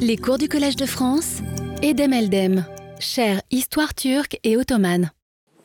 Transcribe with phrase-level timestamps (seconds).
[0.00, 1.38] Les cours du Collège de France,
[1.82, 2.64] Edem Eldem,
[2.98, 5.10] chère Histoire turque et ottomane.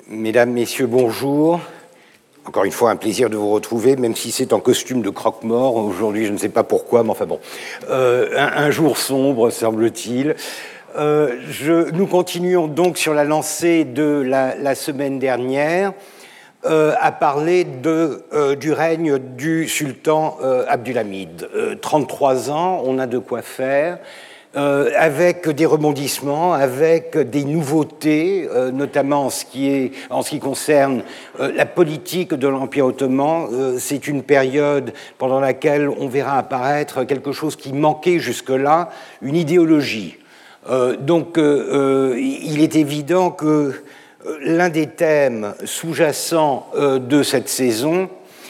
[0.07, 1.59] Mesdames, Messieurs, bonjour.
[2.45, 5.75] Encore une fois, un plaisir de vous retrouver, même si c'est en costume de croque-mort.
[5.75, 7.39] Aujourd'hui, je ne sais pas pourquoi, mais enfin bon.
[7.89, 10.35] Euh, un, jour sombre, semble-t-il.
[10.97, 15.93] Euh, nous continuons donc sur la lancée de la, semaine dernière
[16.65, 18.23] euh, à parler de,
[18.55, 20.37] du règne du sultan
[20.67, 21.47] Abdulhamid.
[21.81, 23.99] 33 ans, on a de quoi faire.
[24.55, 30.29] Euh, avec des rebondissements, avec des nouveautés, euh, notamment en ce, qui est, en ce
[30.29, 31.01] qui concerne
[31.39, 33.47] euh, la politique de l'Empire ottoman.
[33.79, 38.91] C'est une période pendant laquelle on verra apparaître quelque chose qui manquait jusque-là,
[39.23, 40.17] une idéologie.
[40.99, 43.73] donc il est évident que
[44.41, 48.09] l'un des thèmes sous-jacents de cette saison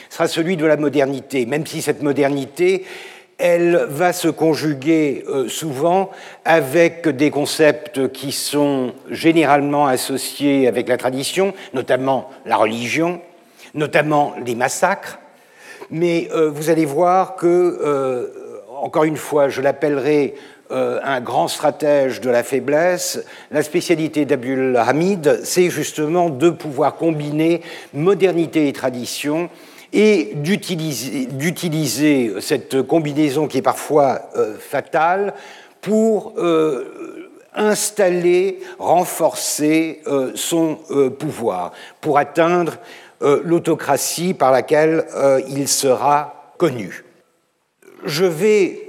[0.09, 2.85] sera celui de la modernité, même si cette modernité
[3.37, 6.11] elle va se conjuguer euh, souvent
[6.45, 13.21] avec des concepts qui sont généralement associés avec la tradition, notamment la religion,
[13.73, 15.19] notamment les massacres.
[15.89, 18.27] Mais euh, vous allez voir que, euh,
[18.81, 20.35] encore une fois, je l'appellerai
[20.73, 27.61] un grand stratège de la faiblesse, la spécialité d'Abdul Hamid, c'est justement de pouvoir combiner
[27.93, 29.49] modernité et tradition
[29.93, 35.35] et d'utiliser cette combinaison qui est parfois euh, fatale
[35.81, 40.79] pour euh, installer, renforcer euh, son
[41.19, 42.73] pouvoir, pour atteindre
[43.21, 45.05] l'autocratie par laquelle
[45.47, 47.05] il sera connu.
[48.03, 48.82] Je vais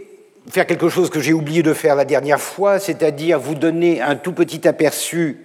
[0.51, 4.17] faire quelque chose que j'ai oublié de faire la dernière fois, c'est-à-dire vous donner un
[4.17, 5.45] tout petit aperçu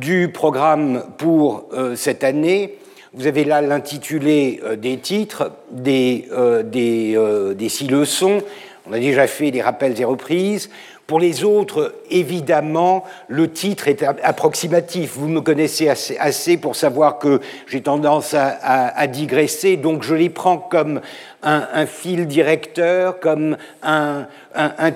[0.00, 2.78] du programme pour cette année
[3.12, 8.40] vous avez là l'intitulé euh, des titres, des, euh, des, euh, six leçons.
[8.86, 10.70] On a déjà fait des rappels et reprises.
[11.08, 15.14] Pour les autres, évidemment, le titre est approximatif.
[15.16, 20.58] Vous me connaissez assez, pour savoir que j'ai tendance à, digresser, donc je les prends
[20.58, 21.00] comme
[21.42, 24.26] un, fil directeur, comme un,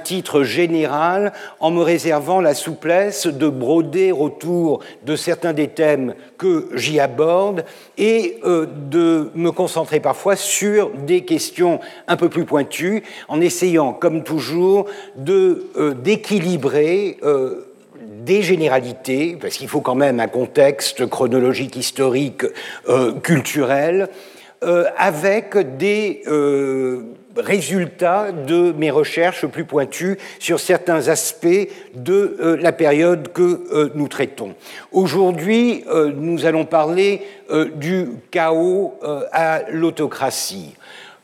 [0.02, 6.68] titre général, en me réservant la souplesse de broder autour de certains des thèmes que
[6.74, 7.64] j'y aborde
[7.96, 13.92] et euh, de me concentrer parfois sur des questions un peu plus pointues, en essayant,
[13.92, 14.86] comme toujours,
[15.28, 17.18] euh, d'équilibrer.
[17.22, 17.66] Euh,
[18.24, 22.44] des généralités, parce qu'il faut quand même un contexte chronologique, historique,
[23.22, 24.08] culturel,
[24.64, 27.02] euh, avec des euh,
[27.36, 34.08] résultats de mes recherches plus pointues sur certains aspects de euh, la période que nous
[34.08, 34.54] traitons.
[34.90, 35.84] Aujourd'hui,
[36.16, 37.22] nous allons parler
[37.74, 38.94] du chaos
[39.32, 40.74] à l'autocratie.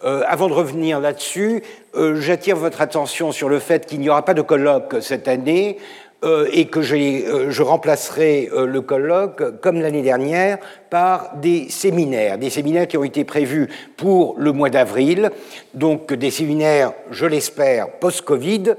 [0.03, 1.63] avant de revenir là-dessus,
[1.95, 5.79] j'attire votre attention sur le fait qu'il n'y aura pas de colloque cette année.
[6.23, 10.59] Euh, et que euh, je remplacerai euh, le colloque, comme l'année dernière,
[10.91, 15.31] par des séminaires, des séminaires qui ont été prévus pour le mois d'avril,
[15.73, 18.75] donc des séminaires, je l'espère, post-Covid,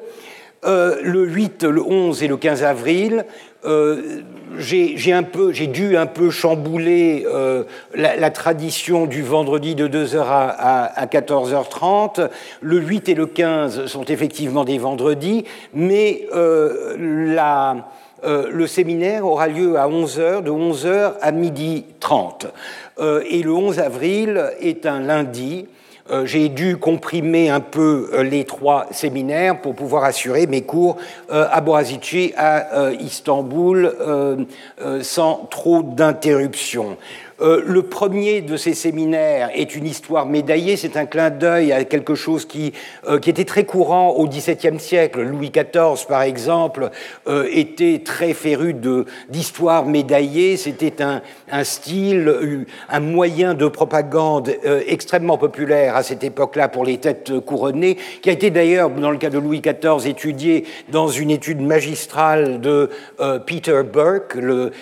[0.63, 3.25] le 8, le 11 et le 15 avril,
[3.64, 4.22] euh,
[4.58, 7.64] j'ai dû un peu chambouler euh,
[7.94, 12.30] la, tradition du vendredi de 2h à, à, 14h30.
[12.62, 16.96] Le 8 et le 15 sont effectivement des vendredis, mais euh,
[17.34, 17.88] la,
[18.24, 22.48] le séminaire aura lieu à 11h, de 11h à midi 30.
[23.30, 25.68] et le 11 avril est un lundi.
[26.10, 30.98] Euh, j'ai dû comprimer un peu euh, les trois séminaires pour pouvoir assurer mes cours
[31.32, 33.94] euh, à Borazici, à Istanbul,
[35.02, 36.98] sans trop d'interruptions.
[37.41, 41.84] Euh, le premier de ces séminaires est une histoire médaillée, c'est un clin d'œil à
[41.85, 42.74] quelque chose qui,
[43.07, 45.22] euh, qui, était très courant au XVIIe siècle.
[45.24, 46.91] Louis XIV, par exemple,
[47.28, 48.75] euh, était très féru
[49.29, 51.22] d'histoire médaillée, c'était un,
[51.52, 54.53] un, style, un moyen de propagande
[54.88, 59.18] extrêmement populaire à cette époque-là pour les têtes couronnées, qui a été d'ailleurs, dans le
[59.18, 62.90] cas de Louis XIV, étudié dans une étude magistrale de
[63.46, 64.37] Peter Burke,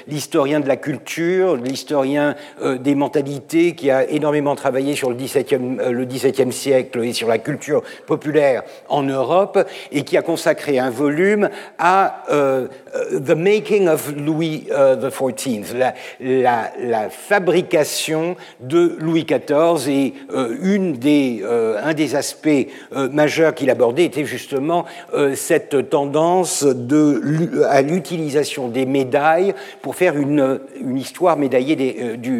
[0.07, 5.77] l'historien de la culture, l'historien euh, des mentalités, qui a énormément travaillé sur le XVIIe,
[5.79, 9.59] euh, siècle et sur la culture populaire en Europe,
[9.91, 12.67] et qui a consacré un volume à euh,
[13.11, 15.75] The Making of Louis XIV,
[16.19, 20.13] la, fabrication de Louis XIV, et
[20.61, 21.43] une des,
[21.81, 24.85] un des aspects majeurs qu'il abordait était justement
[25.35, 26.65] cette tendance
[27.69, 31.75] à l'utilisation des médailles pour faire une, une histoire médaillée
[32.17, 32.38] du,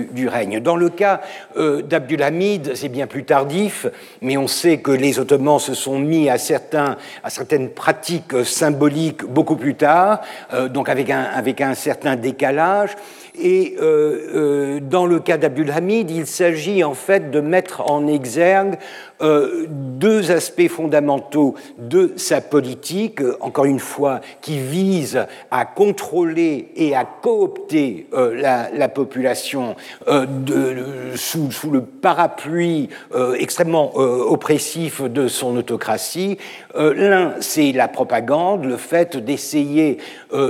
[0.62, 1.22] Dans le cas
[1.56, 3.88] d'Abdulhamid, c'est bien plus tardif,
[4.22, 9.76] mais on sait que les Ottomans se sont mis à, certaines pratiques symboliques beaucoup plus
[9.76, 10.22] tard,
[10.70, 12.96] donc avec un, avec un certain décalage.
[13.42, 18.78] Et euh, euh, dans le cas d'Abdulhamid, il s'agit en fait de mettre en exergue
[19.22, 26.96] euh, deux aspects fondamentaux de sa politique, encore une fois, qui visent à contrôler et
[26.96, 29.76] à coopter la, population
[31.16, 32.90] sous, le parapluie
[33.38, 36.38] extrêmement oppressif de son autocratie.
[36.76, 39.98] L'un, c'est la propagande, le fait d'essayer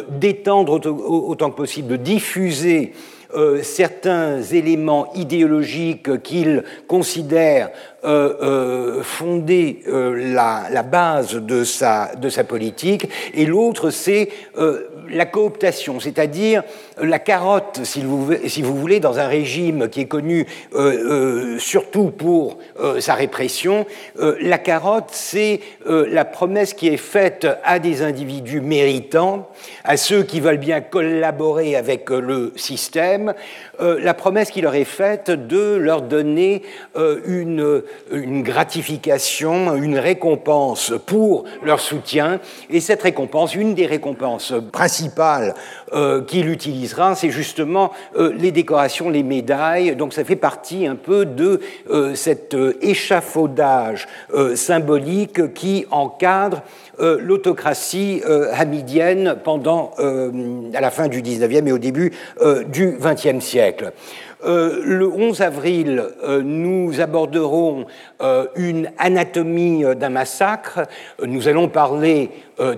[0.10, 2.94] d'étendre autant que possible, de diffuser
[3.36, 7.70] euh, certains éléments idéologiques qu'il considère
[8.04, 14.30] euh, euh, fonder la, base de sa, de sa politique, et l'autre, c'est
[15.12, 16.64] la cooptation, c'est-à-dire
[17.02, 20.46] la carotte, si vous, voulez, dans un régime qui est connu
[21.60, 22.58] surtout pour
[23.00, 23.86] sa répression,
[24.18, 29.50] la carotte, c'est la promesse qui est faite à des individus méritants,
[29.84, 33.34] à ceux qui veulent bien collaborer avec le système,
[33.80, 36.64] la promesse qui leur est faite de leur donner
[37.26, 42.40] une une gratification, une récompense pour leur soutien.
[42.70, 44.99] Et cette récompense, une des récompenses principales
[45.94, 49.96] euh, qu'il utilisera, c'est justement euh, les décorations, les médailles.
[49.96, 51.60] Donc ça fait partie un peu de
[51.90, 54.08] euh, cet échafaudage
[54.56, 56.62] symbolique qui encadre
[57.00, 58.22] l'autocratie
[58.54, 59.92] hamidienne pendant,
[60.74, 62.12] à la fin du 19e et au début
[62.68, 63.94] du 20e siècle.
[64.46, 67.86] Euh, le 11 avril, euh, nous aborderons
[68.22, 70.88] euh, une anatomie d'un massacre.
[71.26, 72.32] Nous allons parler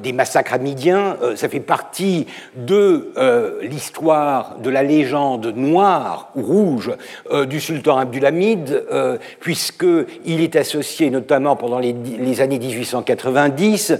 [0.03, 1.17] des massacres amidiens.
[1.35, 3.11] ça fait partie de
[3.63, 6.91] l'histoire de la légende noire ou rouge
[7.47, 8.85] du sultan Abdulhamid,
[9.39, 13.97] puisqu'il est associé notamment pendant les années 1890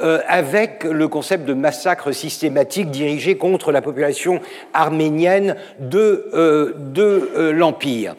[0.00, 4.40] euh, avec le concept de massacre systématique dirigé contre la population
[4.72, 8.16] arménienne de, euh, de euh, l'Empire.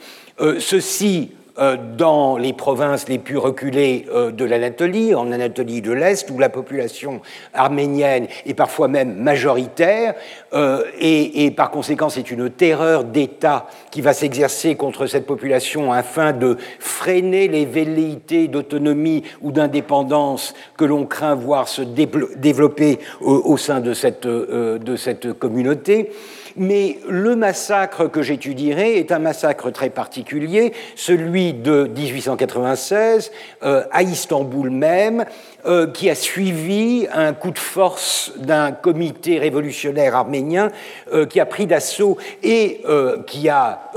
[0.59, 6.37] ceci dans les provinces les plus reculées euh, de l'Anatolie, en Anatolie de l'Est, où
[6.37, 7.21] la population
[7.53, 10.15] arménienne est parfois même majoritaire,
[10.53, 16.33] euh, et, par conséquent c'est une terreur d'État qui va s'exercer contre cette population afin
[16.33, 23.79] de freiner les velléités d'autonomie ou d'indépendance que l'on craint voir se développer au, sein
[23.79, 26.11] de cette, de cette communauté.
[26.57, 33.31] Mais le massacre que j'étudierai est un massacre très particulier, celui de 1896
[33.63, 35.25] euh, à Istanbul même,
[35.65, 40.69] euh, qui a suivi un coup de force d'un comité révolutionnaire arménien
[41.11, 42.81] euh, qui a pris d'assaut et
[43.27, 43.91] qui, a,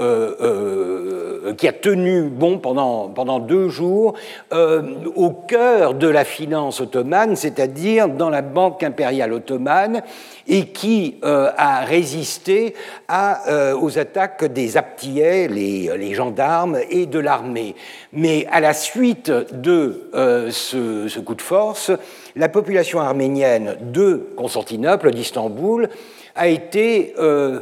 [1.56, 4.14] qui a tenu bon pendant, pendant deux jours
[4.50, 10.02] au cœur de la finance ottomane, c'est-à-dire dans la Banque impériale ottomane,
[10.48, 12.74] et qui a résisté
[13.06, 17.74] à, aux attaques des Aptiais, les, les gendarmes, et de l'armée.
[18.12, 20.08] Mais à la suite de
[20.50, 21.92] ce, ce coup de force,
[22.34, 25.88] la population arménienne de Constantinople, d'Istanbul,
[26.34, 27.60] a été euh,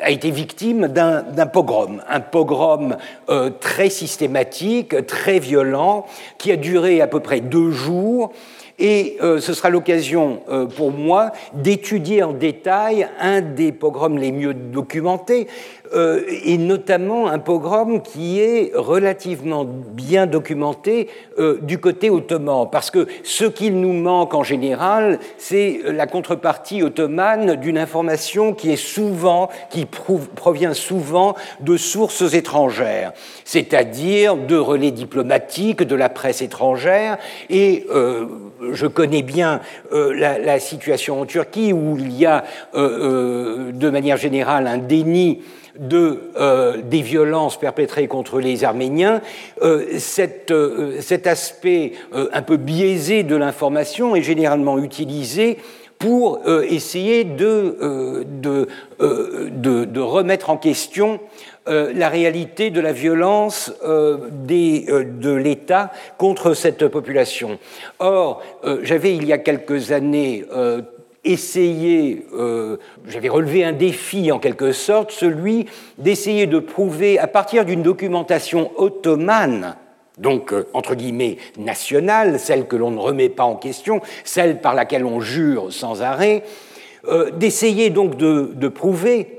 [0.00, 2.96] a été victime d'un pogrom, un pogrom
[3.28, 6.06] euh, très systématique, très violent,
[6.38, 8.32] qui a duré à peu près deux jours
[8.78, 14.32] et euh, ce sera l'occasion euh, pour moi d'étudier en détail un des pogroms les
[14.32, 15.46] mieux documentés,
[15.92, 21.08] euh, et notamment un pogrom qui est relativement bien documenté
[21.62, 27.56] du côté ottoman, parce que ce qu'il nous manque en général, c'est la contrepartie ottomane
[27.56, 33.12] d'une information qui est souvent, qui provient souvent de sources étrangères,
[33.44, 37.18] c'est-à-dire de relais diplomatiques, de la presse étrangère,
[37.50, 37.86] et
[38.72, 39.60] je connais bien
[39.92, 44.78] euh, la, situation en Turquie où il y a euh, euh, de manière générale un
[44.78, 45.42] déni
[45.78, 49.20] de, des violences perpétrées contre les Arméniens,
[49.98, 55.58] cet aspect un peu biaisé de l'information est généralement utilisé
[55.98, 61.20] pour essayer de, de, de, remettre en question
[61.66, 67.58] euh, la réalité de la violence euh, des, euh, de l'État contre cette population.
[68.00, 68.42] Or,
[68.82, 70.44] j'avais il y a quelques années
[71.24, 72.26] essayé,
[73.06, 75.66] j'avais relevé un défi en quelque sorte, celui
[75.98, 79.76] d'essayer de prouver à partir d'une documentation ottomane,
[80.18, 85.04] donc entre guillemets nationale, celle que l'on ne remet pas en question, celle par laquelle
[85.04, 86.42] on jure sans arrêt,
[87.36, 89.33] d'essayer donc de, de prouver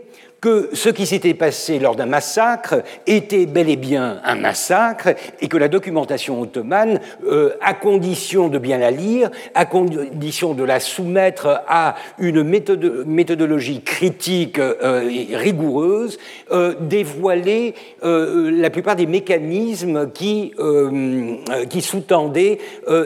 [0.46, 5.48] que ce qui s'était passé lors d'un massacre était bel et bien un massacre et
[5.48, 10.80] que la documentation ottomane, euh, à condition de bien la lire, à condition de la
[10.80, 16.20] soumettre à une méthodologie critique euh, et rigoureuse,
[16.52, 17.74] euh, dévoilait
[18.04, 20.54] la plupart des mécanismes qui,
[21.70, 22.60] qui sous-tendaient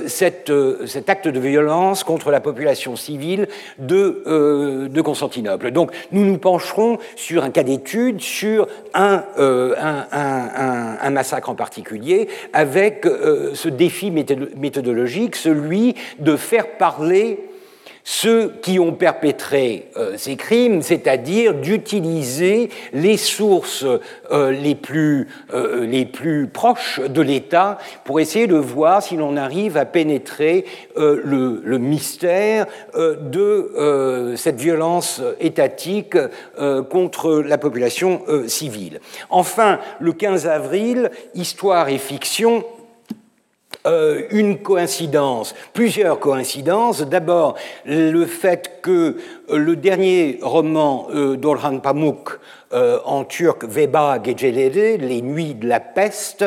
[0.08, 0.50] cet
[1.08, 5.72] acte de violence contre la population civile de, de Constantinople.
[5.72, 9.76] Donc nous nous pencherons sur un cas d'étude, sur un, euh,
[11.12, 17.40] massacre en particulier, avec euh, ce défi méthodologique, celui de faire parler
[18.12, 23.86] ceux qui ont perpétré euh, ces crimes, c'est-à-dire d'utiliser les sources
[24.32, 29.38] euh, les, plus, euh, les plus proches de l'État pour essayer de voir si l'on
[29.38, 36.18] arrive à pénétrer le, mystère de cette violence étatique
[36.90, 39.00] contre la population civile.
[39.30, 42.64] Enfin, le 15 avril, Histoire et fiction
[43.88, 47.02] euh, une coïncidence, plusieurs coïncidences.
[47.02, 47.56] D'abord,
[47.86, 49.16] le fait que
[49.50, 52.40] euh, le dernier roman euh, d'Orhan Pamuk
[52.72, 56.46] en turc, Veba Gecelere, Les Nuits de la peste,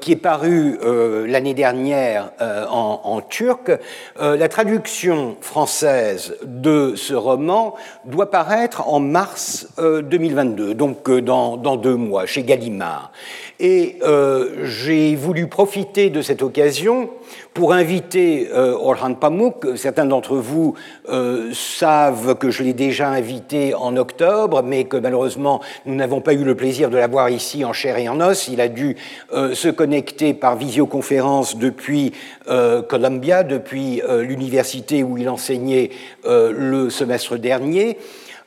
[0.00, 0.78] qui est paru
[1.26, 3.70] l'année dernière en, en, turc.
[4.18, 7.74] la traduction française de ce roman
[8.06, 13.12] doit paraître en mars 2022, donc dans, deux mois, chez Gallimard.
[13.60, 17.10] Et euh, j'ai voulu profiter de cette occasion
[17.54, 19.76] pour inviter euh, Orhan Pamuk.
[19.76, 20.74] Certains d'entre vous
[21.08, 26.34] euh, savent que je l'ai déjà invité en octobre, mais que malheureusement nous n'avons pas
[26.34, 28.46] eu le plaisir de l'avoir ici en chair et en os.
[28.46, 28.96] Il a dû
[29.32, 32.12] se connecter par visioconférence depuis
[32.46, 35.90] Columbia, depuis l'université où il enseignait
[36.24, 37.98] le semestre dernier.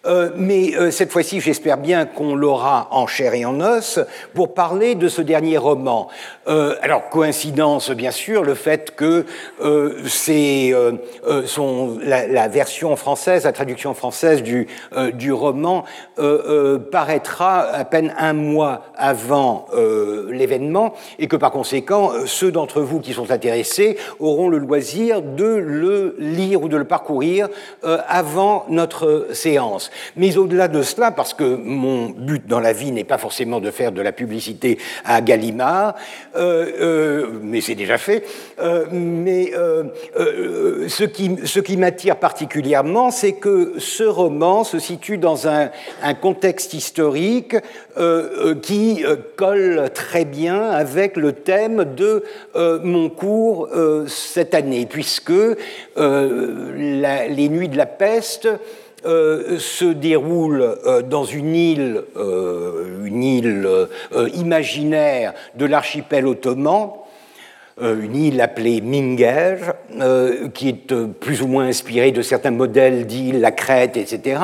[0.07, 3.99] Euh, mais euh, cette fois-ci, j'espère bien qu'on l'aura en chair et en os
[4.33, 6.07] pour parler de ce dernier roman.
[6.47, 9.25] Euh, alors, coïncidence, bien sûr, le fait que
[10.07, 10.73] c'est
[11.45, 14.67] son, la, la, version française, la traduction française du,
[15.13, 15.83] du roman
[16.91, 19.67] paraîtra à peine un mois avant
[20.29, 25.45] l'événement et que par conséquent, ceux d'entre vous qui sont intéressés auront le loisir de
[25.45, 27.49] le lire ou de le parcourir
[27.83, 29.90] avant notre séance.
[30.15, 33.71] Mais au-delà de cela, parce que mon but dans la vie n'est pas forcément de
[33.71, 35.95] faire de la publicité à Gallimard,
[36.35, 38.23] euh, euh, mais c'est déjà fait,
[38.59, 39.51] euh, mais
[40.87, 45.69] ce qui, ce qui m'attire particulièrement, c'est que ce roman se situe dans un,
[46.03, 47.55] un contexte historique
[48.61, 49.03] qui
[49.35, 52.23] colle très bien avec le thème de
[52.55, 53.69] mon cours
[54.07, 55.31] cette année, puisque
[55.97, 58.47] les nuits de la peste
[59.03, 63.67] euh, se déroule euh, dans une île, euh, une île
[64.35, 66.91] imaginaire de l'archipel ottoman,
[67.81, 69.55] une île appelée Minger,
[70.53, 74.39] qui est plus ou moins inspirée de certains modèles d'îles, la Crète, etc.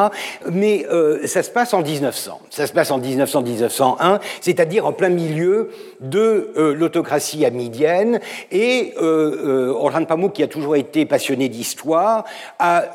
[0.49, 0.85] Mais
[1.25, 2.39] ça se passe en 1900.
[2.49, 8.19] Ça se passe en 1900-1901, c'est-à-dire en plein milieu de l'autocratie amidienne.
[8.51, 12.23] Et Orhan Pamuk, qui a toujours été passionné d'histoire,
[12.57, 12.85] a,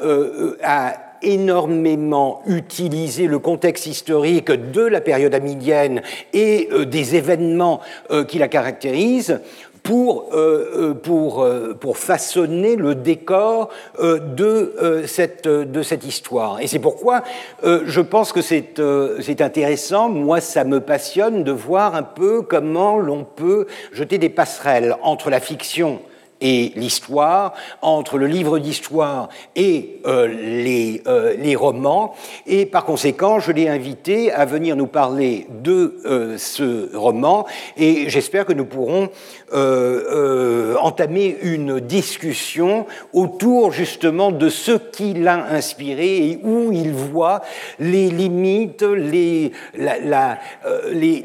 [0.64, 6.02] a énormément utilisé le contexte historique de la période amidienne
[6.33, 9.41] et euh, des événements euh, qui la caractérisent
[9.83, 11.45] pour, euh, pour,
[11.81, 13.69] pour façonner le décor
[14.00, 16.61] de, cette, de cette histoire.
[16.61, 17.25] Et c'est pourquoi
[17.64, 23.25] je pense que c'est intéressant, moi ça me passionne de voir un peu comment l'on
[23.25, 25.99] peut jeter des passerelles entre la fiction
[26.42, 32.14] et l'histoire, entre le livre d'histoire et euh, les, euh, les, romans.
[32.46, 37.46] Et par conséquent, je l'ai invité à venir nous parler de euh, ce roman
[37.76, 39.08] et j'espère que nous pourrons
[39.52, 47.42] entamer une discussion autour justement de ce qui l'a inspiré et où il voit
[47.78, 51.21] les limites, les, les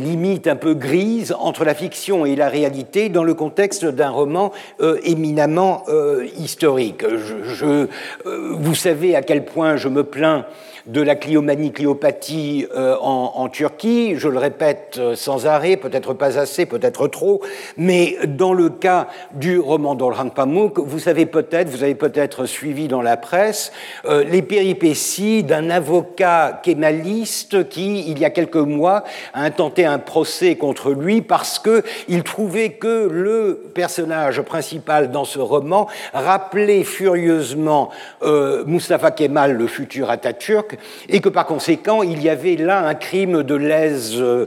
[0.00, 4.52] limites un peu grises entre la fiction et la réalité dans le contexte d'un roman
[4.80, 7.04] euh, éminemment euh, historique.
[7.04, 7.86] Euh,
[8.24, 10.46] vous savez à quel point je me plains
[10.86, 14.14] de la cliomanie, cliopathie euh, en, Turquie.
[14.16, 17.42] Je le répète euh, sans arrêt, peut-être pas assez, peut-être trop,
[17.76, 22.88] mais dans le cas du roman d'Orhan Pamuk, vous savez peut-être, vous avez peut-être suivi
[22.88, 23.72] dans la presse
[24.04, 29.98] euh, les péripéties d'un avocat kémaliste qui, il y a quelques mois, a intenté un
[29.98, 36.82] procès contre lui parce qu'il trouvait que le personnage personnage principal dans ce roman rappelait
[36.82, 37.90] furieusement
[38.22, 40.71] euh, Mustafa Kemal, le futur Atatürk,
[41.08, 44.16] et que par conséquent, il y avait là un crime de lèse.
[44.18, 44.46] Euh,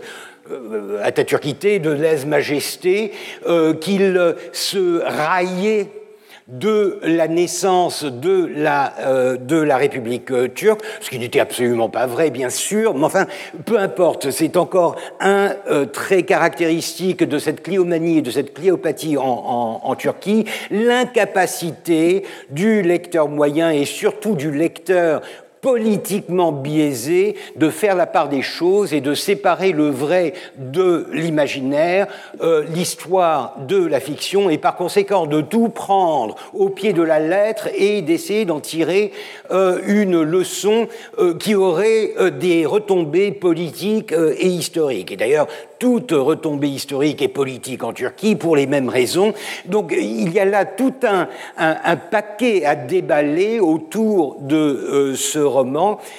[1.02, 3.12] Atatürkité, de lèse-majesté,
[3.82, 5.90] qu'il se raillait
[6.48, 11.90] de la naissance de la, euh, de la République euh, turque, ce qui n'était absolument
[11.90, 13.26] pas vrai, bien sûr, mais enfin,
[13.66, 19.18] peu importe, c'est encore un euh, trait caractéristique de cette cliomanie et de cette cliopathie
[19.18, 25.22] en, en Turquie, l'incapacité du lecteur moyen et surtout du lecteur
[25.66, 32.06] politiquement biaisé de faire la part des choses et de séparer le vrai de l'imaginaire,
[32.44, 37.18] euh, l'histoire de la fiction, et par conséquent de tout prendre au pied de la
[37.18, 39.12] lettre et d'essayer d'en tirer
[39.50, 45.12] euh, une leçon euh, qui aurait des retombées politiques et historiques.
[45.14, 45.48] Et d'ailleurs,
[45.80, 49.34] toute retombée historique et politique en Turquie pour les mêmes raisons.
[49.66, 55.40] Donc il y a là tout un, un, paquet à déballer autour de ce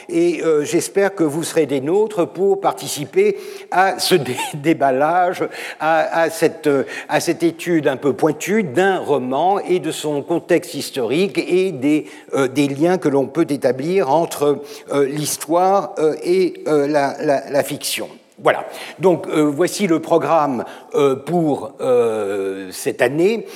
[0.08, 3.36] et euh, j'espère que vous serez des nôtres pour participer
[3.70, 4.14] à ce
[4.54, 5.44] déballage,
[5.80, 11.72] à, à, cette, étude un peu pointue d'un roman et de son contexte historique et
[11.72, 14.62] des, euh, liens que l'on peut établir entre
[14.92, 18.08] l'histoire et la fiction.
[18.38, 18.66] Voilà,
[18.98, 23.46] donc euh, voici le programme euh, pour euh, cette année.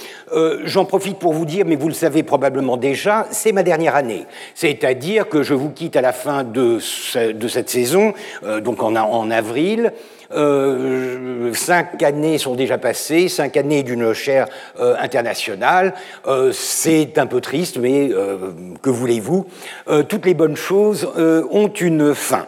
[0.64, 4.26] J'en profite pour vous dire, mais vous le savez probablement déjà, c'est ma dernière année.
[4.54, 6.78] C'est-à-dire que je vous quitte à la fin de,
[7.32, 8.14] de cette saison,
[8.62, 9.92] donc en, en avril.
[11.52, 14.46] cinq années sont déjà passées, cinq années d'une chaire
[14.78, 15.94] internationale.
[16.52, 18.08] c'est un peu triste, mais
[18.80, 19.46] que voulez-vous?
[20.08, 22.46] Toutes les bonnes choses ont une fin.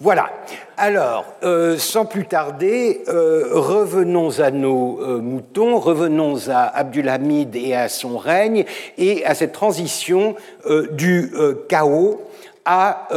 [0.00, 0.30] Voilà.
[0.82, 7.74] Alors, euh, sans plus tarder, euh, revenons à nos euh, moutons, revenons à Abdulhamid et
[7.74, 8.64] à son règne
[8.96, 10.36] et à cette transition
[10.92, 11.34] du
[11.68, 12.22] chaos
[12.64, 13.08] à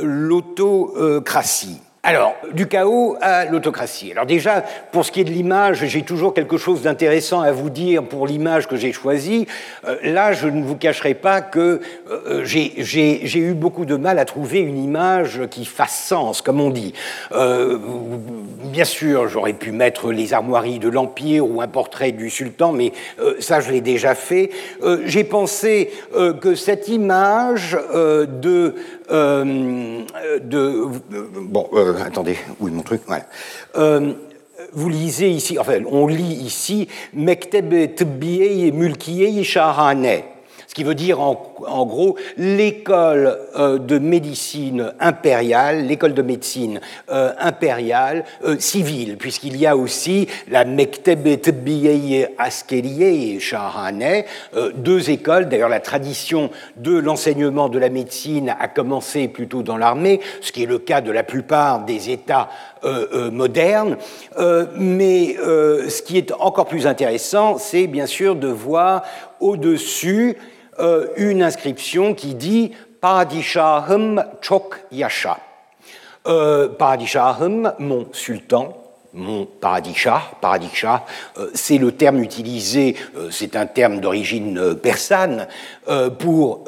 [0.00, 1.82] l'autocratie.
[2.02, 4.12] Alors, du chaos à l'autocratie.
[4.12, 7.68] Alors déjà, pour ce qui est de l'image, j'ai toujours quelque chose d'intéressant à vous
[7.68, 9.46] dire pour l'image que j'ai choisie.
[9.86, 14.24] Euh, là, je ne vous cacherai pas que euh, j'ai eu beaucoup de mal à
[14.24, 16.94] trouver une image qui fasse sens, comme on dit.
[17.32, 17.76] Euh,
[18.64, 22.92] bien sûr, j'aurais pu mettre les armoiries de l'Empire ou un portrait du sultan, mais
[23.40, 24.50] ça, je l'ai déjà fait.
[25.04, 25.90] j'ai pensé
[26.40, 28.74] que cette image de...
[29.10, 30.86] de
[31.40, 33.02] bon, euh, attendez, où est mon truc?
[33.76, 34.12] Euh,
[34.72, 40.22] vous lisez ici, enfin, on lit ici Mekteb et Mulkiyei Shahrane
[40.70, 46.80] ce qui veut dire en, gros l'école euh, de médecine impériale, l'école de médecine
[47.10, 54.22] euh, impériale euh, civile, puisqu'il y a aussi la Mekteb Tebbiye Askeriye Shahane,
[54.76, 55.48] deux écoles.
[55.48, 60.62] D'ailleurs, la tradition de l'enseignement de la médecine a commencé plutôt dans l'armée, ce qui
[60.62, 62.48] est le cas de la plupart des États
[63.32, 63.96] modernes.
[64.76, 69.02] mais ce qui est encore plus intéressant, c'est bien sûr de voir
[69.40, 70.36] au-dessus
[70.78, 75.38] euh, une inscription qui dit Padishahum Chok Yasha.
[76.26, 76.68] Euh,
[77.78, 78.76] mon sultan,
[79.12, 81.04] mon paradisha, paradisha,
[81.38, 82.94] euh, c'est le terme utilisé,
[83.30, 85.48] c'est un terme d'origine persane
[86.18, 86.64] pour,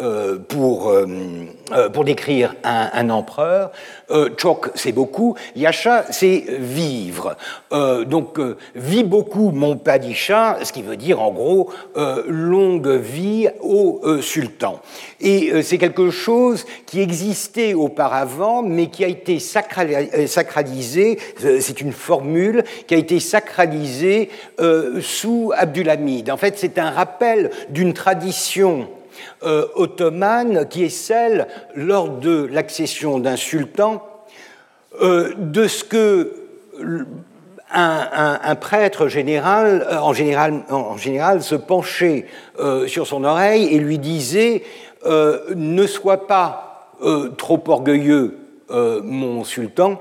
[1.92, 3.72] pour décrire un, empereur.
[4.36, 5.34] Chok, c'est beaucoup.
[5.56, 7.36] Yasha, c'est vivre.
[7.70, 8.38] donc,
[8.74, 11.70] vis beaucoup mon padisha, ce qui veut dire en gros
[12.26, 14.80] longue vie au sultan.
[15.20, 21.18] Et c'est quelque chose qui existait auparavant, mais qui a été sacralisé,
[21.60, 24.30] c'est une formule qui a été sacralisée
[25.00, 26.30] sous Abdulhamid.
[26.30, 28.88] En fait, c'est un rappel d'une tradition
[29.42, 34.06] euh, ottomane qui est celle, lors de l'accession d'un sultan,
[35.00, 36.32] euh, de ce que
[37.74, 42.26] un, prêtre général, euh, en, général, en général, se penchait
[42.86, 44.62] sur son oreille et lui disait
[45.04, 46.90] Ne sois pas
[47.38, 48.38] trop orgueilleux,
[48.70, 50.00] mon sultan,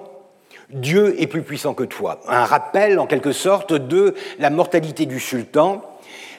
[0.70, 2.20] Dieu est plus puissant que toi.
[2.28, 5.82] Un rappel, en quelque sorte, de la mortalité du sultan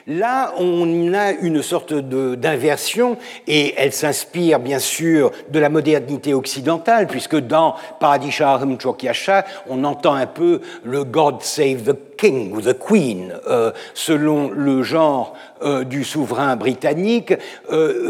[0.07, 7.07] Là, on a une sorte d'inversion, et elle s'inspire bien sûr de la modernité occidentale,
[7.07, 12.77] puisque dans Paradisharam Chokyasha, on entend un peu le God Save the King ou the
[12.77, 15.35] Queen, euh, selon le genre
[15.85, 17.33] du souverain britannique.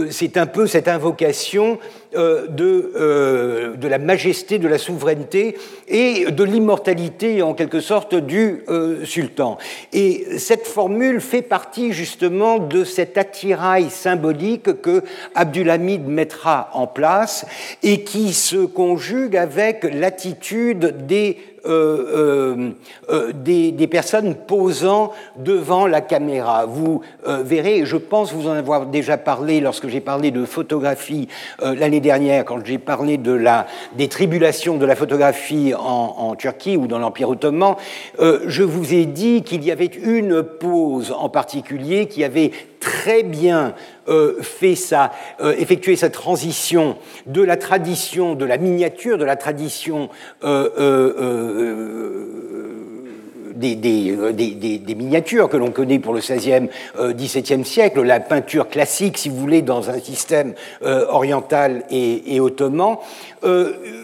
[0.09, 1.77] C'est un peu cette invocation
[2.15, 8.13] euh, de, euh, de, la majesté, de la souveraineté et de l'immortalité en quelque sorte
[8.13, 9.57] du euh, sultan.
[9.93, 15.01] Et cette formule fait partie justement de cet attirail symbolique que
[15.33, 17.47] Abdulhamid mettra en place
[17.81, 21.71] et qui se conjugue avec l'attitude des euh,
[22.13, 22.71] euh,
[23.09, 26.65] euh, des, personnes posant devant la caméra.
[26.65, 31.27] Vous verrez, je pense vous en avoir déjà parlé lorsque j'ai parlé de photographie
[31.61, 36.87] l'année dernière, quand j'ai parlé de la, des tribulations de la photographie en Turquie ou
[36.87, 37.75] dans l'Empire ottoman,
[38.19, 42.51] je vous ai dit qu'il y avait une pose en particulier qui avait
[42.83, 43.75] très bien
[44.09, 49.37] euh, fait sa, euh, effectué sa transition de la tradition de la miniature, de la
[49.37, 50.09] tradition
[50.43, 52.27] euh,
[53.55, 56.67] des, des, des, des, miniatures que l'on connaît pour le XVIe,
[56.99, 62.97] XVIIe siècle, la peinture classique, si vous voulez, dans un système oriental et, et ottoman,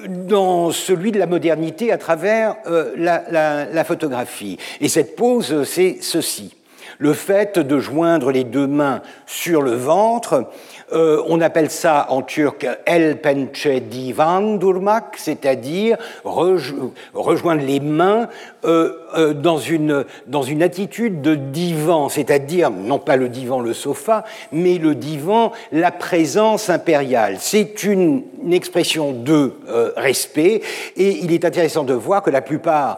[0.08, 2.56] dans celui de la modernité à travers
[2.96, 4.58] la, la, la photographie.
[4.80, 6.54] Et cette pose, c'est ceci
[7.00, 10.50] le fait de joindre les deux mains sur le ventre,
[10.92, 18.28] euh, on appelle ça en turc el penche divan durmak, c'est-à-dire rejoindre les mains
[18.66, 23.74] euh, euh, dans, une, dans une attitude de divan, c'est-à-dire non pas le divan, le
[23.74, 27.38] sofa, mais le divan, la présence impériale.
[27.40, 29.54] C'est une, expression de
[29.96, 30.62] respect
[30.98, 32.98] et il est intéressant de voir que la plupart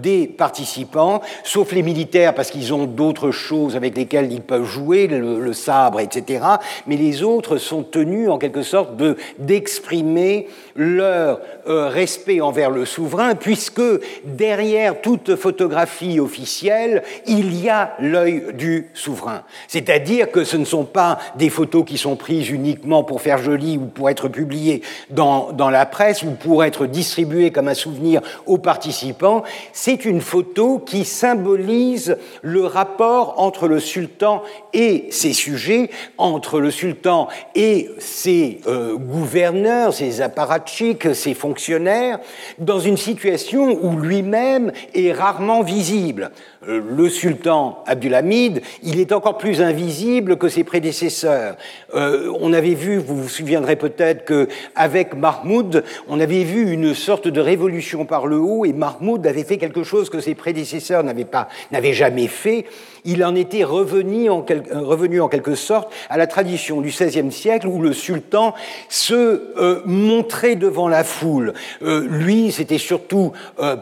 [0.00, 5.06] des participants, sauf les militaires parce qu'ils ont d'autres choses avec lesquelles ils peuvent jouer,
[5.08, 6.44] le, sabre, etc.,
[6.86, 13.34] mais les autres sont tenus en quelque sorte de d'exprimer leur respect envers le souverain
[13.34, 13.82] puisque
[14.24, 19.42] derrière toute photographie officielle, il y a l'œil du souverain.
[19.66, 23.76] C'est-à-dire que ce ne sont pas des photos qui sont prises uniquement pour faire joli
[23.76, 28.20] ou pour être publiées dans, dans la presse ou pour être distribuées comme un souvenir
[28.46, 29.42] aux participants.
[29.72, 36.70] C'est une photo qui symbolise le rapport entre le sultan et ses sujets, entre le
[36.70, 37.07] sultan
[37.54, 42.18] et ses euh, gouverneurs, ses apparatchiks, ses fonctionnaires,
[42.58, 46.30] dans une situation où lui-même est rarement visible.
[46.66, 51.56] Euh, le sultan Abdulhamid, il est encore plus invisible que ses prédécesseurs.
[51.94, 56.94] Euh, on avait vu, vous vous souviendrez peut-être que avec Mahmoud, on avait vu une
[56.94, 61.04] sorte de révolution par le haut et Mahmoud avait fait quelque chose que ses prédécesseurs
[61.04, 62.64] n'avaient pas, n'avaient jamais fait.
[63.04, 67.30] Il en était revenu en, euh, revenu en, quelque sorte à la tradition du XVIe
[67.30, 68.54] siècle où le sultan
[68.88, 71.52] se montrait devant la foule.
[71.80, 73.32] lui, c'était surtout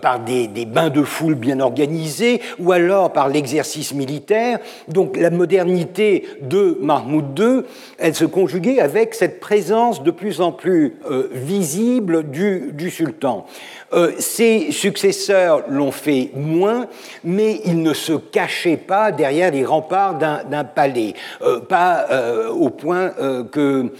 [0.03, 4.59] par des, des, bains de foule bien organisés ou alors par l'exercice militaire.
[4.89, 7.63] Donc la modernité de Mahmoud II,
[7.99, 13.47] elle se conjuguait avec cette présence de plus en plus euh, visible du, du sultan?
[13.93, 16.87] Euh, ses successeurs l'ont fait moins,
[17.23, 22.71] mais ils ne se cachaient pas derrière les remparts d'un palais, euh, pas euh, au
[22.71, 23.13] point
[23.53, 23.93] que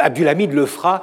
[0.00, 1.02] Abdulhamid le fera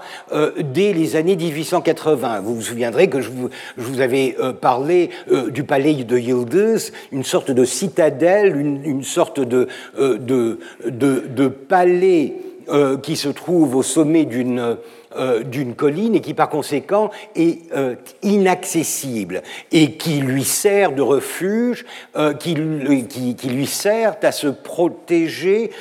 [0.60, 2.42] dès les années 1880.
[2.42, 3.30] Vous vous souviendrez que je
[3.78, 5.10] vous, avais parlé
[5.50, 9.68] du palais de Yildiz, une sorte de citadelle, une, sorte de
[11.48, 12.36] palais
[13.04, 14.78] qui se trouve au sommet d'une
[15.16, 19.42] euh, d'une colline et qui par conséquent est euh, inaccessible
[19.72, 21.86] et qui lui sert de refuge,
[22.18, 22.56] euh, qui,
[23.36, 25.72] qui, lui sert à se protéger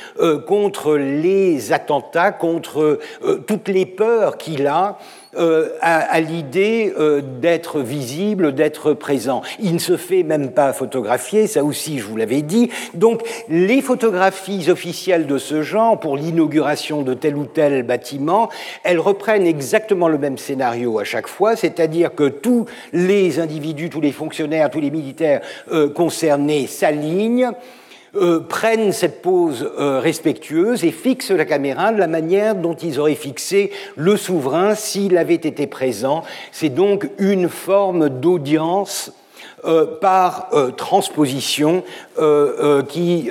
[0.46, 3.00] contre les attentats, contre
[3.46, 4.98] toutes les peurs qu'il a
[5.38, 9.42] euh, à, l'idée euh, d'être visible, d'être présent.
[9.60, 12.70] Il ne se fait même pas photographier, ça aussi je vous l'avais dit.
[12.94, 18.48] Donc les photographies officielles de ce genre pour l'inauguration de tel ou tel bâtiment,
[18.82, 24.00] elles reprennent exactement le même scénario à chaque fois, c'est-à-dire que tous les individus, tous
[24.00, 27.52] les fonctionnaires, tous les militaires euh, concernés s'alignent
[28.20, 32.98] euh, prennent cette pose euh, respectueuse et fixent la caméra de la manière dont ils
[32.98, 36.22] auraient fixé le souverain s'il avait été présent.
[36.52, 39.12] C'est donc une forme d'audience
[39.64, 41.82] euh, par transposition
[42.88, 43.30] qui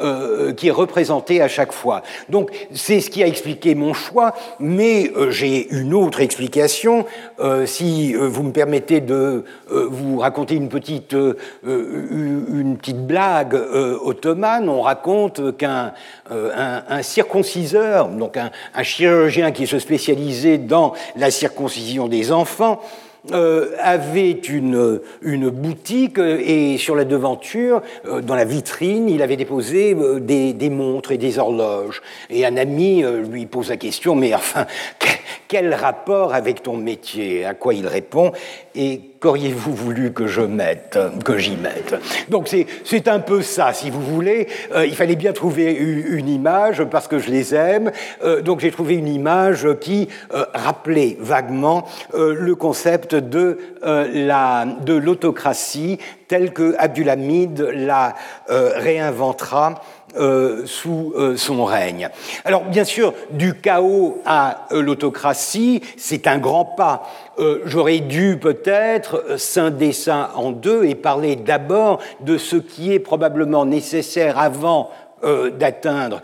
[0.00, 2.02] euh, qui est représenté à chaque fois.
[2.28, 7.04] Donc c'est ce qui a expliqué mon choix, mais euh, j'ai une autre explication.
[7.38, 11.14] Euh, si vous me permettez de vous raconter une petite,
[11.64, 15.92] une petite blague ottomane, on raconte qu'un
[16.30, 22.80] un, circonciseur, donc un, chirurgien qui se spécialisait dans la circoncision des enfants,
[23.32, 27.82] avait une, une boutique et sur la devanture,
[28.22, 32.02] dans la vitrine, il avait déposé des, des montres et des horloges.
[32.30, 34.66] Et un ami lui pose la question, mais enfin,
[35.48, 37.44] quel rapport avec ton métier?
[37.44, 38.32] À quoi il répond?
[38.74, 41.96] Et qu'auriez-vous voulu que je mette, que j'y mette?
[42.28, 44.46] Donc c'est un peu ça, si vous voulez.
[44.72, 47.90] Euh, il fallait bien trouver une image parce que je les aime.
[48.22, 55.98] Euh, donc j'ai trouvé une image qui euh, rappelait vaguement le concept de de l'autocratie
[56.28, 58.14] tel que Abdulhamid la
[58.48, 59.80] réinventera
[60.16, 62.08] euh, sous euh, son règne.
[62.44, 67.02] Alors bien sûr, du chaos à euh, l'autocratie, c'est un grand pas.
[67.64, 73.64] J'aurais dû peut-être scinder ça en deux et parler d'abord de ce qui est probablement
[73.64, 74.90] nécessaire avant
[75.58, 76.20] d'atteindre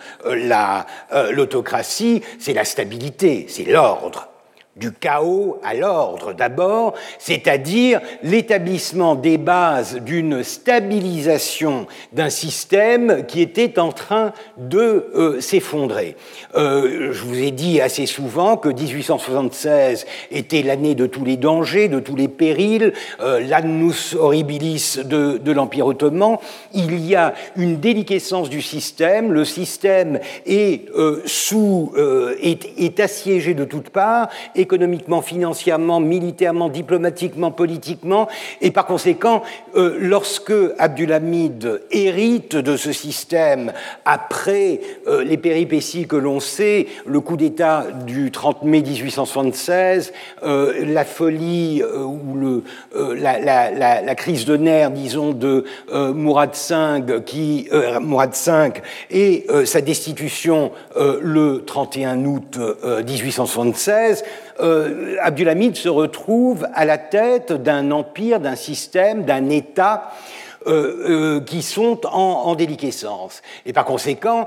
[1.30, 4.28] l'autocratie, c'est la stabilité, c'est l'ordre
[4.76, 13.78] du chaos à l'ordre d'abord, c'est-à-dire l'établissement des bases d'une stabilisation d'un système qui était
[13.78, 16.16] en train de euh, s'effondrer.
[16.56, 21.88] Euh, je vous ai dit assez souvent que 1876 était l'année de tous les dangers,
[21.88, 26.36] de tous les périls, euh, l'annus horribilis de, l'Empire ottoman.
[26.74, 30.86] Il y a une déliquescence du système, le système est,
[31.24, 31.94] sous,
[32.42, 38.26] est, est assiégé de toutes parts, et économiquement, financièrement, militairement, diplomatiquement, politiquement,
[38.60, 39.42] et par conséquent,
[39.76, 43.72] euh, lorsque Abdulhamid hérite de ce système
[44.04, 50.84] après euh, les péripéties que l'on sait, le coup d'État du 30 mai 1876, euh,
[50.84, 52.62] la folie ou
[52.94, 57.68] la, la, la, crise de nerfs, disons, de Mourad V, qui,
[58.00, 58.72] Mourad V
[59.10, 62.58] et sa destitution le 31 août
[63.06, 64.24] 1876,
[64.60, 70.12] euh, Abdulhamid se retrouve à la tête d'un empire, d'un système, d'un État
[70.66, 73.42] euh, euh, qui sont en, déliquescence.
[73.66, 74.46] Et par conséquent,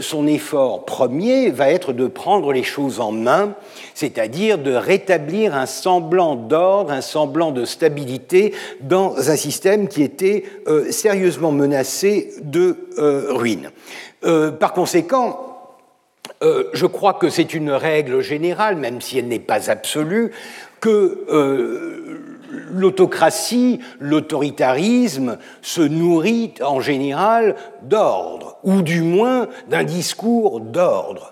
[0.00, 3.54] son effort premier va être de prendre les choses en main,
[3.94, 10.44] c'est-à-dire de rétablir un semblant d'ordre, un semblant de stabilité dans un système qui était
[10.90, 13.70] sérieusement menacé de ruine.
[14.58, 15.53] par conséquent,
[16.42, 20.32] euh, je crois que c'est une règle générale, même si elle n'est pas absolue,
[20.80, 22.20] que euh,
[22.70, 31.30] l'autocratie, l'autoritarisme se nourrit en général d'ordre, ou du moins d'un discours d'ordre.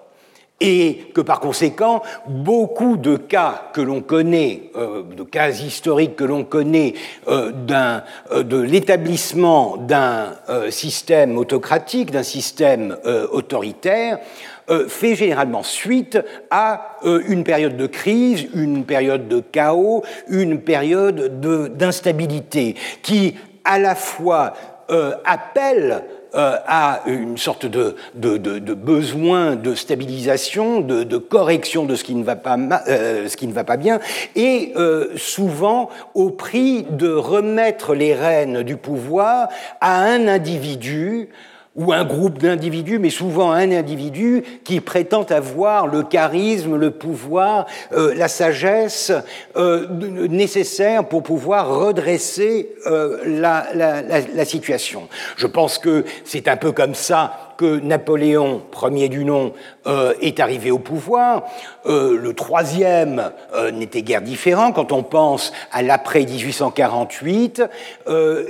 [0.64, 6.22] Et que par conséquent, beaucoup de cas que l'on connaît, euh, de cas historiques que
[6.22, 6.94] l'on connaît
[7.26, 10.36] de l'établissement d'un
[10.70, 12.96] système autocratique, d'un système
[13.32, 14.20] autoritaire,
[14.70, 16.18] euh, fait généralement suite
[16.50, 21.40] à euh, une période de crise, une période de chaos, une période
[21.76, 24.52] d'instabilité qui à la fois
[24.90, 32.14] euh, appelle à une sorte de, de, besoin de stabilisation, de, correction de ce qui
[32.14, 34.00] ne va pas, ce qui ne va pas bien,
[34.34, 34.72] et
[35.16, 39.48] souvent au prix de remettre les rênes du pouvoir
[39.82, 41.28] à un individu
[41.74, 47.66] ou un groupe d'individus, mais souvent un individu qui prétend avoir le charisme, le pouvoir,
[47.92, 49.10] euh, la sagesse
[49.56, 49.86] euh,
[50.28, 55.08] nécessaire pour pouvoir redresser euh, la, la, la, situation.
[55.36, 60.38] Je pense que c'est un peu comme ça que Napoléon, premier du nom, euh, est
[60.38, 61.42] arrivé au pouvoir.
[61.86, 67.64] Euh, le troisième euh, n'était guère différent quand on pense à l'après 1848.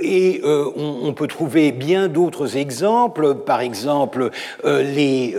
[0.03, 4.31] et on, peut trouver bien d'autres exemples, par exemple
[4.65, 5.37] les,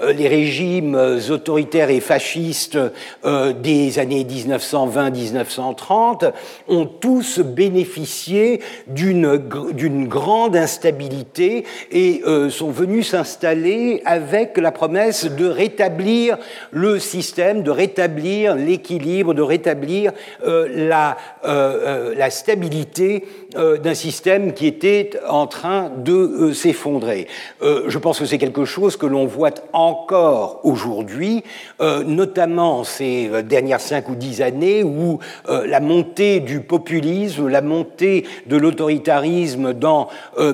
[0.00, 2.78] les régimes autoritaires et fascistes
[3.24, 6.32] des années 1920-1930
[6.68, 16.38] ont tous bénéficié d'une grande instabilité et sont venus s'installer avec la promesse de rétablir
[16.70, 20.12] le système, de rétablir l'équilibre, de rétablir
[20.44, 23.24] euh, la, euh, euh, la, stabilité
[23.56, 27.26] d'un système qui était en train de s'effondrer.
[27.62, 31.42] je pense que c'est quelque chose que l'on voit encore aujourd'hui,
[31.80, 38.56] notamment ces dernières cinq ou dix années où la montée du populisme, la montée de
[38.58, 40.08] l'autoritarisme dans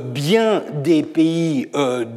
[0.04, 1.68] bien des pays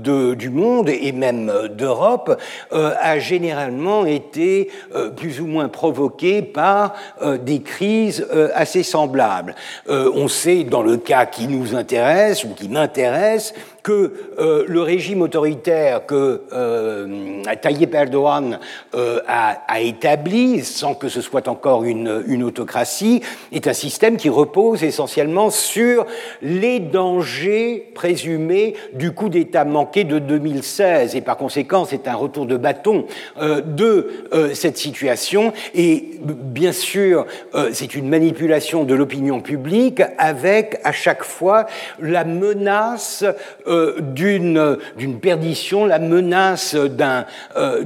[0.04, 2.40] du monde et même d'Europe
[2.74, 6.94] euh, a généralement été euh, plus ou moins provoqué par
[7.42, 9.56] des crises assez semblables.
[9.88, 13.54] On sait, dans le cas qui nous intéresse ou qui m'intéresse,
[13.88, 18.60] que euh, le régime autoritaire que euh, Tayyip Erdogan
[18.96, 23.22] euh, a, établi, sans que ce soit encore une, autocratie,
[23.54, 26.06] est un système qui repose essentiellement sur
[26.42, 31.16] les dangers présumés du coup d'État manqué de 2016.
[31.16, 33.06] Et par conséquent, c'est un retour de bâton
[33.40, 34.10] euh, de
[34.54, 35.54] cette situation.
[35.74, 37.26] Et bien sûr,
[37.72, 41.68] c'est une manipulation de l'opinion publique avec à chaque fois
[42.00, 43.24] la menace
[44.00, 47.84] d'une perdition, la menace d'un euh,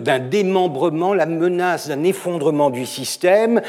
[0.00, 3.60] d'un démembrement, la menace d'un effondrement du système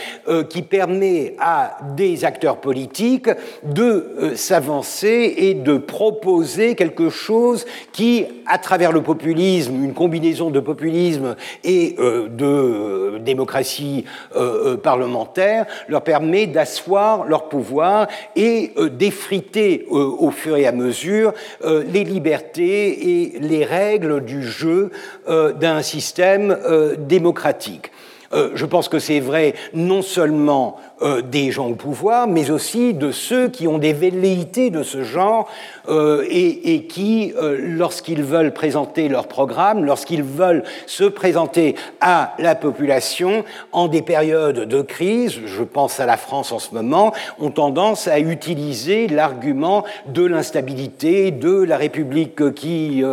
[0.49, 3.29] qui permet à des acteurs politiques
[3.63, 10.59] de s'avancer et de proposer quelque chose qui, à travers le populisme, une combinaison de
[10.59, 14.05] populisme et de démocratie
[14.83, 21.00] parlementaire, leur permet d'asseoir leur pouvoir et euh, d'effriter euh, au fur et à mesure
[21.07, 24.91] euh, les libertés et les règles du jeu
[25.27, 26.57] d'un système
[26.97, 27.91] démocratique.
[28.31, 33.11] je pense que c'est vrai non seulement euh, des gens au pouvoir, mais aussi de
[33.11, 35.49] ceux qui ont des velléités de ce genre
[35.89, 42.53] euh, et, qui, euh, lorsqu'ils veulent présenter leur programme, lorsqu'ils veulent se présenter à la
[42.53, 47.49] population en des périodes de crise, je pense à la France en ce moment, ont
[47.49, 53.03] tendance à utiliser l'argument de l'instabilité, de la République qui,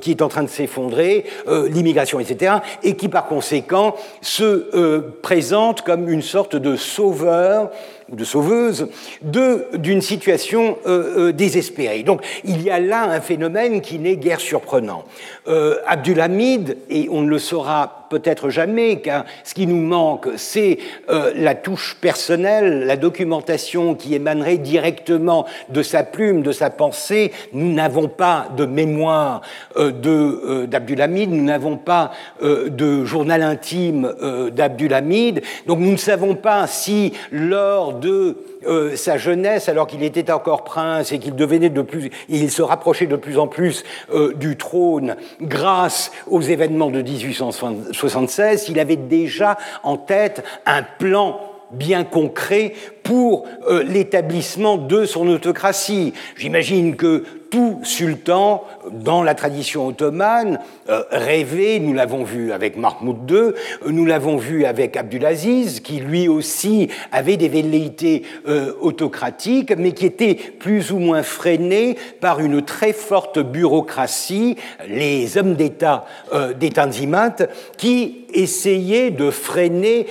[0.00, 6.08] qui est en train de s'effondrer, l'immigration, etc., et qui par conséquent se présente comme
[6.08, 6.76] une sorte de
[7.06, 7.70] sauveur
[8.08, 8.88] ou de sauveuse
[9.22, 12.02] d'une situation euh, euh, désespérée.
[12.02, 15.04] Donc il y a là un phénomène qui n'est guère surprenant.
[15.48, 20.78] Euh, Abdulhamid, et on ne le saura peut-être jamais, car ce qui nous manque, c'est
[21.10, 27.32] euh, la touche personnelle, la documentation qui émanerait directement de sa plume, de sa pensée.
[27.52, 29.42] Nous n'avons pas de mémoire
[29.76, 34.12] euh, d'Abdulhamid, nous n'avons pas de journal intime
[34.52, 40.30] d'Abdulhamid, donc nous ne savons pas si lors de euh, sa jeunesse, alors qu'il était
[40.30, 44.34] encore prince et qu'il devenait de plus, il se rapprochait de plus en plus euh,
[44.34, 52.04] du trône grâce aux événements de 1876, il avait déjà en tête un plan bien
[52.04, 52.74] concret
[53.06, 56.12] pour euh, l'établissement de son autocratie.
[56.36, 63.30] J'imagine que tout sultan, dans la tradition ottomane, euh, rêvait, nous l'avons vu avec Mahmoud
[63.30, 69.92] II, nous l'avons vu avec Abdulaziz, qui lui aussi avait des velléités euh, autocratiques, mais
[69.92, 74.56] qui étaient plus ou moins freinées par une très forte bureaucratie,
[74.88, 77.36] les hommes d'État euh, des Tanzimat,
[77.76, 80.06] qui essayaient de freiner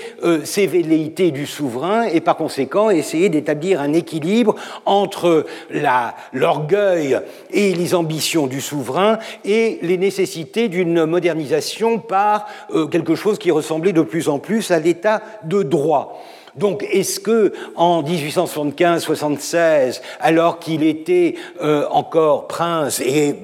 [0.46, 5.45] ces velléités du souverain et par conséquent essayaient d'établir un équilibre entre
[6.34, 7.19] l'orgueil
[7.52, 13.52] et les ambitions du souverain et les nécessités d'une modernisation par euh, quelque chose qui
[13.52, 16.21] ressemblait de plus en plus à l'état de droit.
[16.56, 23.36] Donc, est-ce que en 1875-76, alors qu'il était euh, encore prince et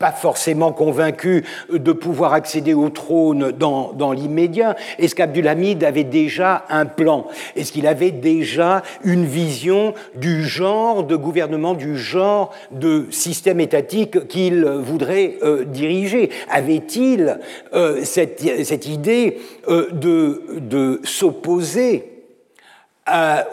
[0.00, 4.74] pas forcément convaincu de pouvoir accéder au trône dans, dans l'immédiat.
[4.98, 7.26] Est-ce qu'Abdulhamid avait déjà un plan?
[7.54, 14.26] Est-ce qu'il avait déjà une vision du genre de gouvernement, du genre de système étatique
[14.26, 16.30] qu'il voudrait euh, diriger?
[16.50, 17.38] Avait-il
[17.74, 22.19] euh, cette, cette, idée euh, de, de s'opposer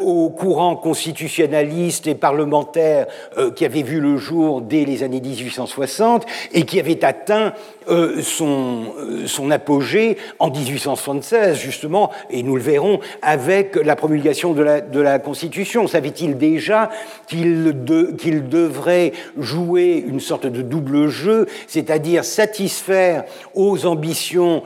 [0.02, 6.26] au courant constitutionnaliste et parlementaire euh, qui avait vu le jour dès les années 1860
[6.54, 7.54] et qui avait atteint
[7.90, 14.54] euh, son, euh, son apogée en 1876, justement, et nous le verrons, avec la promulgation
[14.54, 14.62] de
[15.00, 15.88] la, Constitution.
[15.88, 16.90] Savait-il déjà
[17.28, 23.24] qu'il de, qu'il devrait jouer une sorte de double jeu, c'est-à-dire satisfaire
[23.56, 24.64] aux ambitions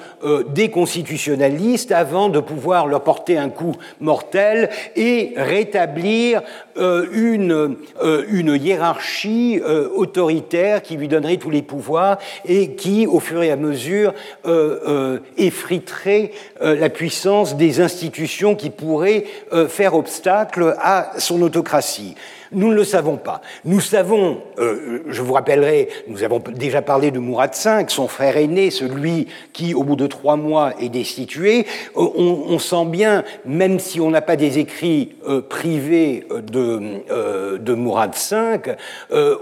[0.50, 8.24] des constitutionnalistes avant de pouvoir leur porter un coup mortel et rétablir euh, une, euh,
[8.30, 13.52] une hiérarchie euh, autoritaire qui lui donnerait tous les pouvoirs et qui, au fur et
[13.52, 14.14] à mesure,
[15.38, 19.26] effriterait la puissance des institutions qui pourraient
[19.68, 22.16] faire obstacle à son autocratie.
[22.54, 23.40] Nous ne le savons pas.
[23.64, 28.36] Nous savons, euh, je vous rappellerai, nous avons déjà parlé de Mourad V, son frère
[28.36, 31.66] aîné, celui qui, au bout de trois mois, est destitué.
[31.96, 38.14] Euh, on, sent bien, même si on n'a pas des écrits euh, privés de, Mourad
[38.14, 38.76] V,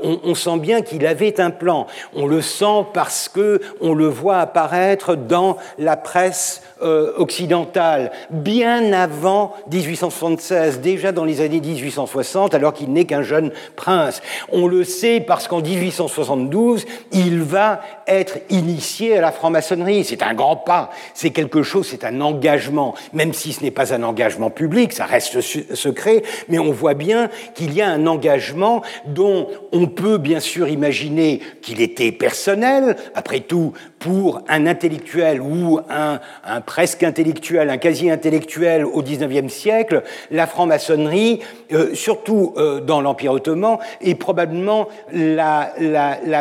[0.04, 1.88] on, sent bien qu'il avait un plan.
[2.16, 9.54] On le sent parce que on le voit apparaître dans la presse occidentale, bien avant
[9.70, 14.22] 1876, déjà dans les années 1860, alors qu'il qu'un jeune prince.
[14.52, 20.04] On le sait parce qu'en 1872, il va être initié à la franc-maçonnerie.
[20.04, 23.94] C'est un grand pas, c'est quelque chose, c'est un engagement, même si ce n'est pas
[23.94, 28.82] un engagement public, ça reste secret, mais on voit bien qu'il y a un engagement
[29.06, 32.96] dont on peut bien sûr imaginer qu'il était personnel.
[33.16, 36.20] Après tout, pour un intellectuel ou un,
[36.66, 41.42] presque intellectuel, un quasi-intellectuel au XIXe siècle, la franc-maçonnerie,
[41.74, 45.74] euh, surtout euh, dans l'Empire ottoman, est probablement la,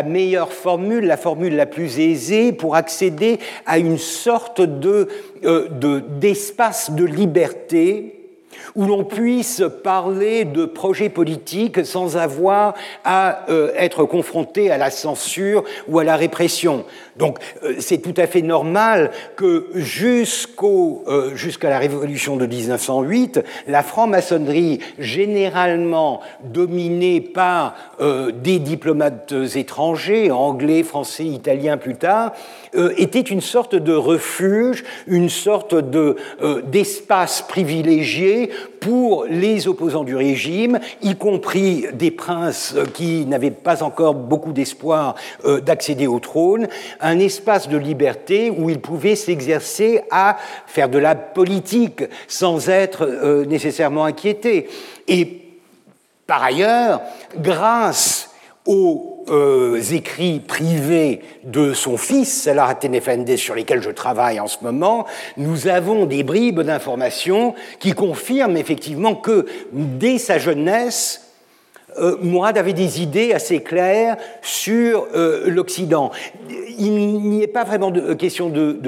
[0.07, 5.09] meilleure formule, la formule la plus aisée pour accéder à une sorte de,
[5.45, 8.18] euh, d'espace de liberté
[8.75, 14.91] où l'on puisse parler de projets politiques sans avoir à euh, être confronté à la
[14.91, 16.85] censure ou à la répression.
[17.17, 23.41] Donc euh, c'est tout à fait normal que jusqu'au, euh, jusqu'à la révolution de 1908,
[23.67, 27.75] la franc-maçonnerie, généralement dominée par
[28.33, 32.33] des diplomates étrangers, anglais, français, italiens plus tard,
[32.97, 36.17] était une sorte de refuge, une sorte de,
[36.67, 38.48] d'espace privilégié
[38.81, 45.15] pour les opposants du régime, y compris des princes qui n'avaient pas encore beaucoup d'espoir
[45.45, 46.69] euh, d'accéder au trône,
[47.01, 50.37] un espace de liberté où ils pouvaient s'exercer à
[50.67, 54.69] faire de la politique sans être euh, nécessairement inquiétés.
[55.07, 55.43] Et
[56.27, 57.01] par ailleurs,
[57.37, 58.31] grâce
[58.67, 64.59] aux euh, écrits privés de son fils, Salah Tenefende, sur lesquels je travaille en ce
[64.63, 65.07] moment,
[65.37, 71.29] nous avons des bribes d'informations qui confirment effectivement que dès sa jeunesse,
[71.99, 76.11] euh, Mourad avait des idées assez claires sur euh, l'Occident.
[76.79, 78.79] Il n'y est pas vraiment de, question de,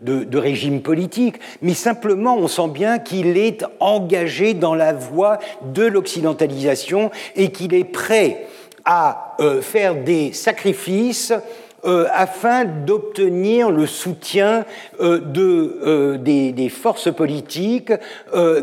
[0.00, 5.38] de, régime politique, mais simplement on sent bien qu'il est engagé dans la voie
[5.72, 8.46] de l'occidentalisation et qu'il est prêt
[8.86, 11.34] à euh, faire des sacrifices
[11.84, 14.64] euh, afin d'obtenir le soutien
[15.00, 17.92] euh, de, des, forces politiques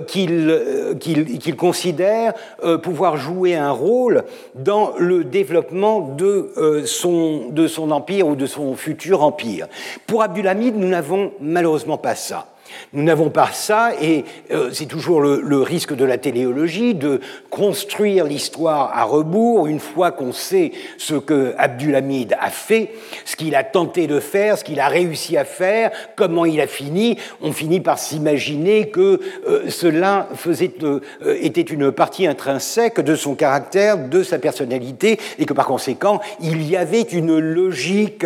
[0.08, 2.34] qu'il considère
[2.82, 4.24] pouvoir jouer un rôle
[4.56, 9.68] dans le développement de, son, de son empire ou de son futur empire.
[10.08, 12.53] Pour Abdulhamid, nous n'avons malheureusement pas ça.
[12.94, 18.26] Nous n'avons pas ça, et euh, c'est toujours le, risque de la téléologie, de construire
[18.26, 22.92] l'histoire à rebours, une fois qu'on sait ce que Abdulhamid a fait,
[23.26, 26.68] ce qu'il a tenté de faire, ce qu'il a réussi à faire, comment il a
[26.68, 31.00] fini, on finit par s'imaginer que euh, cela faisait, euh,
[31.42, 36.70] était une partie intrinsèque de son caractère, de sa personnalité, et que par conséquent, il
[36.70, 38.26] y avait une logique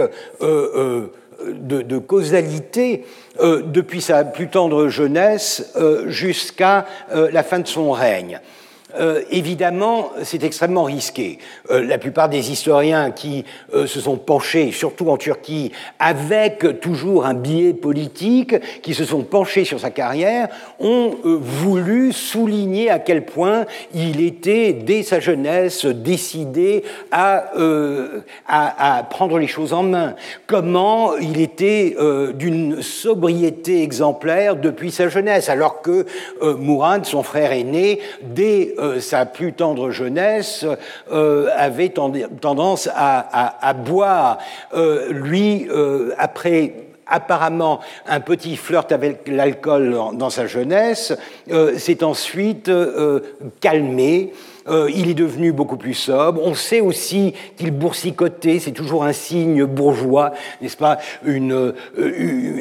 [1.39, 3.05] de, causalité
[3.39, 8.39] euh, depuis sa plus tendre jeunesse euh, jusqu'à euh, la fin de son règne.
[8.99, 11.39] Euh, évidemment, c'est extrêmement risqué.
[11.69, 17.25] Euh, la plupart des historiens qui euh, se sont penchés, surtout en Turquie, avec toujours
[17.25, 20.47] un biais politique, qui se sont penchés sur sa carrière,
[20.79, 27.51] ont voulu souligner à quel point il était, dès sa jeunesse, décidé à,
[28.47, 30.15] à, à prendre les choses en main.
[30.45, 31.95] Comment il était
[32.33, 36.05] d'une sobriété exemplaire depuis sa jeunesse, alors que
[36.41, 40.65] Mourad, son frère aîné, dès euh, sa plus tendre jeunesse,
[41.11, 44.39] euh, avait tendance à, boire.
[44.73, 45.67] Euh, lui,
[46.17, 46.73] après
[47.05, 51.13] apparemment un petit flirt avec l'alcool dans sa jeunesse,
[51.77, 52.69] s'est ensuite
[53.61, 54.33] calmé
[54.69, 56.41] euh, il est devenu beaucoup plus sobre.
[56.43, 62.59] On sait aussi qu'il boursicotait, c'est toujours un signe bourgeois, n'est-ce pas, Une, euh,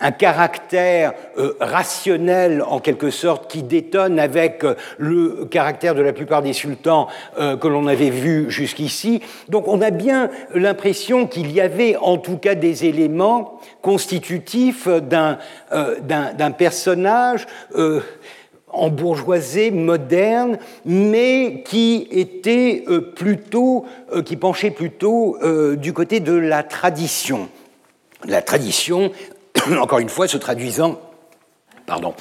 [0.00, 4.64] un, caractère euh, rationnel en quelque sorte qui détonne avec
[4.98, 9.20] le caractère de la plupart des sultans que l'on avait vu jusqu'ici.
[9.48, 16.50] Donc on a bien l'impression qu'il y avait en tout cas des éléments constitutifs d'un
[16.52, 17.46] personnage
[18.68, 26.20] en bourgeoisie moderne, mais qui était euh, plutôt, euh, qui penchait plutôt euh, du côté
[26.20, 27.48] de la tradition.
[28.24, 29.12] La tradition,
[29.80, 31.00] encore une fois, se traduisant
[31.86, 32.14] pardon,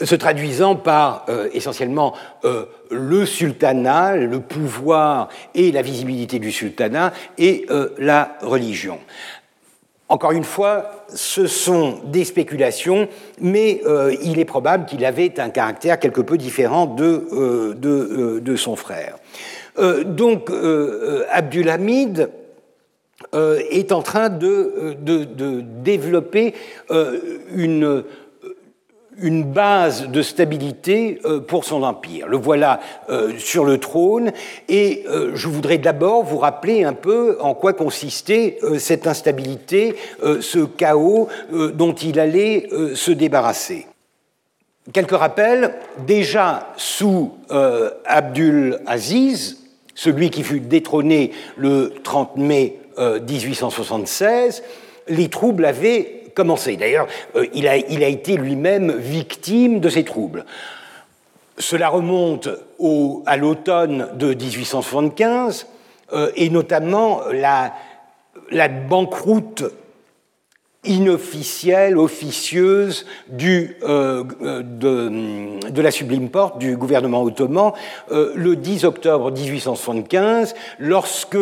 [0.00, 2.14] se traduisant par essentiellement
[2.88, 7.66] le sultanat, le pouvoir et la visibilité du sultanat et
[7.98, 9.00] la religion.
[10.10, 13.08] Encore une fois, ce sont des spéculations,
[13.40, 18.40] mais euh, il est probable qu'il avait un caractère quelque peu différent de, euh, de,
[18.48, 19.18] euh, son frère.
[20.06, 20.50] donc,
[21.30, 22.30] Abdulhamid
[23.32, 26.54] est en train de, de développer
[27.54, 28.02] une,
[29.20, 32.28] une base de stabilité pour son empire.
[32.28, 32.80] Le voilà
[33.38, 34.32] sur le trône
[34.68, 35.04] et
[35.34, 41.94] je voudrais d'abord vous rappeler un peu en quoi consistait cette instabilité, ce chaos dont
[41.94, 43.86] il allait se débarrasser.
[44.92, 45.74] Quelques rappels,
[46.06, 47.32] déjà sous
[48.06, 49.58] Abdul Aziz,
[49.94, 54.62] celui qui fut détrôné le 30 mai 1876,
[55.08, 60.44] les troubles avaient D'ailleurs, euh, il, a, été lui-même victime de ces troubles.
[61.58, 62.48] Cela remonte
[63.26, 65.66] à l'automne de 1875
[66.12, 69.64] euh, et notamment la, banqueroute
[70.84, 73.04] inofficielle, officieuse
[73.42, 74.22] euh,
[74.62, 77.72] de, la Sublime Porte du gouvernement ottoman
[78.10, 81.36] le 10 octobre 1875, lorsque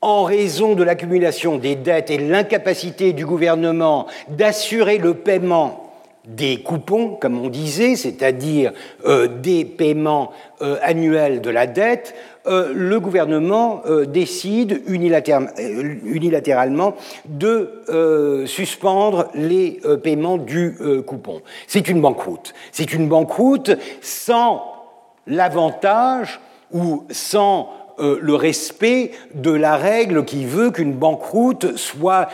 [0.00, 5.88] en raison de l'accumulation des dettes et l'incapacité du gouvernement d'assurer le paiement
[6.28, 8.72] des coupons, comme on disait, c'est-à-dire
[9.06, 10.30] euh, des paiements
[10.60, 12.14] euh, annuels de la dette,
[12.46, 16.94] euh, le gouvernement décide unilatéralement
[17.26, 20.76] de suspendre les paiements du
[21.06, 21.42] coupon.
[21.66, 22.54] C'est une banqueroute.
[22.72, 24.64] C'est une banqueroute sans
[25.26, 26.40] l'avantage
[26.72, 27.70] ou sans
[28.00, 32.28] euh, le respect de la règle qui veut qu'une banqueroute soit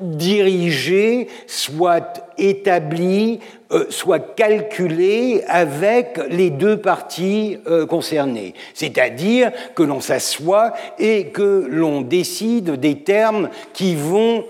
[0.00, 3.40] dirigée, soit établie,
[3.72, 8.52] euh, soit calculée avec les deux parties euh, concernées.
[8.74, 14.44] C'est-à-dire que l'on s'assoit et que l'on décide des termes qui vont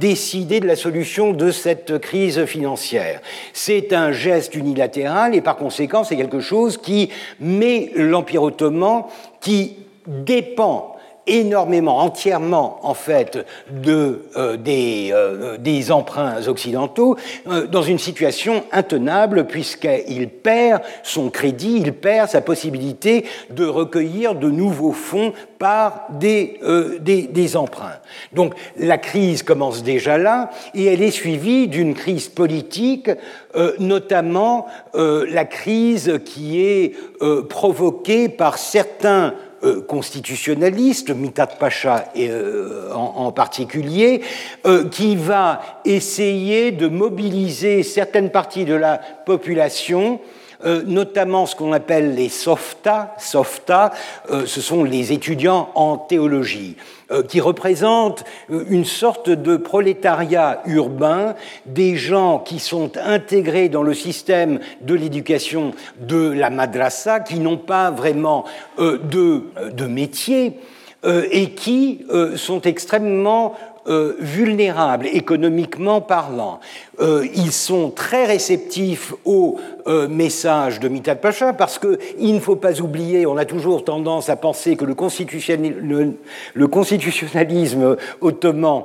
[0.00, 3.20] décider de la solution de cette crise financière.
[3.52, 9.04] C'est un geste unilatéral et par conséquent c'est quelque chose qui met l'Empire ottoman
[9.40, 9.76] qui
[10.06, 10.97] dépend
[11.28, 17.16] énormément, entièrement en fait, de, euh, des, euh, des, emprunts occidentaux,
[17.48, 24.34] euh, dans une situation intenable puisqu'il perd son crédit, il perd sa possibilité de recueillir
[24.34, 26.60] de nouveaux fonds par des,
[27.00, 27.98] des, des emprunts.
[28.32, 33.10] Donc la crise commence déjà là et elle est suivie d'une crise politique,
[33.80, 36.94] notamment la crise qui est
[37.48, 39.34] provoquée par certains
[39.64, 44.22] euh, constitutionnaliste, Mitat Pacha euh, en, particulier,
[44.66, 50.20] euh, qui va essayer de mobiliser certaines parties de la population
[50.64, 53.14] notamment ce qu'on appelle les SOFTA.
[53.18, 53.92] SOFTA,
[54.28, 56.76] ce sont les étudiants en théologie.
[57.10, 63.82] Euh, qui représente euh, une sorte de prolétariat urbain, des gens qui sont intégrés dans
[63.82, 68.44] le système de l'éducation de la madrasa, qui n'ont pas vraiment
[68.78, 70.58] euh, de, de métier
[71.04, 72.04] et qui
[72.34, 73.54] sont extrêmement
[73.88, 76.60] euh, vulnérables économiquement parlant.
[77.00, 82.56] Euh, ils sont très réceptifs au euh, message de Mithat Pacha parce qu'il ne faut
[82.56, 84.94] pas oublier, on a toujours tendance à penser que le,
[86.66, 88.84] constitutionnalisme ottoman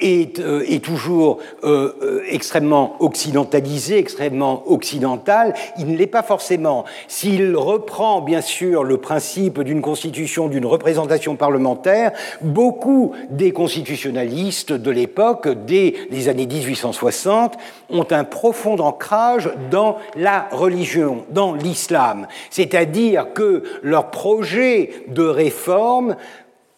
[0.00, 5.54] est, euh, est, toujours euh, extrêmement occidentalisé, extrêmement occidental.
[5.78, 6.84] Il ne l'est pas forcément.
[7.08, 14.90] S'il reprend bien sûr le principe d'une constitution, d'une représentation parlementaire, beaucoup des constitutionnalistes de
[14.90, 17.56] l'époque, dès les années 1860,
[17.90, 22.26] ont un profond ancrage dans la religion, dans l'islam.
[22.50, 26.16] C'est-à-dire que leur projet de réforme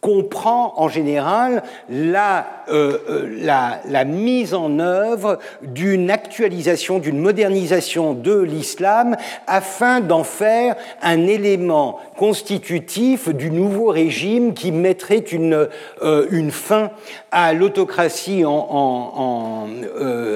[0.00, 8.40] comprend en général la, euh, euh, la, mise en œuvre d'une actualisation, d'une modernisation de
[8.40, 15.68] l'islam afin d'en faire un élément constitutif du nouveau régime qui mettrait une,
[16.02, 16.90] euh, fin
[17.30, 19.68] à l'autocratie en,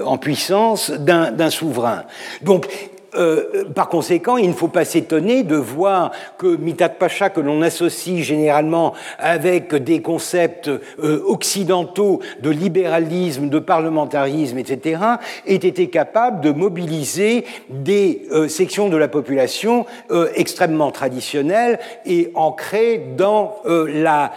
[0.04, 2.04] en puissance d'un souverain.
[2.42, 2.68] Donc
[3.16, 7.62] euh, par conséquent, il ne faut pas s'étonner de voir que Mitat Pacha, que l'on
[7.62, 15.00] associe généralement avec des concepts euh, occidentaux de libéralisme, de parlementarisme, etc.,
[15.46, 19.86] ait été capable de mobiliser des euh, sections de la population
[20.34, 24.32] extrêmement traditionnelles et ancrées dans, la,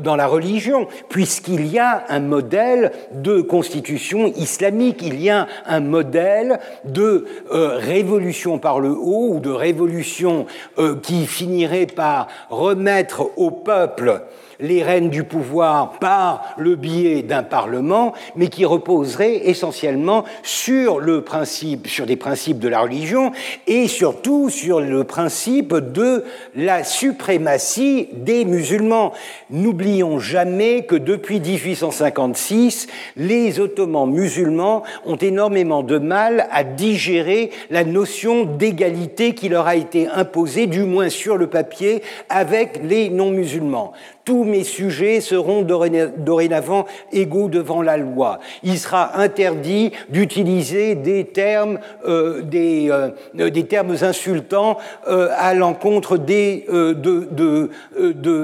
[0.00, 5.80] dans la religion, puisqu'il y a un modèle de constitution islamique, il y a un
[5.80, 8.19] modèle de révolution
[8.58, 10.46] par le haut ou de révolution
[10.78, 14.22] euh, qui finirait par remettre au peuple
[14.60, 21.22] les rênes du pouvoir par le biais d'un parlement, mais qui reposerait essentiellement sur le
[21.22, 23.32] principe, sur des principes de la religion
[23.66, 29.12] et surtout sur le principe de la suprématie des musulmans.
[29.50, 32.86] N'oublions jamais que depuis 1856,
[33.16, 39.76] les Ottomans musulmans ont énormément de mal à digérer la notion d'égalité qui leur a
[39.76, 43.92] été imposée, du moins sur le papier, avec les non-musulmans
[44.24, 48.38] tous mes sujets seront dorénavant égaux devant la loi.
[48.62, 56.18] Il sera interdit d'utiliser des termes, euh, des, euh, des, termes insultants euh, à l'encontre
[56.18, 57.68] de,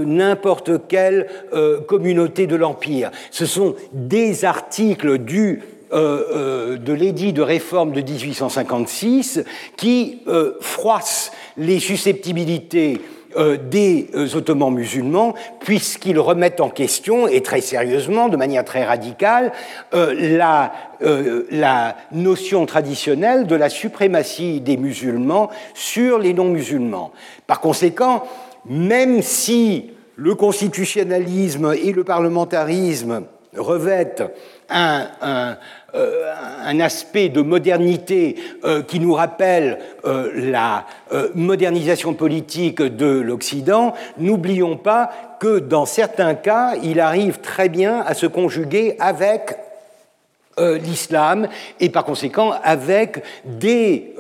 [0.05, 1.27] n'importe quelle
[1.87, 3.11] communauté de l'Empire.
[3.31, 5.63] Ce sont des articles du
[5.93, 9.45] de l'édit de réforme de 1856
[9.77, 10.23] qui
[10.61, 13.01] froissent les susceptibilités
[13.37, 18.85] euh, des euh, Ottomans musulmans, puisqu'ils remettent en question, et très sérieusement, de manière très
[18.85, 19.53] radicale,
[19.95, 20.15] euh,
[21.51, 27.13] la, notion traditionnelle de la suprématie des musulmans sur les non-musulmans.
[27.47, 28.23] Par conséquent,
[28.65, 33.25] même si le constitutionnalisme et le parlementarisme
[33.55, 34.25] revêtent
[34.71, 35.57] un,
[35.97, 36.33] euh,
[36.65, 38.35] un aspect de modernité
[38.65, 40.85] euh, qui nous rappelle euh, la
[41.35, 48.15] modernisation politique de l'Occident, n'oublions pas que dans certains cas, il arrive très bien à
[48.15, 49.57] se conjuguer avec
[50.59, 51.49] l'islam
[51.81, 54.15] et par conséquent avec des,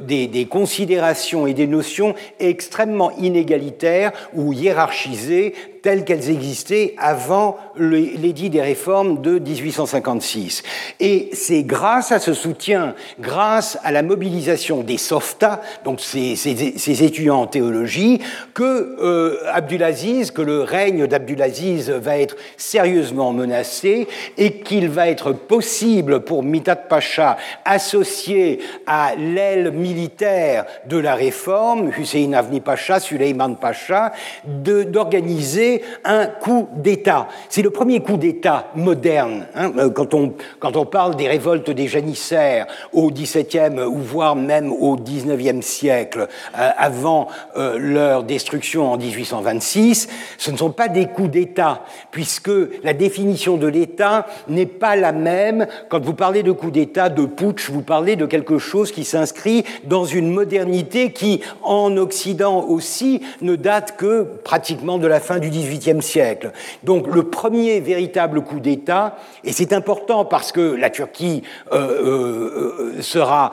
[0.00, 8.50] des, des, considérations et des notions extrêmement inégalitaires ou hiérarchisées telles qu'elles existaient avant l'édit
[8.50, 10.62] des réformes de 1856.
[11.00, 17.04] Et c'est grâce à ce soutien, grâce à la mobilisation des SOFTA, donc ces, ces,
[17.04, 18.20] étudiants en théologie,
[18.54, 24.06] que euh, Abdulaziz, que le règne d'Abdulaziz va être sérieusement menacé
[24.36, 31.90] et qu'il va être possible pour Mitat Pacha, associé à l'aile militaire de la réforme,
[31.98, 34.12] Hussein Avni Pacha, Suleiman Pacha,
[34.44, 37.28] d'organiser un coup d'État.
[37.48, 39.46] C'est le premier coup d'État moderne.
[39.54, 44.36] Hein, euh, quand, on, quand on parle des révoltes des janissaires au XVIIe ou voire
[44.36, 50.08] même au XIXe siècle, euh, avant euh, leur destruction en 1826,
[50.38, 52.50] ce ne sont pas des coups d'État, puisque
[52.82, 55.66] la définition de l'État n'est pas la même.
[55.88, 59.39] Quand vous parlez de coup d'État, de putsch, vous parlez de quelque chose qui s'inscrit
[59.84, 65.50] dans une modernité qui, en Occident aussi, ne date que pratiquement de la fin du
[65.50, 66.52] XVIIIe siècle.
[66.84, 72.92] Donc le premier véritable coup d'État, et c'est important parce que la Turquie euh, euh,
[72.98, 73.52] euh, sera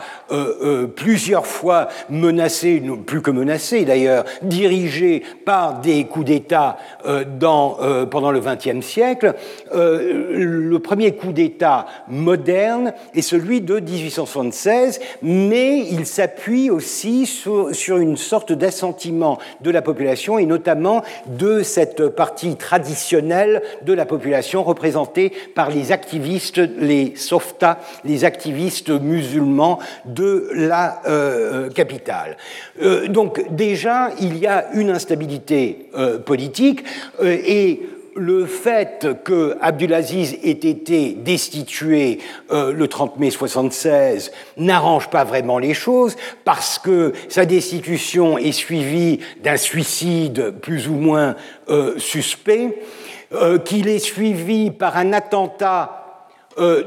[0.96, 6.78] plusieurs fois menacée, plus que menacée d'ailleurs, dirigée par des coups d'État
[7.40, 9.34] pendant le XXe siècle,
[9.74, 18.18] le premier coup d'État moderne est celui de 1876, mais il s'appuie aussi sur, une
[18.18, 25.32] sorte d'assentiment de la population et notamment de cette partie traditionnelle de la population représentée
[25.56, 32.38] par les activistes, les softas, les activistes musulmans de la euh, capitale.
[32.82, 36.84] Euh, donc déjà, il y a une instabilité euh, politique
[37.24, 37.82] et
[38.18, 45.74] le fait que Abdulaziz ait été destitué le 30 mai 76 n'arrange pas vraiment les
[45.74, 51.36] choses parce que sa destitution est suivie d'un suicide plus ou moins
[51.70, 52.80] euh, suspect,
[53.34, 55.97] euh, qu'il est suivi par un attentat
[56.60, 56.84] euh,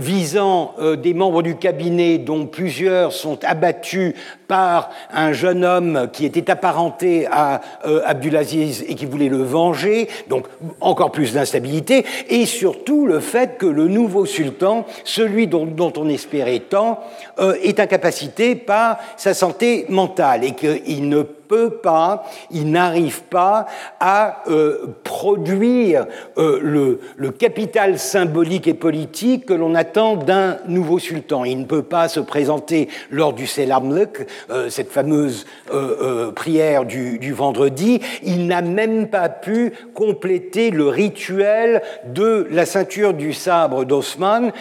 [0.00, 4.14] visant des membres du cabinet dont plusieurs sont abattus
[4.48, 10.08] par un jeune homme qui était apparenté à euh, Abdulaziz et qui voulait le venger,
[10.28, 10.46] donc
[10.80, 16.60] encore plus d'instabilité, et surtout le fait que le nouveau sultan, celui dont, on espérait
[16.60, 17.00] tant,
[17.38, 21.36] euh, est incapacité par sa santé mentale et qu'il ne peut
[21.82, 23.66] pas, il n'arrive pas
[24.00, 31.44] à euh, produire le, le, capital symbolique et politique que l'on attend d'un nouveau sultan.
[31.44, 36.84] Il ne peut pas se présenter lors du Selamluk, euh, cette fameuse euh, euh, prière
[36.84, 43.32] du, du, vendredi, il n'a même pas pu compléter le rituel de la ceinture du
[43.32, 44.52] sabre d'Osman.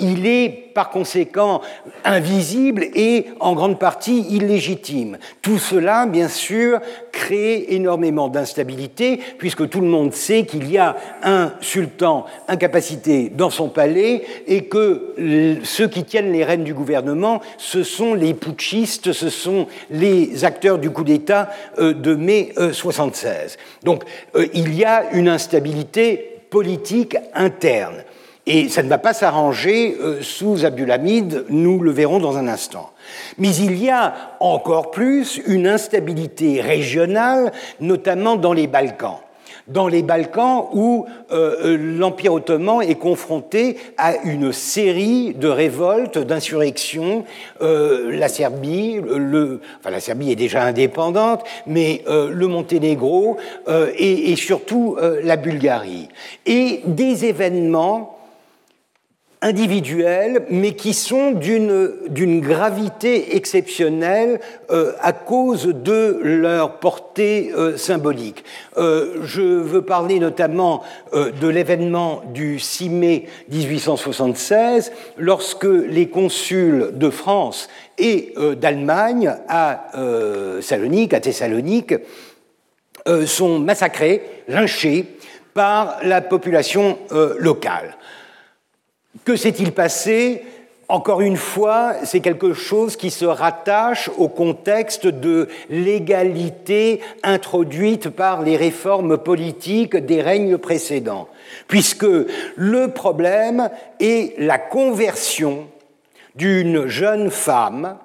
[0.00, 1.60] il est par conséquent
[2.04, 5.18] invisible et en grande partie illégitime.
[5.42, 6.80] Tout cela, bien bien
[7.12, 13.50] créer énormément d'instabilité, puisque tout le monde sait qu'il y a un sultan incapacité dans
[13.50, 19.12] son palais et que ceux qui tiennent les rênes du gouvernement, ce sont les putschistes,
[19.12, 23.26] ce sont les acteurs du coup d'État euh, de mai 76.
[23.34, 24.04] Euh, Donc
[24.34, 28.04] euh, il y a une instabilité politique interne.
[28.50, 32.90] Et ça ne va pas s'arranger sous Abdulhamid, nous le verrons dans un instant.
[33.36, 39.18] Mais il y a encore plus une instabilité régionale, notamment dans les Balkans
[39.68, 46.18] dans les Balkans où euh, euh, l'Empire ottoman est confronté à une série de révoltes,
[46.18, 47.24] d'insurrections.
[47.60, 49.00] Euh, la Serbie,
[49.84, 53.36] la Serbie est déjà indépendante, mais le Monténégro
[53.98, 56.08] et, surtout la Bulgarie.
[56.46, 58.17] Et des événements
[59.40, 68.44] individuels, mais qui sont d'une gravité exceptionnelle euh, à cause de leur portée euh, symbolique.
[68.76, 70.82] Euh, je veux parler notamment
[71.12, 77.68] de l'événement du 6 mai 1876, lorsque les consuls de France
[77.98, 79.86] et d'Allemagne à
[80.60, 81.94] Salonique, à Thessalonique,
[83.26, 85.06] sont massacrés, lynchés
[85.54, 86.98] par la population
[87.38, 87.96] locale.
[89.28, 90.42] Que s'est-il passé
[90.88, 98.40] encore une fois, c'est quelque chose qui se rattache au contexte de l'égalité introduite par
[98.40, 101.28] les réformes politiques des règnes précédents,
[101.66, 102.06] puisque
[102.56, 103.68] le problème
[104.00, 105.66] est la conversion
[106.34, 107.98] d'une jeune femme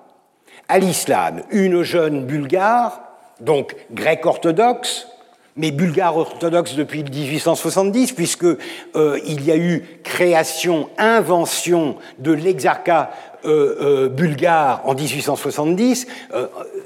[0.67, 3.01] à l'islam, une jeune bulgare,
[3.39, 5.07] donc grecque orthodoxe,
[5.55, 13.11] mais bulgare orthodoxe depuis 1870, puisque euh, il y a eu création, invention de l'exarcat
[13.45, 16.07] euh, euh, bulgare en 1870,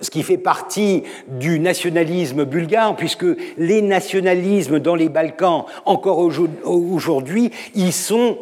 [0.01, 3.25] ce qui fait partie du nationalisme bulgare, puisque
[3.57, 6.19] les nationalismes dans les Balkans, encore
[6.65, 8.37] aujourd'hui, ils sont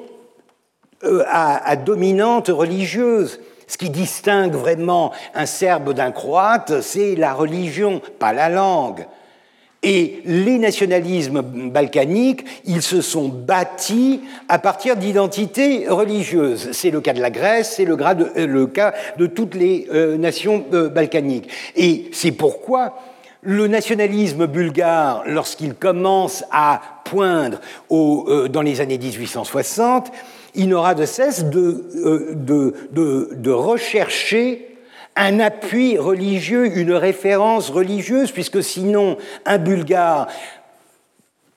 [1.03, 3.39] à, à dominante religieuse.
[3.67, 9.05] Ce qui distingue vraiment un Serbe d'un Croate, c'est la religion, pas la langue.
[9.83, 16.69] Et les nationalismes balkaniques, ils se sont bâtis à partir d'identités religieuses.
[16.71, 20.65] C'est le cas de la Grèce, c'est le, euh, cas de toutes les euh, nations
[20.73, 21.49] euh, balkaniques.
[21.75, 22.97] Et c'est pourquoi
[23.43, 27.59] le nationalisme bulgare, lorsqu'il commence à poindre
[27.91, 30.11] dans les années 1860,
[30.55, 31.85] il n'aura de cesse de,
[32.43, 34.74] de rechercher
[35.15, 40.27] un appui religieux, une référence religieuse, puisque sinon un bulgare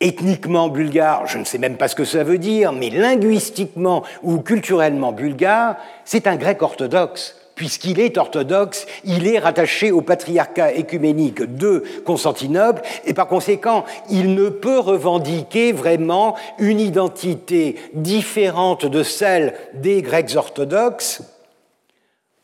[0.01, 4.39] ethniquement bulgare, je ne sais même pas ce que ça veut dire, mais linguistiquement ou
[4.39, 7.35] culturellement bulgare, c'est un grec orthodoxe.
[7.57, 14.37] Puisqu'il est orthodoxe, il est rattaché au patriarcat écuménique de Constantinople et par conséquent, il
[14.37, 21.23] ne peut revendiquer vraiment une identité différente de celle des Grecs orthodoxes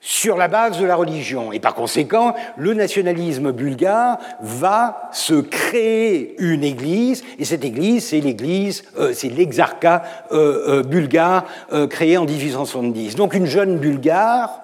[0.07, 1.51] sur la base de la religion.
[1.51, 8.21] Et par conséquent, le nationalisme bulgare va se créer une église, et cette église, c'est
[8.21, 11.47] l'église, euh, c'est l'exarcat euh, euh, bulgare
[11.89, 13.17] créé en 1870.
[13.17, 14.61] Donc une jeune bulgare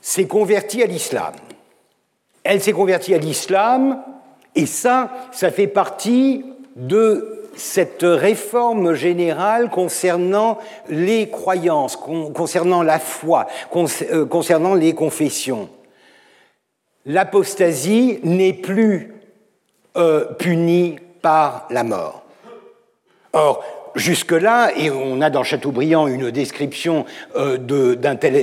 [0.00, 1.34] s'est convertie à l'islam.
[2.42, 4.02] Elle s'est convertie à l'islam,
[4.56, 6.44] et ça, ça fait partie
[6.74, 13.46] de cette réforme générale concernant les croyances, concernant la foi,
[13.76, 15.68] euh, concernant les confessions.
[17.06, 19.14] L'apostasie n'est plus
[19.96, 22.22] euh, punie par la mort.
[23.32, 27.04] Or, jusque-là, et on a dans Chateaubriand une description
[27.36, 28.34] euh, d'un tel,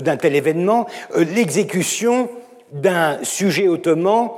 [0.00, 2.28] d'un tel événement, l'exécution
[2.72, 4.30] d'un sujet ottoman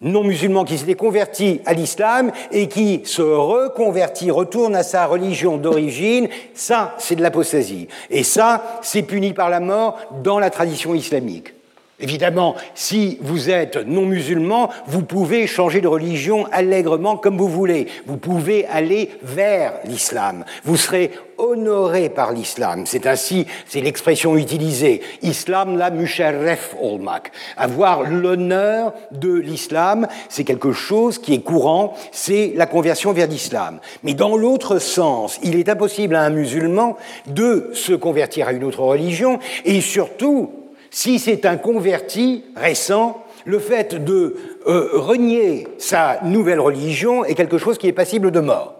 [0.00, 5.56] non musulman qui s'était converti à l'islam et qui se reconvertit, retourne à sa religion
[5.56, 7.88] d'origine, ça, c'est de l'apostasie.
[8.10, 11.57] Et ça, c'est puni par la mort dans la tradition islamique.
[12.00, 17.88] Évidemment, si vous êtes non musulman, vous pouvez changer de religion allègrement comme vous voulez.
[18.06, 20.44] Vous pouvez aller vers l'islam.
[20.62, 22.84] Vous serez honoré par l'islam.
[22.86, 25.00] C'est ainsi, c'est l'expression utilisée.
[25.22, 27.32] Islam la musharref olmak.
[27.56, 33.80] Avoir l'honneur de l'islam, c'est quelque chose qui est courant, c'est la conversion vers l'islam.
[34.04, 36.96] Mais dans l'autre sens, il est impossible à un musulman
[37.26, 40.50] de se convertir à une autre religion et surtout
[40.90, 44.36] si c'est un converti récent, le fait de
[44.66, 48.74] euh, renier sa nouvelle religion est quelque chose qui est passible de mort.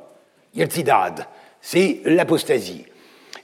[0.55, 1.27] Yeltsidad,
[1.61, 2.85] c'est l'apostasie.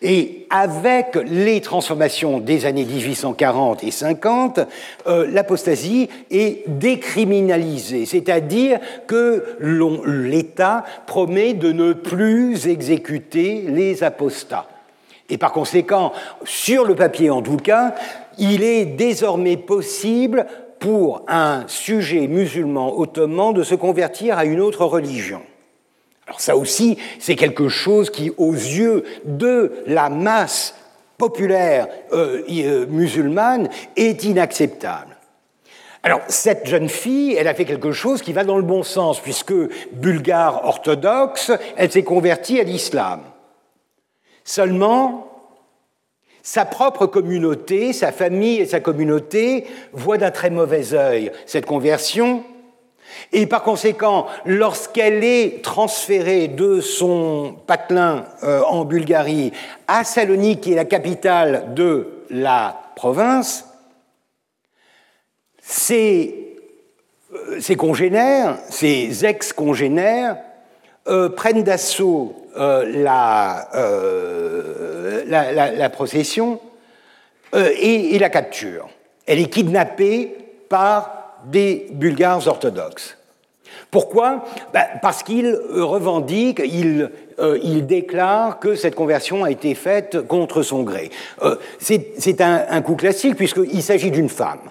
[0.02, 4.60] Et avec les transformations des années 1840 et 50,
[5.06, 9.56] euh, l'apostasie est décriminalisée, c'est-à-dire que
[10.04, 14.68] l'État promet de ne plus exécuter les apostats.
[15.30, 16.12] Et par conséquent,
[16.44, 17.94] sur le papier en tout cas,
[18.38, 20.46] il est désormais possible
[20.78, 25.40] pour un sujet musulman ottoman de se convertir à une autre religion.
[26.26, 30.74] Alors ça aussi, c'est quelque chose qui, aux yeux de la masse
[31.18, 35.16] populaire euh, euh, musulmane, est inacceptable.
[36.02, 39.20] Alors, cette jeune fille, elle a fait quelque chose qui va dans le bon sens,
[39.20, 39.54] puisque
[39.92, 43.22] bulgare orthodoxe, elle s'est convertie à l'islam.
[44.44, 45.33] Seulement,
[46.44, 52.44] sa propre communauté, sa famille et sa communauté voient d'un très mauvais œil cette conversion,
[53.32, 59.52] et par conséquent, lorsqu'elle est transférée de son patelin euh, en Bulgarie
[59.88, 63.66] à Salonique, qui est la capitale de la province,
[65.62, 66.56] ses,
[67.32, 70.36] euh, congénères, ses ex-congénères,
[71.08, 73.68] euh, prennent d'assaut la,
[75.26, 76.60] la, procession
[77.52, 78.88] et, la capturent.
[79.26, 80.36] Elle est kidnappée
[80.68, 83.16] par des Bulgares orthodoxes.
[83.90, 84.44] Pourquoi?
[84.72, 90.62] Ben, Parce qu'il revendique, il, euh, il, déclare que cette conversion a été faite contre
[90.62, 91.10] son gré.
[91.42, 94.70] Euh, c'est un, coup classique puisqu'il s'agit d'une femme.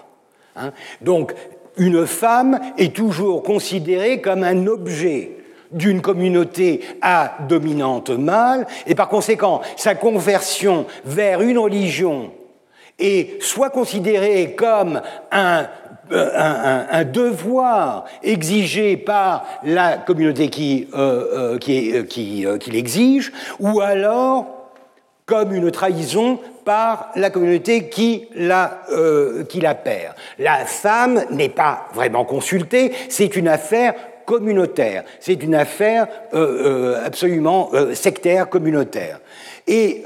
[0.56, 0.72] Hein.
[1.00, 1.34] Donc,
[1.76, 5.32] une femme est toujours considérée comme un objet
[5.74, 12.30] d'une communauté à dominante mâle, et par conséquent, sa conversion vers une religion
[12.98, 15.02] est soit considérée comme
[15.32, 15.66] un
[16.12, 24.70] euh, devoir exigé par la communauté qui, euh, euh, qui, l'exige, ou alors
[25.24, 28.82] comme une trahison par la communauté qui la
[29.82, 30.14] perd.
[30.38, 33.94] La femme n'est pas vraiment consultée, c'est une affaire
[34.24, 36.08] communautaire, c'est une affaire
[37.04, 39.20] absolument sectaire communautaire.
[39.66, 40.02] Et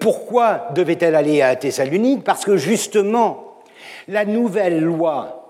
[0.00, 2.24] pourquoi devait-elle aller à Thessalonique?
[2.24, 3.60] Parce que justement,
[4.08, 5.40] la nouvelle loi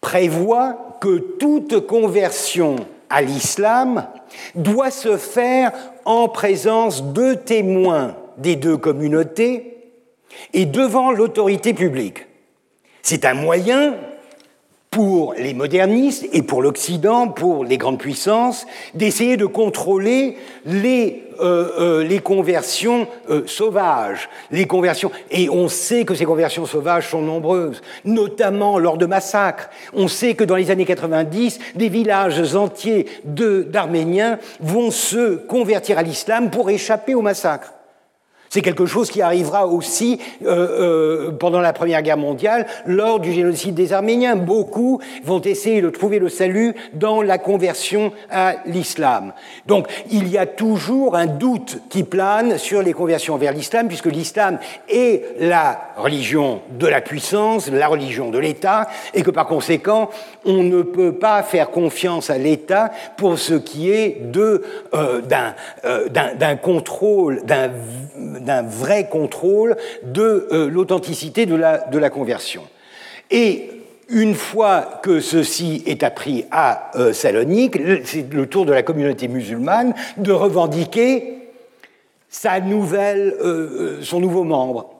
[0.00, 2.76] prévoit que toute conversion
[3.10, 4.06] à l'islam
[4.54, 5.72] doit se faire
[6.04, 9.92] en présence de témoins des deux communautés
[10.52, 12.26] et devant l'autorité publique.
[13.02, 13.94] C'est un moyen
[14.90, 21.70] pour les modernistes et pour l'Occident, pour les grandes puissances, d'essayer de contrôler les, euh,
[21.78, 25.10] euh, les conversions euh, sauvages, les conversions.
[25.30, 29.68] Et on sait que ces conversions sauvages sont nombreuses, notamment lors de massacres.
[29.92, 36.02] On sait que dans les années 90, des villages entiers d'Arméniens vont se convertir à
[36.02, 37.74] l'islam pour échapper au massacre.
[38.50, 43.32] C'est quelque chose qui arrivera aussi euh, euh, pendant la Première Guerre mondiale, lors du
[43.32, 44.36] génocide des Arméniens.
[44.36, 49.32] Beaucoup vont essayer de trouver le salut dans la conversion à l'islam.
[49.66, 54.06] Donc il y a toujours un doute qui plane sur les conversions vers l'islam, puisque
[54.06, 60.10] l'islam est la religion de la puissance, la religion de l'État, et que par conséquent,
[60.44, 64.62] on ne peut pas faire confiance à l'État pour ce qui est de
[64.94, 67.70] euh, d'un contrôle, d'un
[68.40, 72.62] d'un vrai contrôle de euh, l'authenticité de la, conversion.
[73.30, 73.70] Et
[74.08, 79.28] une fois que ceci est appris à euh, Salonique, c'est le tour de la communauté
[79.28, 81.38] musulmane de revendiquer
[82.44, 84.97] euh, son nouveau membre.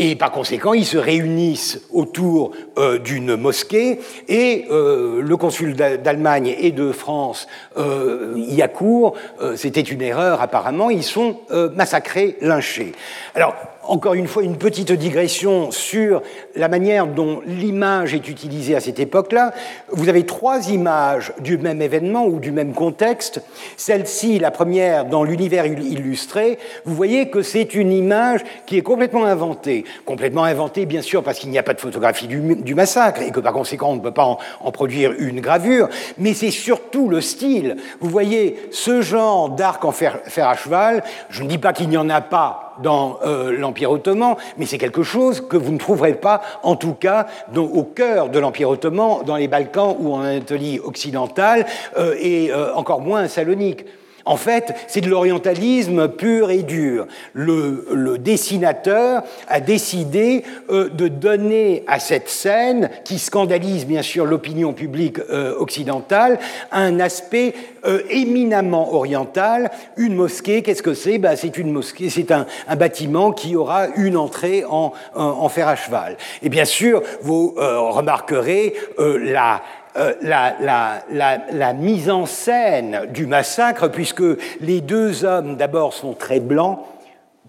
[0.00, 6.54] Et par conséquent, ils se réunissent autour euh, d'une mosquée et euh, le consul d'Allemagne
[6.56, 9.16] et de France euh, y accourt.
[9.56, 10.90] C'était une erreur apparemment.
[10.90, 11.40] Ils sont
[11.74, 12.92] massacrés, lynchés.
[13.34, 13.54] Alors,
[13.88, 16.22] encore une fois, une petite digression sur
[16.54, 19.52] la manière dont l'image est utilisée à cette époque-là.
[19.90, 23.42] Vous avez trois images du même événement ou du même contexte.
[23.76, 29.24] Celle-ci, la première dans l'univers illustré, vous voyez que c'est une image qui est complètement
[29.24, 29.84] inventée.
[30.04, 33.40] Complètement inventée, bien sûr, parce qu'il n'y a pas de photographie du, massacre et que
[33.40, 37.76] par conséquent, on ne peut pas en, produire une gravure, mais c'est surtout le style.
[38.00, 41.02] Vous voyez ce genre d'arc en fer à cheval.
[41.30, 44.78] Je ne dis pas qu'il n'y en a pas dans euh, l'Empire ottoman, mais c'est
[44.78, 47.26] quelque chose que vous ne trouverez pas, en tout cas,
[47.56, 51.66] au cœur de l'Empire ottoman, dans les Balkans ou en Anatolie occidentale,
[51.96, 53.84] euh, et euh, encore moins à Salonique.
[54.28, 57.06] En fait, c'est de l'orientalisme pur et dur.
[57.32, 64.74] Le, dessinateur a décidé euh, de donner à cette scène, qui scandalise bien sûr l'opinion
[64.74, 66.38] publique euh, occidentale,
[66.72, 67.54] un aspect
[67.86, 69.70] euh, éminemment oriental.
[69.96, 71.16] Une mosquée, qu'est-ce que c'est?
[71.16, 72.44] Ben, C'est une mosquée, c'est un,
[72.76, 76.18] bâtiment qui aura une entrée en, en, fer à cheval.
[76.42, 79.62] Et bien sûr, vous remarquerez la
[79.98, 84.22] euh, la, mise en scène du massacre, puisque
[84.60, 86.80] les deux hommes d'abord sont très blancs,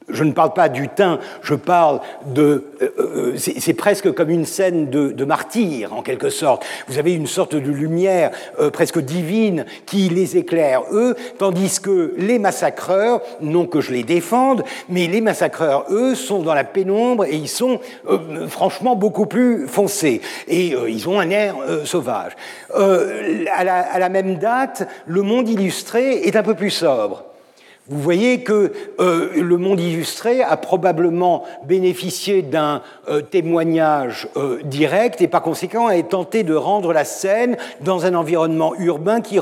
[0.09, 2.65] je ne parle pas du teint, je parle de...
[2.81, 6.65] Euh, euh, c'est presque comme une scène de, martyr, en quelque sorte.
[6.87, 12.13] Vous avez une sorte de lumière euh, presque divine qui les éclaire, eux, tandis que
[12.17, 17.25] les massacreurs, non que je les défende, mais les massacreurs, eux, sont dans la pénombre
[17.25, 17.79] et ils sont
[18.47, 20.21] franchement beaucoup plus foncés.
[20.47, 21.55] Et ils ont un air
[21.85, 22.35] sauvage.
[22.73, 27.28] À la même date, le monde illustré est un peu plus sobre.
[27.89, 35.21] Vous voyez que euh, le monde illustré a probablement bénéficié d'un euh, témoignage euh, direct
[35.21, 39.39] et par conséquent a tenté de rendre la scène dans un environnement urbain qui,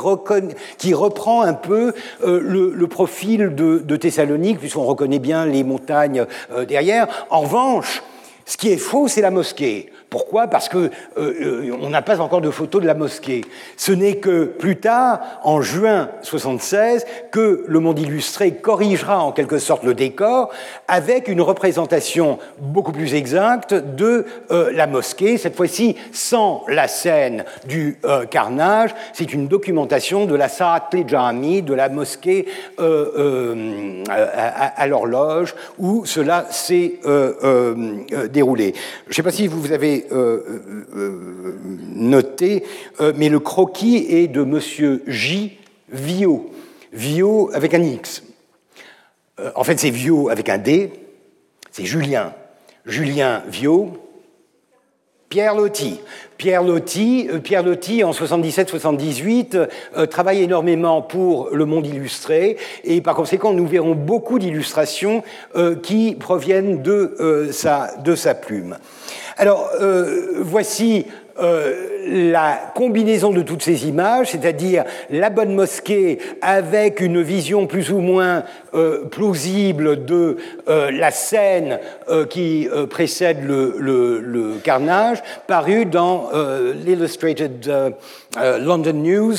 [0.78, 1.94] qui reprend un peu
[2.24, 6.26] le, profil de, de Thessalonique, puisqu'on reconnaît bien les montagnes
[6.68, 7.08] derrière.
[7.30, 8.02] En revanche,
[8.46, 9.92] ce qui est faux, c'est la mosquée.
[10.10, 10.48] Pourquoi?
[10.48, 13.42] Parce que euh, euh, on n'a pas encore de photo de la mosquée.
[13.76, 19.60] Ce n'est que plus tard, en juin 76, que le Monde illustré corrigera en quelque
[19.60, 20.50] sorte le décor
[20.88, 25.38] avec une représentation beaucoup plus exacte de euh, la mosquée.
[25.38, 28.00] Cette fois-ci, sans la scène du
[28.32, 32.48] carnage, c'est une documentation de la Sarat Jami, de la mosquée
[32.78, 37.00] à, l'horloge, où cela s'est
[38.32, 38.74] déroulé.
[39.06, 41.60] Je ne sais pas si vous avez euh, euh, euh,
[41.96, 42.64] noté,
[43.16, 45.58] mais le croquis est de Monsieur J.
[45.90, 46.52] Vio.
[46.92, 48.24] Vio avec un X.
[49.56, 50.92] en fait, c'est Vio avec un D.
[51.72, 52.34] C'est Julien.
[52.86, 53.94] Julien Vio.
[55.30, 56.00] Pierre Loti.
[56.38, 63.54] Pierre Loti, Pierre Loti en 77-78 travaille énormément pour Le Monde illustré et par conséquent
[63.54, 65.24] nous verrons beaucoup d'illustrations
[65.84, 68.78] qui proviennent de, sa, de sa plume.
[69.40, 71.06] Alors, euh, voici
[71.40, 77.92] euh, la combinaison de toutes ces images, c'est-à-dire la bonne mosquée avec une vision plus
[77.92, 81.80] ou moins euh, plausible de la scène
[82.30, 86.30] qui précède le, carnage, paru dans
[86.86, 87.70] l'Illustrated
[88.60, 89.36] London News,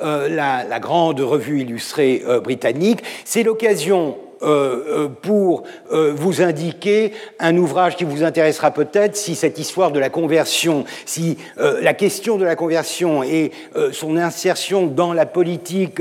[0.00, 3.02] la, grande revue illustrée britannique.
[3.24, 9.34] C'est l'occasion euh, euh, pour euh, vous indiquer un ouvrage qui vous intéressera peut-être si
[9.34, 13.50] cette histoire de la conversion, si la question de la conversion et
[13.92, 16.00] son insertion dans la politique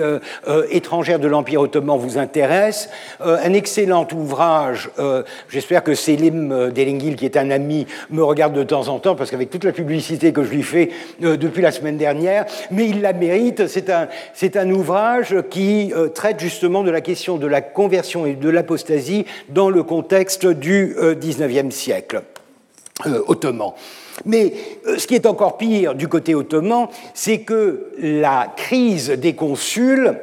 [0.72, 2.90] étrangère de l'Empire ottoman vous intéresse.
[3.20, 4.90] Un excellent ouvrage,
[5.50, 9.32] j'espère que Selim Delengil, qui est un ami, me regarde de temps en temps, parce
[9.32, 13.14] qu'avec toute la publicité que je lui fais depuis la semaine dernière, mais il la
[13.14, 14.08] mérite, c'est un,
[14.56, 19.84] un ouvrage qui traite justement de la question de la conversion de l'apostasie dans le
[19.84, 22.22] contexte du XIXe euh, siècle
[23.06, 23.72] euh, ottoman.
[24.26, 24.54] Mais
[24.88, 30.20] euh, ce qui est encore pire du côté ottoman, c'est que la crise des consuls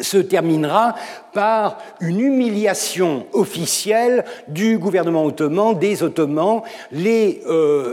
[0.00, 0.96] se terminera
[1.32, 6.62] par une humiliation officielle du gouvernement ottoman, des Ottomans.
[6.90, 7.40] Les,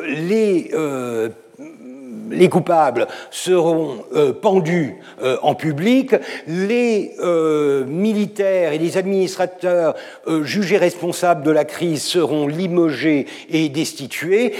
[0.07, 0.71] les
[2.31, 6.15] les coupables seront euh, pendus euh, en public,
[6.47, 9.95] les euh, militaires et les administrateurs
[10.43, 14.53] jugés responsables de la crise seront limogés et destitués.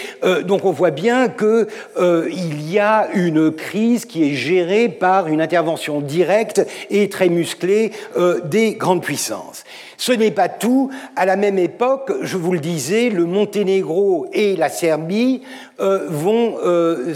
[0.46, 6.02] donc on voit bien qu'il y a une crise qui est gérée par une intervention
[6.02, 7.92] directe et très musclée
[8.46, 9.64] des grandes puissances.
[10.02, 10.90] Ce n'est pas tout.
[11.16, 15.44] À la même époque, je vous le disais, le Monténégro et la Serbie
[15.82, 17.14] euh, vont, euh,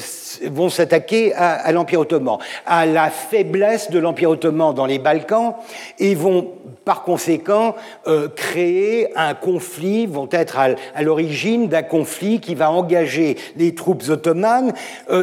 [0.50, 5.54] vont s'attaquer à, l'Empire ottoman, à la faiblesse de l'Empire ottoman dans les Balkans,
[6.00, 6.52] et vont
[6.84, 7.76] par conséquent
[8.08, 14.04] euh, créer un conflit, vont être à, l'origine d'un conflit qui va engager les troupes
[14.10, 14.74] ottomanes.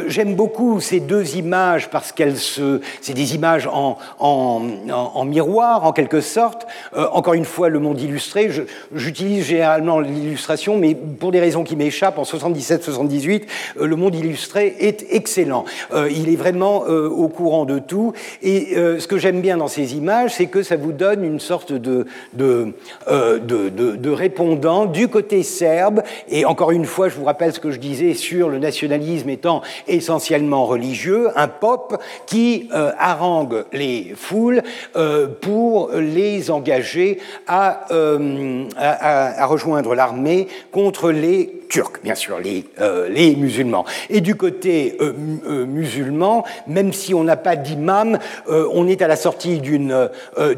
[0.07, 5.85] J'aime beaucoup ces deux images parce qu'elles se, c'est des images en, en, en, miroir
[5.85, 6.67] en quelque sorte.
[6.95, 8.49] encore une fois, le monde illustré,
[8.93, 13.32] j'utilise généralement l'illustration, mais pour des raisons qui m'échappent, en 77-78
[13.79, 15.65] euh, le monde illustré est excellent.
[16.09, 18.13] il est vraiment au courant de tout.
[18.41, 21.73] Et ce que j'aime bien dans ces images, c'est que ça vous donne une sorte
[21.73, 22.05] de,
[24.13, 26.01] répondant du côté serbe.
[26.29, 29.61] Et encore une fois, je vous rappelle ce que je disais sur le nationalisme étant
[29.87, 34.61] essentiellement religieux, un pop qui harangue les foules
[35.41, 37.87] pour les engager à
[39.45, 43.83] rejoindre l'armée contre les Turcs, bien sûr, les, euh, les musulmans.
[44.11, 45.11] Et du côté euh,
[45.47, 50.09] euh, musulman, même si on n'a pas d'imam, on est à la sortie d'une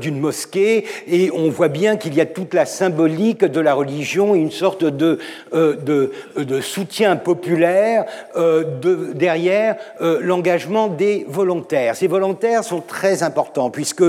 [0.01, 4.36] d'une mosquée et on voit bien qu'il y a toute la symbolique de la religion,
[4.36, 5.20] une sorte de,
[5.53, 8.05] de, de soutien populaire
[8.36, 11.95] de, derrière l'engagement des volontaires.
[11.95, 14.03] Ces volontaires sont très importants puisque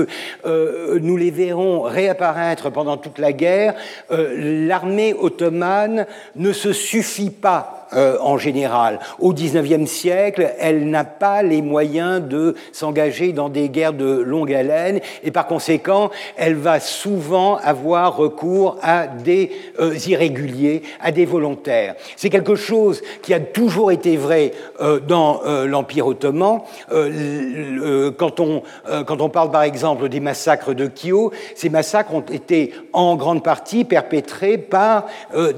[0.45, 3.75] nous les verrons réapparaître pendant toute la guerre.
[4.09, 6.05] L'armée ottomane
[6.35, 8.99] ne se suffit pas euh, en général.
[9.17, 14.53] Au XIXe siècle, elle n'a pas les moyens de s'engager dans des guerres de longue
[14.53, 21.25] haleine et par conséquent, elle va souvent avoir recours à des euh, irréguliers, à des
[21.25, 21.95] volontaires.
[22.17, 26.59] C'est quelque chose qui a toujours été vrai euh, dans l'Empire ottoman.
[26.89, 28.63] quand, on,
[29.05, 33.43] quand on parle par exemple des massacres de Kio, ces massacres ont été en grande
[33.43, 35.05] partie perpétrés par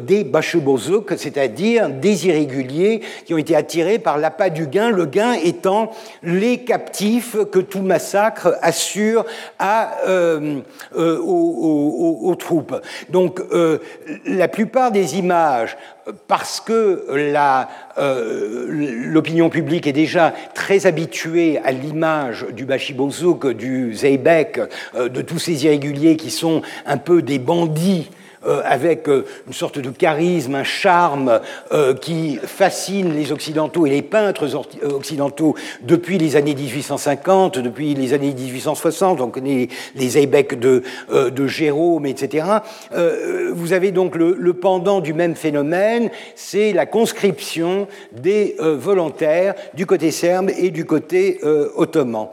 [0.03, 5.33] des bachebozouks, c'est-à-dire des irréguliers qui ont été attirés par l'appât du gain, le gain
[5.33, 5.91] étant
[6.23, 9.25] les captifs que tout massacre assure
[9.61, 10.59] euh,
[10.97, 12.75] euh, aux, troupes.
[13.09, 13.79] Donc euh,
[14.25, 15.77] la plupart des images
[16.27, 17.05] parce que
[19.11, 24.59] l'opinion publique est déjà très habituée à l'image du Bachibozouk, du Zeybek,
[24.95, 28.09] de tous ces irréguliers qui sont un peu des bandits
[28.47, 31.41] euh, avec euh, une sorte de charisme, un charme
[31.73, 38.13] euh, qui fascine les Occidentaux et les peintres occidentaux depuis les années 1850, depuis les
[38.13, 42.45] années 1860, on connaît les Aybeck de, de Jérôme, etc.
[43.51, 50.11] vous avez donc le, pendant du même phénomène, c'est la conscription des volontaires du côté
[50.11, 51.39] serbe et du côté
[51.75, 52.29] ottoman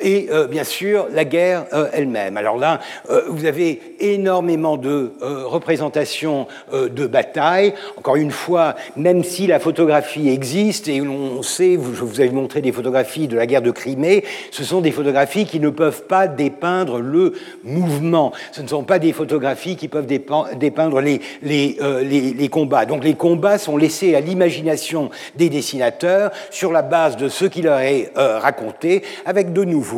[0.00, 2.36] et euh, bien sûr la guerre euh, elle-même.
[2.36, 2.80] Alors là,
[3.10, 7.74] euh, vous avez énormément de représentations de batailles.
[7.96, 12.60] Encore une fois, même si la photographie existe, et on sait, je vous avais montré
[12.60, 16.28] des photographies de la guerre de Crimée, ce sont des photographies qui ne peuvent pas
[16.28, 17.34] dépeindre le
[17.64, 18.32] mouvement.
[18.52, 22.86] Ce ne sont pas des photographies qui peuvent dépeindre les combats.
[22.86, 27.62] Donc les combats sont laissés à l'imagination des dessinateurs sur la base de ce qui
[27.62, 29.89] leur est raconté, avec de nouveau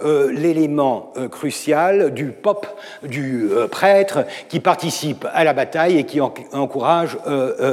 [0.00, 2.66] euh, l'élément euh, crucial du pop,
[3.02, 7.16] du euh, prêtre qui participe à la bataille et qui encourage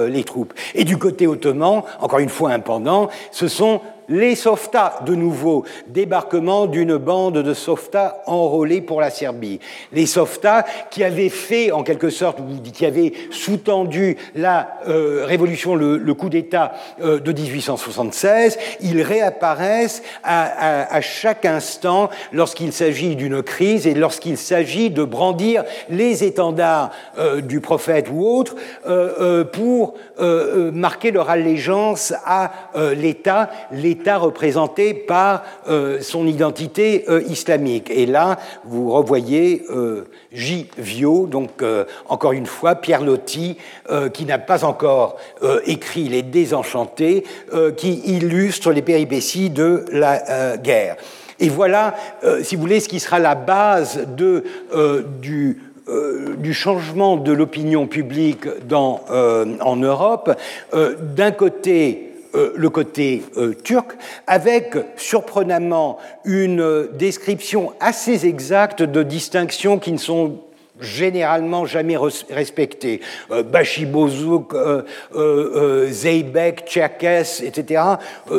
[0.07, 0.53] les troupes.
[0.73, 5.66] Et du côté ottoman, encore une fois un pendant, ce sont les Softas, de nouveau,
[5.88, 9.60] débarquement d'une bande de Softas enrôlés pour la Serbie.
[9.91, 12.39] Les Softas qui avaient fait, en quelque sorte,
[12.74, 21.01] qui avaient sous-tendu la euh, révolution, le, coup d'État euh, de 1876, ils réapparaissent à,
[21.01, 27.60] chaque instant lorsqu'il s'agit d'une crise et lorsqu'il s'agit de brandir les étendards euh, du
[27.60, 28.56] prophète ou autre
[29.51, 29.95] pour
[30.74, 32.51] marquer leur allégeance à
[32.95, 33.49] l'État,
[34.15, 37.89] Représenté par euh, son identité euh, islamique.
[37.89, 40.69] Et là, vous revoyez euh, J.
[40.77, 41.63] Vio, donc
[42.07, 43.57] encore une fois, Pierre Loti,
[44.13, 45.17] qui n'a pas encore
[45.65, 47.23] écrit Les Désenchantés,
[47.77, 50.97] qui illustre les péripéties de la guerre.
[51.39, 51.95] Et voilà,
[52.41, 55.61] si vous voulez, ce qui sera la base du
[56.51, 59.01] changement de l'opinion publique dans,
[59.61, 60.31] en Europe.
[60.73, 62.05] D'un côté,
[62.36, 63.93] euh, le côté euh, turc,
[64.27, 70.39] avec surprenamment une description assez exacte de distinctions qui ne sont
[70.80, 71.97] généralement jamais
[72.30, 73.01] respecté.
[73.32, 74.82] Euh, Bachibozuk, euh,
[75.15, 77.82] euh, Zeybek, Tcherkess, etc.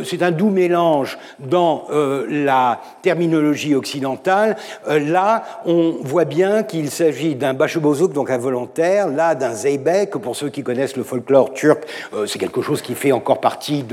[0.05, 1.87] c'est un doux mélange dans
[2.29, 4.57] la terminologie occidentale.
[4.87, 10.37] là, on voit bien qu'il s'agit d'un Bachibozuk, donc un volontaire, là d'un Zeybek, pour
[10.37, 11.85] ceux qui connaissent le folklore turc,
[12.27, 13.85] c'est quelque chose qui fait encore partie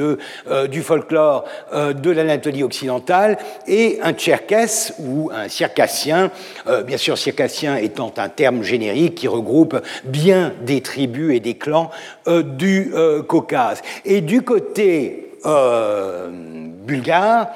[0.70, 3.38] du folklore de l'Anatolie occidentale,
[3.68, 6.32] et un Tcherkess ou un Circassien,
[6.86, 11.92] bien sûr Circassien étant un terme générique qui regroupe bien des tribus et des clans
[12.28, 13.82] euh, du euh, Caucase.
[14.06, 17.50] Et du côté euh, bulgare,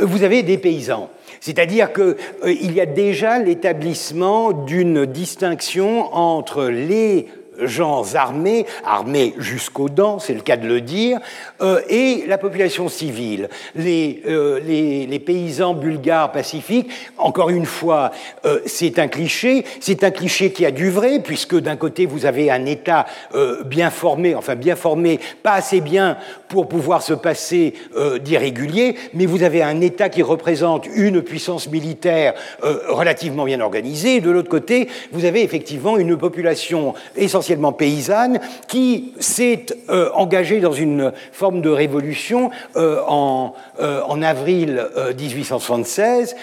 [0.00, 1.10] vous avez des paysans.
[1.40, 7.28] C'est-à-dire qu'il y a déjà l'établissement d'une distinction entre les
[7.62, 11.18] gens armés, armés jusqu'aux dents, c'est le cas de le dire,
[11.88, 14.22] et la population civile, les,
[14.64, 16.90] les, les paysans bulgares pacifiques.
[17.16, 18.10] Encore une fois,
[18.66, 22.50] c'est un cliché, c'est un cliché qui a du vrai, puisque d'un côté, vous avez
[22.50, 23.06] un État
[23.64, 27.74] bien formé, enfin bien formé, pas assez bien pour pouvoir se passer
[28.20, 32.34] d'irrégulier, mais vous avez un État qui représente une puissance militaire
[32.88, 34.20] relativement bien organisée.
[34.20, 37.45] De l'autre côté, vous avez effectivement une population essentiellement
[37.76, 44.86] paysanne qui s'est euh, engagée dans une forme de révolution euh, en, euh, en, avril
[45.18, 46.34] 1876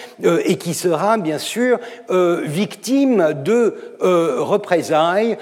[0.44, 1.78] et qui sera bien sûr
[2.08, 5.36] victime de représailles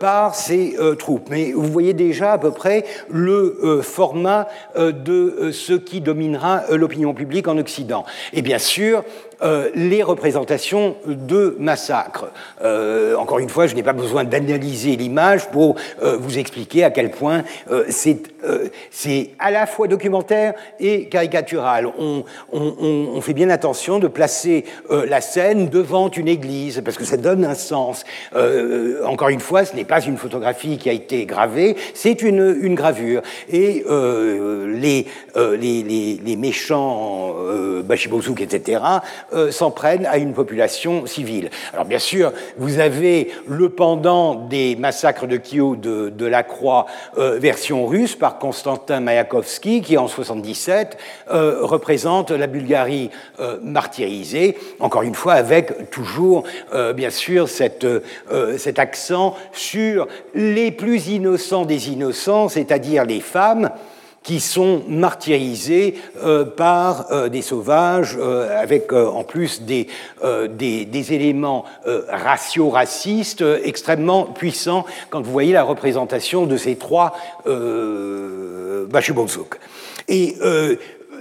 [0.00, 1.28] par ses troupes.
[1.30, 7.48] Mais vous voyez déjà à peu près le format de ce qui dominera l'opinion publique
[7.48, 8.04] en Occident.
[8.32, 9.04] Et bien sûr,
[9.44, 12.30] euh, les représentations de massacres.
[12.62, 16.90] Euh, encore une fois, je n'ai pas besoin d'analyser l'image pour euh, vous expliquer à
[16.90, 17.44] quel point
[17.88, 18.22] c'est
[19.38, 21.88] à la fois documentaire et caricatural.
[21.98, 22.24] On,
[23.20, 27.54] fait bien attention de placer la scène devant une église, parce que ça donne un
[27.54, 28.04] sens.
[29.06, 33.22] encore une fois, ce n'est pas une photographie qui a été gravée, c'est une, gravure.
[33.50, 33.82] Et
[35.34, 37.34] les, méchants,
[37.82, 38.80] Bachibozuk, etc.,
[39.34, 41.50] euh, s'en prennent à une population civile.
[41.72, 46.86] Alors bien sûr, vous avez le pendant des massacres de Kiev de, la Croix,
[47.18, 50.96] euh, version russe, par Konstantin Mayakovsky, qui en 77
[51.30, 53.10] euh, représente la Bulgarie
[53.62, 56.44] martyrisée, encore une fois avec toujours,
[56.94, 57.86] bien sûr, cette,
[58.58, 63.70] cet accent sur les plus innocents des innocents, c'est-à-dire les femmes,
[64.24, 69.86] qui sont martyrisés euh, par euh, des sauvages, euh, avec en plus des,
[70.48, 71.64] des, des éléments
[72.08, 77.14] raciaux racistes extrêmement puissants quand vous voyez la représentation de ces trois
[77.46, 78.86] euh,
[80.08, 80.36] Et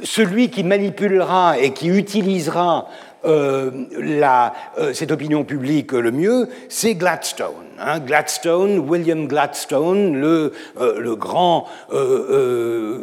[0.04, 2.88] celui qui manipulera et qui utilisera
[3.26, 4.54] la,
[4.94, 7.63] cette opinion publique le mieux, c'est Gladstone.
[7.80, 13.02] Hein, Gladstone, William Gladstone, le, euh, grand euh,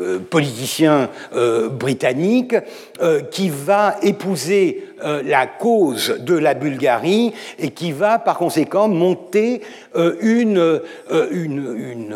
[0.00, 1.08] euh, politicien
[1.72, 2.54] britannique,
[3.30, 9.60] qui va épouser la cause de la Bulgarie et qui va par conséquent monter
[10.20, 10.80] une,
[11.30, 12.14] une,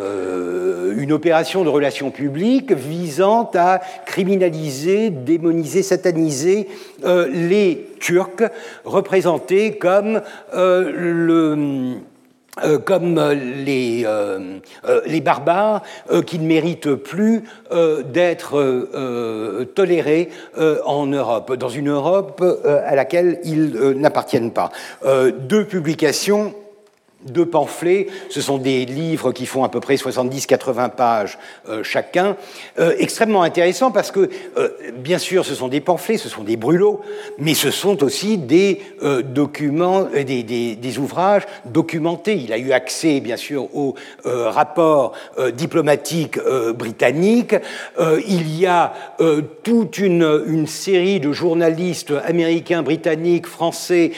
[0.96, 6.68] une, opération de relations publiques visant à criminaliser, démoniser, sataniser
[7.04, 8.50] les Turcs
[8.84, 10.20] représentés comme
[10.52, 11.98] le
[12.62, 15.82] euh, comme euh, euh, les, barbares
[16.26, 17.44] qui ne méritent plus
[18.04, 20.28] d'être tolérés
[20.84, 24.70] en Europe, dans une Europe à laquelle ils n'appartiennent pas.
[25.38, 26.52] deux publications
[27.26, 31.38] deux pamphlets, ce sont des livres qui font à peu près 70-80 pages
[31.68, 32.36] euh, chacun,
[32.78, 36.56] euh, extrêmement intéressants parce que, euh, bien sûr, ce sont des pamphlets, ce sont des
[36.56, 37.00] brûlots,
[37.38, 38.80] mais ce sont aussi des
[39.24, 42.34] documents, des, ouvrages documentés.
[42.34, 43.94] Il a eu accès, bien sûr, aux
[44.24, 45.12] rapports
[45.54, 46.38] diplomatiques
[46.74, 47.54] britanniques.
[48.28, 48.92] il y a
[49.62, 54.12] toute une, une, série de journalistes américains, britanniques, français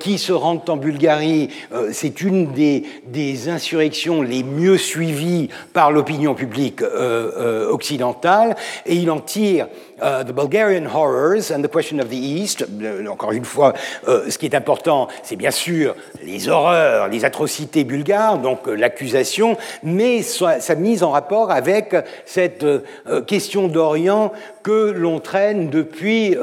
[0.00, 1.48] qui se rendent en Bulgarie.
[1.92, 9.10] C'est une des, insurrections les mieux suivies par l'opinion publique euh, euh, occidentale, et il
[9.10, 9.68] en tire
[10.02, 12.66] Uh, the Bulgarian Horrors and the Question of the East.
[12.82, 13.72] Euh, encore une fois,
[14.08, 18.74] euh, ce qui est important, c'est bien sûr les horreurs, les atrocités bulgares, donc euh,
[18.74, 21.94] l'accusation, mais sa, mise en rapport avec
[22.26, 22.66] cette
[23.26, 24.32] question d'Orient
[24.62, 26.36] que l'on traîne depuis,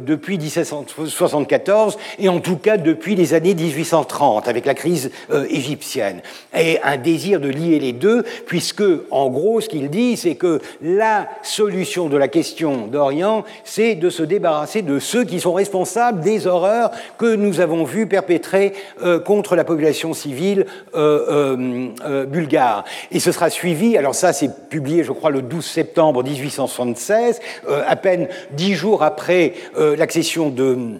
[0.00, 5.10] depuis 1774 et en tout cas depuis les années 1830 avec la crise
[5.48, 6.20] égyptienne.
[6.56, 10.60] Et un désir de lier les deux, puisque en gros ce qu'il dit, c'est que
[10.82, 16.20] la solution de la question d'Orient, c'est de se débarrasser de ceux qui sont responsables
[16.20, 18.72] des horreurs que nous avons vues perpétrer
[19.02, 20.66] euh, contre la population civile
[20.96, 22.84] euh, euh, bulgare.
[23.12, 27.40] Et ce sera suivi, alors ça c'est publié je crois le 12 septembre 1876,
[27.86, 30.98] à peine dix jours après l'accession de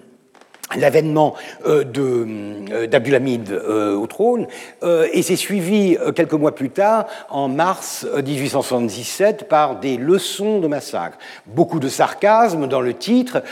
[0.77, 1.35] l'avènement
[1.67, 4.47] euh, euh, d'Abdulhamid euh, au trône,
[5.13, 11.19] et c'est suivi quelques mois plus tard, en mars 1877, par des leçons de massacre.
[11.47, 13.43] Beaucoup de sarcasme dans le titre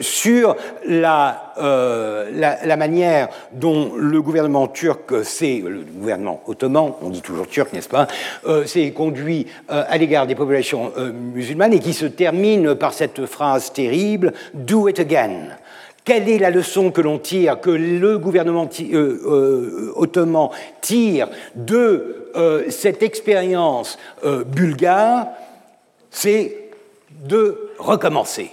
[0.00, 0.56] sur
[0.86, 1.54] la,
[2.78, 8.06] manière dont le gouvernement turc s'est, le gouvernement ottoman, on dit toujours turc, n'est-ce pas,
[8.66, 14.32] s'est conduit à l'égard des populations musulmanes et qui se termine par cette phrase terrible,
[14.54, 15.56] Do it again
[16.04, 18.68] quelle est la leçon que l'on tire, que le gouvernement
[19.96, 20.50] ottoman
[20.80, 22.26] tire de
[22.68, 23.98] cette expérience
[24.46, 25.28] bulgare?
[26.10, 26.70] C'est
[27.10, 28.50] de recommencer.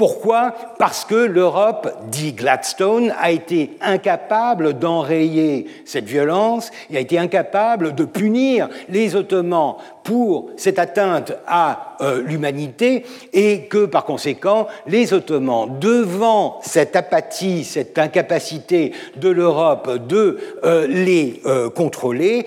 [0.00, 7.18] Pourquoi Parce que l'Europe, dit Gladstone, a été incapable d'enrayer cette violence et a été
[7.18, 13.04] incapable de punir les Ottomans pour cette atteinte à euh, l'humanité
[13.34, 20.86] et que par conséquent les Ottomans, devant cette apathie, cette incapacité de l'Europe de euh,
[20.86, 22.46] les euh, contrôler,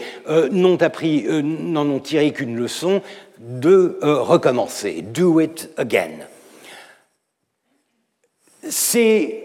[0.51, 3.03] n'en ont tiré qu'une leçon
[3.37, 6.32] de recommencer, do it again
[8.69, 9.43] c'est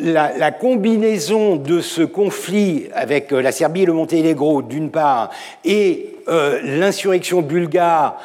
[0.00, 5.30] la, combinaison de ce conflit avec euh, la Serbie et le Monténégro, d'une part,
[5.64, 8.20] et euh, l'insurrection bulgare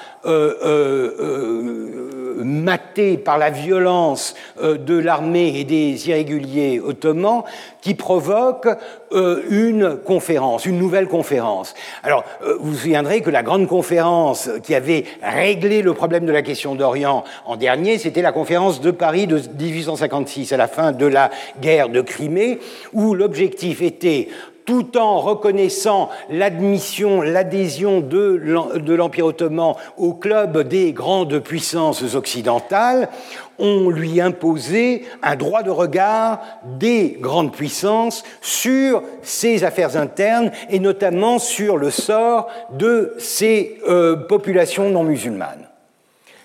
[2.44, 7.44] maté par la violence euh, de l'armée et des irréguliers ottomans
[7.82, 8.68] qui provoque
[9.12, 11.74] euh, une conférence, une nouvelle conférence.
[12.04, 16.32] Alors, euh, vous vous souviendrez que la grande conférence qui avait réglé le problème de
[16.32, 20.92] la question d'Orient en dernier, c'était la conférence de Paris de 1856, à la fin
[20.92, 21.30] de la
[21.62, 22.60] guerre de Crimée,
[22.94, 24.30] où l'objectif était
[24.70, 33.10] tout en reconnaissant l'admission, l'adhésion de l'Empire ottoman au club des grandes puissances occidentales,
[33.58, 36.42] on lui imposait un droit de regard
[36.78, 44.18] des grandes puissances sur ses affaires internes et notamment sur le sort de ses euh,
[44.18, 45.68] populations non musulmanes.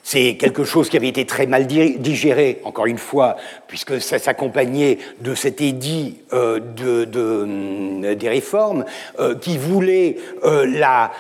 [0.07, 3.37] C'est quelque chose qui avait été très mal digéré, encore une fois,
[3.75, 8.85] puisque ça s'accompagnait de cet édit euh, de, euh, des réformes
[9.19, 11.11] euh, qui voulait la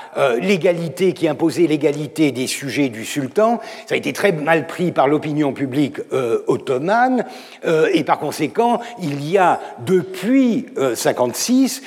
[0.41, 3.59] l'égalité, qui imposait l'égalité des sujets du sultan.
[3.87, 5.97] Ça a été très mal pris par l'opinion publique
[6.47, 7.25] ottomane,
[7.93, 11.83] et par conséquent, il y a depuis 56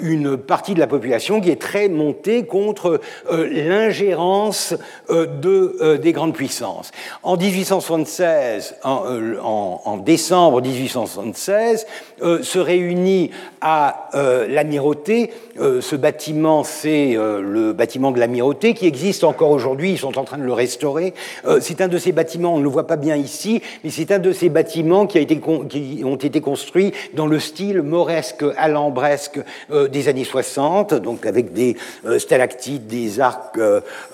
[0.00, 4.74] une partie de la population qui est très montée contre l'ingérence
[5.08, 6.92] de, des grandes puissance.
[7.22, 11.86] En 1876, euh, en, décembre 1876,
[12.22, 13.30] euh, se réunit
[13.60, 15.30] à euh, l'amirauté.
[15.58, 19.92] ce bâtiment, c'est le bâtiment de l'amirauté qui existe encore aujourd'hui.
[19.92, 21.14] Ils sont en train de le restaurer.
[21.60, 24.18] c'est un de ces bâtiments, on ne le voit pas bien ici, mais c'est un
[24.18, 29.40] de ces bâtiments qui, a été, qui, ont été construits dans le style mauresque, alambresque
[29.70, 31.76] des années 60, donc avec des
[32.18, 33.58] stalactites, des arcs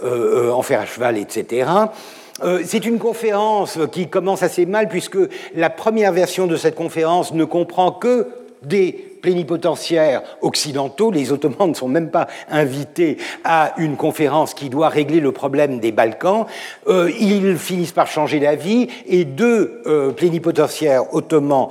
[0.04, 1.66] en fer à cheval, etc.
[2.42, 5.18] Euh, c'est une conférence qui commence assez mal puisque
[5.54, 8.28] la première version de cette conférence ne comprend que
[8.62, 8.92] des
[9.22, 11.10] plénipotentiaires occidentaux.
[11.10, 15.78] Les Ottomans ne sont même pas invités à une conférence qui doit régler le problème
[15.78, 16.46] des Balkans.
[16.86, 21.68] Euh, ils finissent par changer d'avis et deux euh, plénipotentiaires ottomans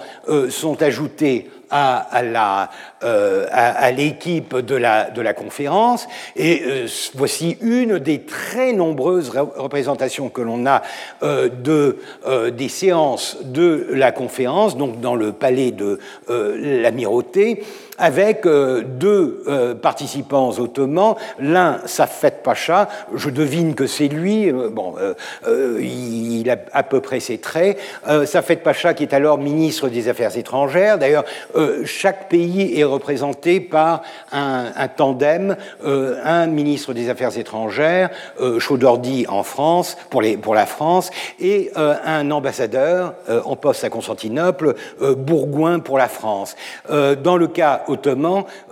[0.49, 2.69] sont ajoutés à,
[3.03, 6.07] euh, à, l'équipe de la, de la conférence.
[6.35, 10.81] Et euh, voici une des très nombreuses représentations que l'on a
[11.23, 11.97] euh, de,
[12.51, 17.63] des séances de la conférence, donc dans le palais de l'amirauté
[18.01, 24.69] avec euh, deux euh, participants ottomans, l'un Safet Pacha, je devine que c'est lui, euh,
[24.69, 24.95] bon,
[25.79, 27.77] il a à peu près ses traits,
[28.25, 31.23] Safet Pacha qui est alors ministre des Affaires étrangères, d'ailleurs
[31.85, 34.01] chaque pays est représenté par
[34.31, 38.09] un, tandem, un ministre des Affaires étrangères,
[38.59, 43.13] Chaudordi en France, pour, la France, et un ambassadeur
[43.45, 44.75] en poste à Constantinople,
[45.17, 46.55] Bourgoin pour la France.
[46.89, 47.83] dans le cas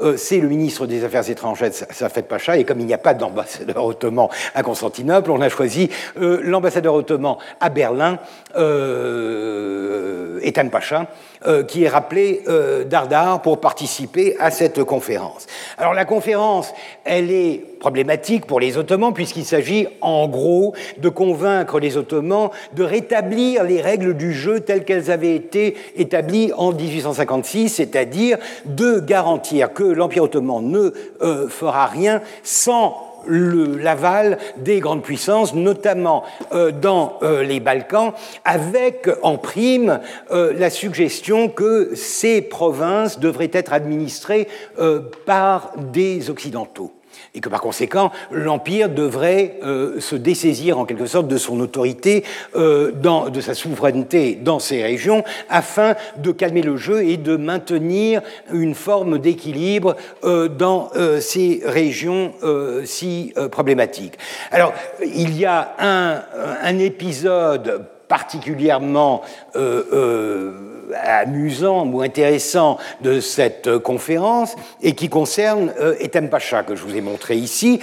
[0.02, 3.14] euh, c'est le ministre des Affaires étrangères, Safed Pacha, et comme il n'y a pas
[3.14, 5.90] d'ambassadeur ottoman à Constantinople, on a choisi
[6.22, 8.20] euh, l'ambassadeur ottoman à Berlin,
[8.56, 11.08] euh, Ethan Pacha,
[11.46, 15.48] euh, qui est rappelé euh, Dardar pour participer à cette conférence.
[15.78, 16.74] Alors la conférence,
[17.06, 22.84] elle est problématique pour les Ottomans puisqu'il s'agit en gros de convaincre les Ottomans de
[22.84, 29.74] rétablir les règles du jeu telles qu'elles avaient été établies en 1856, c'est-à-dire de garantir
[29.74, 37.20] que l'Empire ottoman ne euh, fera rien sans l'aval des grandes puissances, notamment euh, dans
[37.24, 38.14] euh, les Balkans,
[38.46, 40.00] avec en prime
[40.32, 44.48] euh, la suggestion que ces provinces devraient être administrées
[45.26, 46.92] par des Occidentaux
[47.36, 52.24] et que par conséquent l'Empire devrait euh, se dessaisir en quelque sorte de son autorité,
[52.56, 58.22] euh, de sa souveraineté dans ces régions, afin de calmer le jeu et de maintenir
[58.52, 60.90] une forme d'équilibre euh, dans
[61.20, 62.34] ces régions
[62.86, 64.18] si problématiques.
[64.52, 66.22] Alors, il y a un,
[66.62, 69.22] un épisode particulièrement
[70.96, 77.02] amusant ou intéressant de cette conférence et qui concerne Etem Pacha, que je vous ai
[77.02, 77.80] montré ici.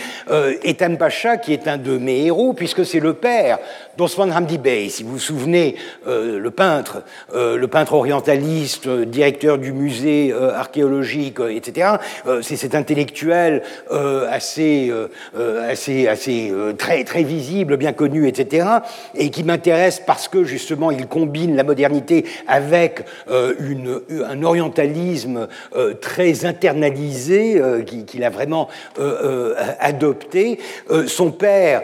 [0.63, 3.59] Etem Pacha, qui est un de mes héros, puisque c'est le père
[3.97, 4.89] d'Osman Hamdi Bey.
[4.89, 7.03] Si vous vous souvenez, le peintre,
[7.35, 11.97] le peintre orientaliste, directeur du musée archéologique, etc.,
[12.43, 13.63] c'est cet intellectuel
[14.31, 14.93] assez,
[15.69, 18.67] assez, assez très, très visible, bien connu, etc.,
[19.15, 23.55] et qui m'intéresse parce que justement il combine la modernité avec euh,
[24.29, 28.69] un orientalisme euh, très internalisé euh, qu'il a vraiment
[29.81, 30.59] adopté.
[31.07, 31.83] son père,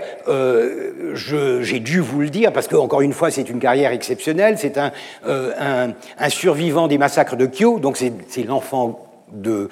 [1.15, 4.79] j'ai dû vous le dire, parce que encore une fois c'est une carrière exceptionnelle, c'est
[4.79, 4.93] un,
[5.27, 9.69] un survivant des massacres de Kyo, donc c'est l'enfant de,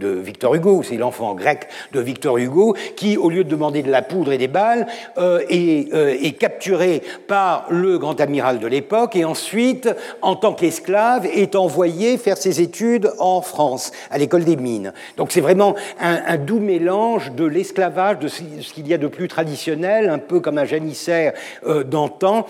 [0.00, 4.02] Victor Hugo, c'est l'enfant grec de Victor Hugo, qui, au lieu de demander de la
[4.02, 4.86] poudre et des balles,
[5.18, 9.88] euh, euh, est, capturé par le grand amiral de l'époque et ensuite,
[10.22, 14.92] en tant qu'esclave, est envoyé faire ses études en France, à l'école des mines.
[15.16, 18.42] Donc c'est vraiment un, doux mélange de l'esclavage, de ce
[18.72, 21.32] qu'il y a de plus traditionnel, un peu comme un janissaire
[21.66, 22.46] euh, d'antan,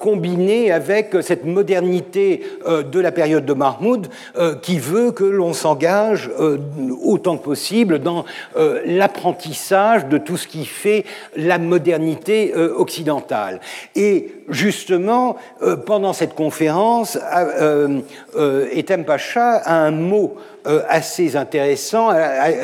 [0.00, 4.08] combiné avec cette modernité de la période de Mahmoud,
[4.62, 6.58] qui veut que l'on s'en euh,
[7.02, 8.24] autant que possible dans
[8.56, 11.04] euh, l'apprentissage de tout ce qui fait
[11.36, 13.60] la modernité euh, occidentale.
[13.94, 15.36] Et justement,
[15.86, 17.18] pendant cette conférence,
[18.72, 22.10] Etem Pacha a un mot assez intéressant.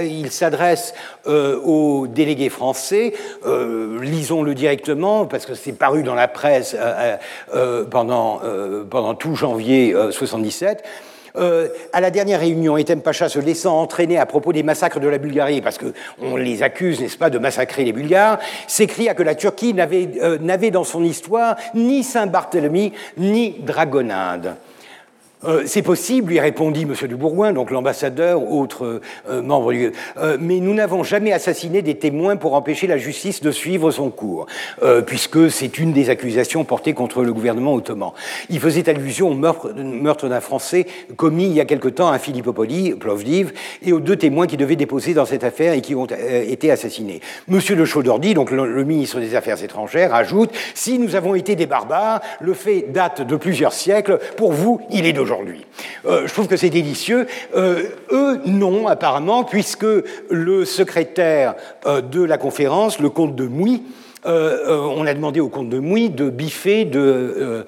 [0.05, 0.94] Il s'adresse
[1.26, 3.14] aux délégués français.
[3.44, 6.76] Lisons-le directement parce que c'est paru dans la presse
[7.90, 8.40] pendant,
[8.89, 10.84] pendant tout janvier 77.
[11.37, 15.09] Euh, à la dernière réunion, Etem Pacha se laissant entraîner à propos des massacres de
[15.09, 19.35] la Bulgarie, parce qu'on les accuse, n'est-ce pas, de massacrer les Bulgares, s'écria que la
[19.35, 24.57] Turquie euh, n'avait dans son histoire ni Saint-Barthélemy ni Dragonade.
[25.44, 26.94] Euh, c'est possible, lui répondit M.
[27.09, 29.93] de Bourgoin, donc l'ambassadeur, autre euh, membre du...
[30.16, 34.10] Euh, mais nous n'avons jamais assassiné des témoins pour empêcher la justice de suivre son
[34.10, 34.47] cours,
[35.06, 38.12] puisque c'est une des accusations portées contre le gouvernement ottoman.
[38.51, 40.86] Il faisait allusion au meurtre, d'un Français
[41.16, 43.52] commis il y a quelque temps à Philippopoli, Plovdiv,
[43.85, 47.20] et aux deux témoins qui devaient déposer dans cette affaire et qui ont été assassinés.
[47.51, 47.59] M.
[47.59, 52.20] de Chaudordy, donc le, ministre des Affaires étrangères, ajoute «Si nous avons été des barbares,
[52.40, 55.32] le fait date de plusieurs siècles, pour vous, il est d'aujourd'hui.»
[56.05, 57.29] Euh, je trouve que c'est délicieux.
[57.55, 59.87] Euh, eux, non, apparemment, puisque
[60.31, 61.55] le secrétaire
[61.87, 63.83] euh, de la conférence, le comte de Mouy,
[64.25, 67.65] on a demandé au comte de Mouy de biffer, d'enlever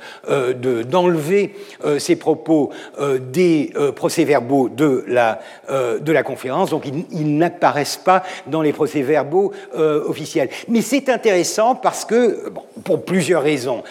[1.85, 2.71] de, ses propos
[3.19, 10.49] des procès-verbaux de, de la conférence, donc ils, n'apparaissent pas dans les procès-verbaux officiels.
[10.69, 12.53] Mais c'est intéressant parce que,
[12.85, 13.83] pour plusieurs raisons.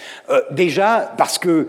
[0.52, 1.68] déjà, parce que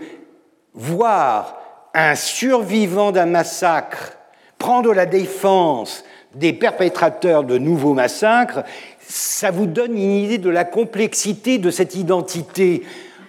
[0.75, 1.64] voir
[1.95, 4.17] un survivant d'un massacre
[4.59, 6.03] prendre la défense
[6.35, 8.63] des perpétrateurs de nouveaux massacres,
[9.07, 12.83] ça vous donne une idée de la complexité de cette identité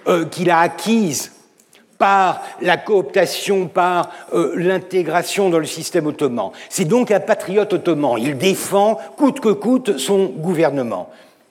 [0.08, 1.32] euh, qu'il a acquise
[1.98, 6.50] par la cooptation, par euh, l'intégration dans le système ottoman.
[6.68, 8.18] C'est donc un patriote ottoman.
[8.18, 11.08] Il défend coûte que coûte son gouvernement.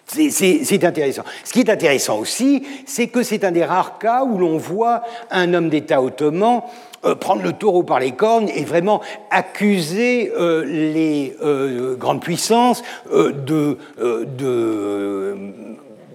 [0.07, 1.23] C'est intéressant.
[1.43, 5.01] Ce qui est intéressant aussi, c'est que c'est un des rares cas où l'on voit
[5.31, 6.61] un homme d'État ottoman
[7.13, 13.77] prendre le taureau par les cornes et vraiment accuser euh, les euh, grandes puissances de,
[13.97, 15.35] de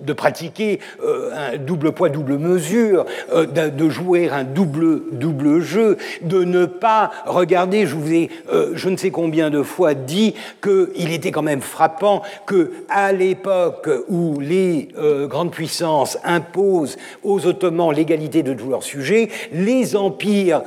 [0.05, 5.97] de pratiquer euh, un double poids, double mesure, euh, de, jouer un double, double jeu,
[6.22, 10.35] de ne pas regarder, je vous ai euh, je ne sais combien de fois dit
[10.62, 14.89] qu'il était quand même frappant que à l'époque où les
[15.28, 20.62] grandes puissances imposent aux Ottomans l'égalité de tous leurs sujets, les empires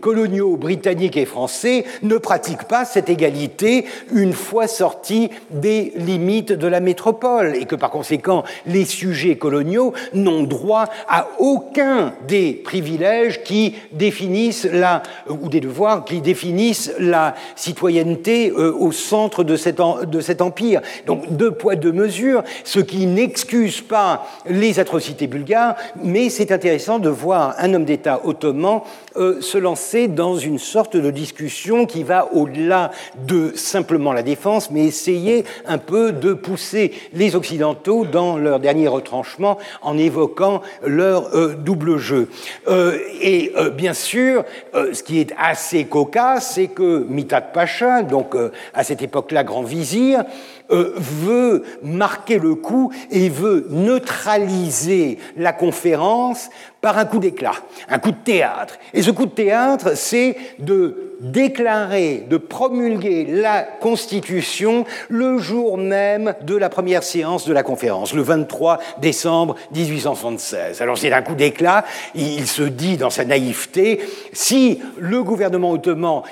[0.00, 6.66] coloniaux britanniques et français ne pratiquent pas cette égalité une fois sortis des limites de
[6.66, 7.56] la métropole.
[7.56, 14.68] Et que par conséquent les sujets coloniaux n'ont droit à aucun des privilèges qui définissent
[14.70, 20.42] la, ou des devoirs qui définissent la citoyenneté euh, au centre de cet, de cet
[20.42, 20.80] empire.
[21.06, 26.98] Donc deux poids, deux mesures, ce qui n'excuse pas les atrocités bulgares, mais c'est intéressant
[26.98, 28.80] de voir un homme d'État ottoman
[29.16, 32.90] euh, se lancer dans une sorte de discussion qui va au-delà
[33.26, 38.88] de simplement la défense, mais essayer un peu de pousser les Occidentaux dans leur dernier
[38.88, 42.28] retranchement en évoquant leur double jeu.
[43.22, 44.44] et bien sûr,
[44.74, 48.34] ce qui est assez cocasse, c'est que Mitat Pacha, donc
[48.74, 50.24] à cette époque-là grand vizir,
[50.72, 57.52] euh, veut marquer le coup et veut neutraliser la conférence par un coup d'éclat,
[57.88, 58.78] un coup de théâtre.
[58.94, 66.34] Et ce coup de théâtre, c'est de déclarer, de promulguer la Constitution le jour même
[66.42, 70.80] de la première séance de la conférence, le 23 décembre 1876.
[70.80, 71.84] Alors c'est un coup d'éclat,
[72.14, 74.00] il se dit dans sa naïveté,
[74.32, 76.22] si le gouvernement ottoman,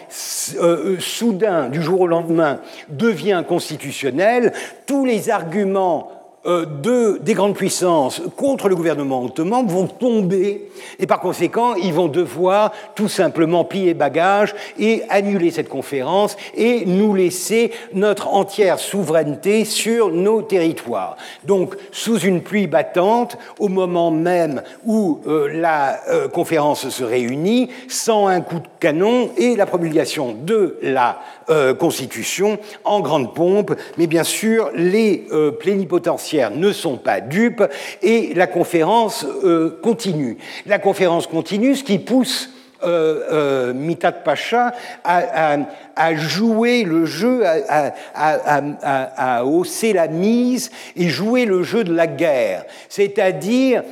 [0.61, 4.28] euh, soudain, du jour au lendemain, devient constitutionnel,
[4.87, 6.18] tous les arguments
[6.49, 11.93] euh, de, des grandes puissances contre le gouvernement ottoman vont tomber et par conséquent, ils
[11.93, 18.79] vont devoir tout simplement plier bagage et annuler cette conférence et nous laisser notre entière
[18.79, 21.17] souveraineté sur nos territoires.
[21.45, 27.69] Donc, sous une pluie battante, au moment même où euh, la euh, conférence se réunit,
[27.89, 31.21] sans un coup de canon et la promulgation de la
[31.79, 35.25] Constitution en grande pompe, mais bien sûr, les
[35.59, 37.65] plénipotentiaires ne sont pas dupes
[38.03, 40.39] et la conférence euh, continue.
[40.67, 42.51] La conférence continue, ce qui pousse
[42.85, 47.43] euh, euh, Pacha à, jouer le jeu,
[48.15, 52.65] à, hausser la mise et jouer le jeu de la guerre.
[52.89, 53.83] C'est-à-dire,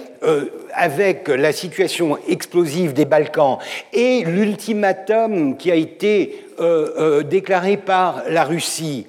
[0.73, 3.59] avec la situation explosive des Balkans
[3.93, 6.47] et l'ultimatum qui a été
[7.28, 9.06] déclaré par la Russie,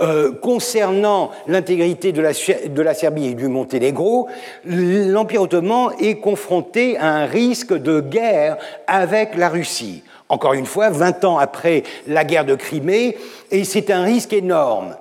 [0.00, 4.28] euh, concernant l'intégrité de la, Serbie et du Monténégro,
[4.66, 10.02] l'Empire ottoman est confronté à un risque de guerre avec la Russie.
[10.28, 13.16] Encore une fois, 20 ans après la guerre de Crimée,
[13.50, 14.96] et c'est un risque énorme.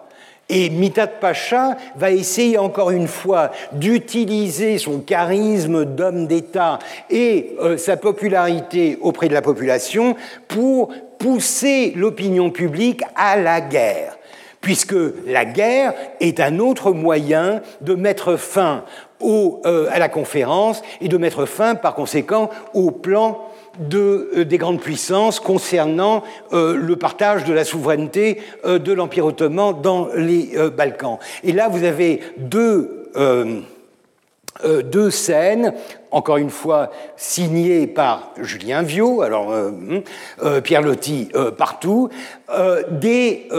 [0.47, 7.77] Et Mitat Pacha va essayer encore une fois d'utiliser son charisme d'homme d'État et euh,
[7.77, 10.15] sa popularité auprès de la population
[10.47, 14.17] pour pousser l'opinion publique à la guerre
[14.65, 14.95] puisque
[15.27, 18.83] la guerre est un autre moyen de mettre fin
[19.21, 23.47] euh, à la conférence et de mettre fin, par conséquent, au plan
[23.93, 30.09] euh, des grandes puissances concernant euh, le partage de la souveraineté de l'Empire ottoman dans
[30.15, 31.19] les Balkans.
[31.43, 33.11] Et là, vous avez deux,
[34.63, 35.73] deux scènes
[36.15, 40.01] encore une fois signé par Julien Viau, alors euh, hum,
[40.43, 42.09] euh, Pierre Lotti euh, partout,
[42.91, 43.49] des,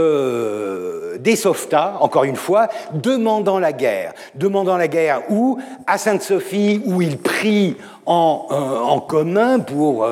[1.18, 4.14] des softas, encore une fois, demandant la guerre.
[4.36, 5.58] Demandant la guerre où?
[5.88, 10.08] À Sainte-Sophie, où il prie en, en, commun pour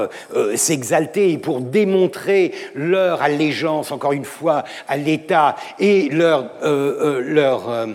[0.56, 7.86] s'exalter et pour démontrer leur allégeance, encore une fois, à l'État et leur, leur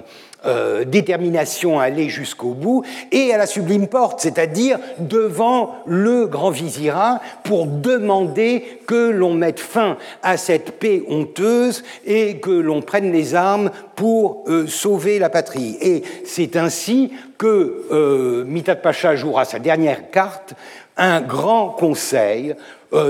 [0.45, 6.49] euh, détermination à aller jusqu'au bout, et à la sublime porte, c'est-à-dire devant le grand
[6.49, 13.11] vizirat, pour demander que l'on mette fin à cette paix honteuse et que l'on prenne
[13.11, 15.77] les armes pour euh, sauver la patrie.
[15.81, 20.53] Et c'est ainsi que euh, Mitat Pacha jouera sa dernière carte,
[20.95, 22.55] un grand conseil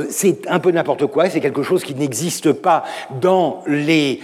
[0.09, 2.83] c'est un peu n'importe quoi, c'est quelque chose qui n'existe pas
[3.21, 4.19] dans, les,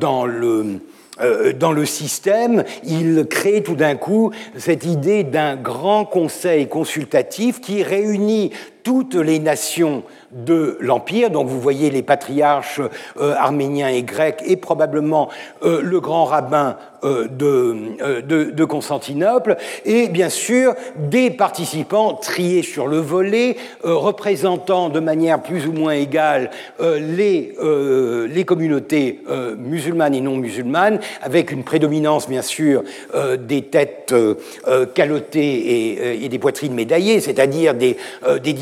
[0.00, 0.80] dans le,
[1.20, 7.60] euh, dans le système, il crée tout d'un coup cette idée d'un grand conseil consultatif
[7.60, 10.02] qui réunit toutes les nations
[10.32, 11.30] de l'Empire.
[11.30, 12.80] Donc vous voyez les patriarches
[13.20, 15.28] euh, arméniens et grecs et probablement
[15.62, 19.56] euh, le grand rabbin euh, de, Constantinople
[19.86, 25.92] et bien sûr des participants triés sur le volet, représentant de manière plus ou moins
[25.92, 26.50] égale
[26.80, 27.54] les,
[28.44, 29.22] communautés
[29.56, 32.82] musulmanes et non musulmanes, avec une prédominance bien sûr
[33.38, 34.14] des têtes
[34.94, 37.96] calottées et, et, des poitrines médaillées, c'est-à-dire des,
[38.42, 38.52] des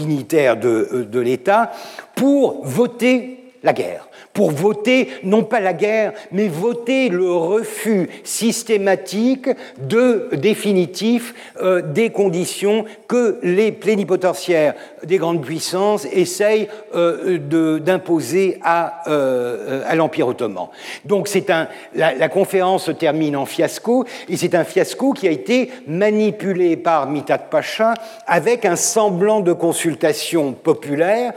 [0.57, 1.73] de, de l'État
[2.15, 9.48] pour voter la guerre pour voter non pas la guerre, mais voter le refus systématique
[9.80, 19.08] de définitif euh, des conditions que les plénipotentiaires des grandes puissances essayent euh, d'imposer à,
[19.08, 20.66] euh, à l'Empire ottoman.
[21.06, 25.30] Donc c'est un, la, conférence se termine en fiasco, et c'est un fiasco qui a
[25.30, 27.94] été manipulé par Mitat Pacha
[28.26, 31.32] avec un semblant de consultation populaire,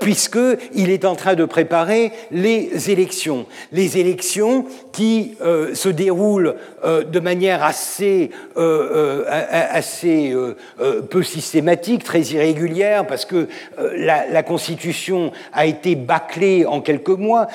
[0.00, 3.46] puisqu'il est en train de préparer les élections.
[3.72, 9.24] Les élections qui euh, se déroulent euh, de manière assez, euh,
[11.10, 13.48] peu systématique, très irrégulière, parce que
[13.78, 17.48] la, Constitution a été bâclée en quelques mois.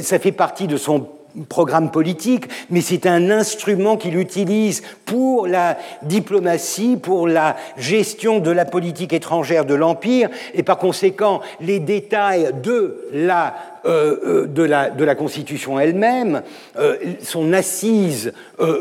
[0.00, 1.06] ça fait partie de son
[1.48, 8.50] programme politique, mais c'est un instrument qu'il utilise pour la diplomatie, pour la gestion de
[8.50, 14.62] la politique étrangère de l'Empire, et par conséquent, les détails de la euh, euh, de,
[14.62, 16.42] la, de, la, Constitution elle-même,
[16.78, 18.32] euh, son assise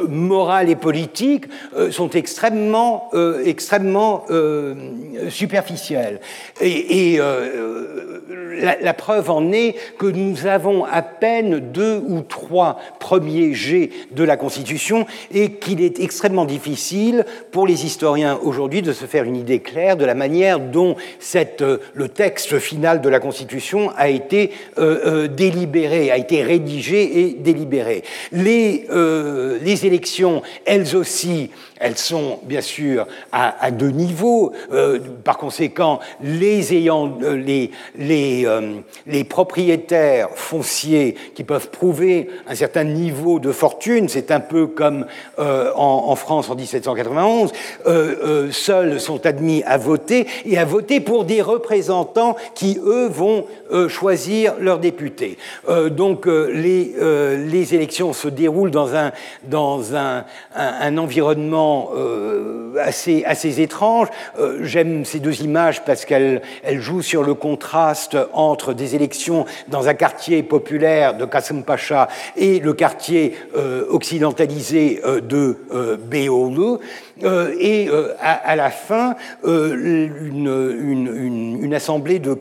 [0.07, 1.45] morale et politique
[1.89, 3.09] sont extrêmement,
[3.43, 4.25] extrêmement
[5.29, 6.19] superficielles.
[6.61, 7.19] Et,
[8.59, 14.23] la, preuve en est que nous avons à peine deux ou trois premiers jets de
[14.23, 19.35] la Constitution et qu'il est extrêmement difficile pour les historiens aujourd'hui de se faire une
[19.35, 21.63] idée claire de la manière dont cette,
[21.93, 24.51] le texte final de la Constitution a été
[25.27, 28.03] délibéré, a été rédigé et délibéré.
[28.31, 31.49] Les, euh, les élections, elles aussi,
[31.79, 34.51] elles sont bien sûr à, deux niveaux.
[34.71, 38.47] Euh, par conséquent, les, ayants, les, les,
[39.07, 45.05] les, propriétaires fonciers qui peuvent prouver un certain niveau de fortune, c'est un peu comme
[45.37, 47.51] en, en, France en 1791,
[48.51, 53.45] seuls sont admis à voter et à voter pour des représentants qui, eux, vont
[53.87, 55.37] choisir leurs députés.
[55.69, 59.11] Euh, donc euh, les, euh, les, élections se déroulent dans un,
[59.43, 60.25] dans un,
[60.55, 61.91] un, environnement
[62.79, 64.07] assez, assez étrange.
[64.61, 69.87] J'aime ces deux images parce qu'elles elles jouent sur le contraste entre des élections dans
[69.87, 73.35] un quartier populaire de Kasım Pacha et le quartier
[73.89, 75.57] occidentalisé de
[76.09, 76.79] Beyoğlu.
[77.23, 79.15] Euh, et euh, à, la fin,
[79.45, 82.31] euh, une, assemblée de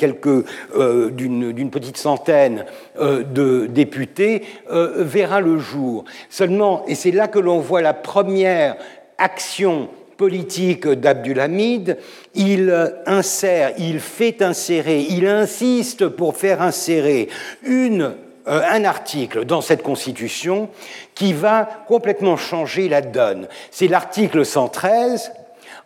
[1.11, 2.65] d'une petite centaine
[2.99, 6.05] de députés verra le jour.
[6.29, 8.77] Seulement, et c'est là que l'on voit la première
[9.19, 11.97] action politique d'Abdulhamid,
[12.35, 17.29] il insère, il fait insérer, il insiste pour faire insérer
[17.63, 18.15] une
[18.47, 20.69] un article dans cette Constitution
[21.15, 23.49] qui va complètement changer la donne.
[23.71, 25.33] C'est l'article 113.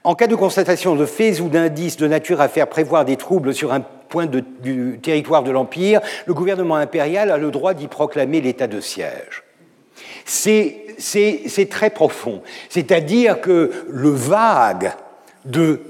[0.04, 3.54] En cas de constatation de faits ou d'indices de nature à faire prévoir des troubles
[3.54, 8.40] sur un point du territoire de l'Empire, le gouvernement impérial a le droit d'y proclamer
[8.40, 9.42] l'état de siège.
[10.26, 12.42] C'est très profond.
[12.68, 14.92] C'est-à-dire que le vague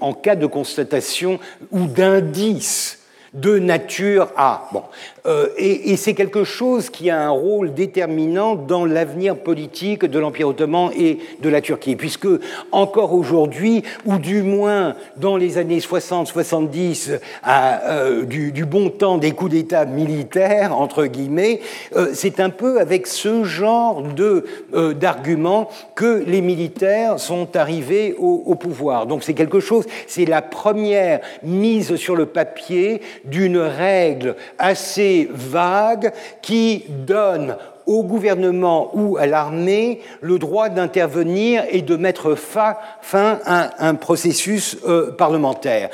[0.00, 1.38] en cas de constatation
[1.70, 3.00] ou d'indice
[3.34, 4.68] de nature à.
[4.72, 4.82] Bon.
[5.26, 10.48] Euh, et, c'est quelque chose qui a un rôle déterminant dans l'avenir politique de l'Empire
[10.48, 12.28] ottoman et de la Turquie, puisque
[12.72, 19.52] encore aujourd'hui, ou du moins dans les années 60-70, euh, du, bon temps des coups
[19.52, 21.60] d'État militaires, entre guillemets,
[21.96, 24.44] euh, c'est un peu avec ce genre de,
[24.92, 29.06] d'arguments que les militaires sont arrivés au pouvoir.
[29.06, 36.12] Donc c'est quelque chose, c'est la première mise sur le papier d'une règle assez vague
[36.42, 37.56] qui donne
[37.86, 42.76] au gouvernement ou à l'armée le droit d'intervenir et de mettre fin,
[43.12, 45.90] à un processus euh, parlementaire.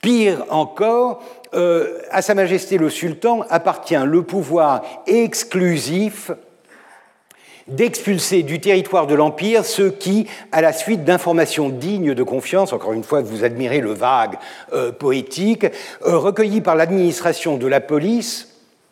[0.00, 1.22] Pire encore,
[1.54, 6.30] euh, à Sa Majesté le Sultan appartient le pouvoir exclusif
[7.68, 12.92] d'expulser du territoire de l'Empire ceux qui, à la suite d'informations dignes de confiance, encore
[12.92, 14.38] une fois, vous admirez le vague
[14.72, 15.64] euh, poétique,
[16.06, 18.48] euh, recueillis par l'administration de la police,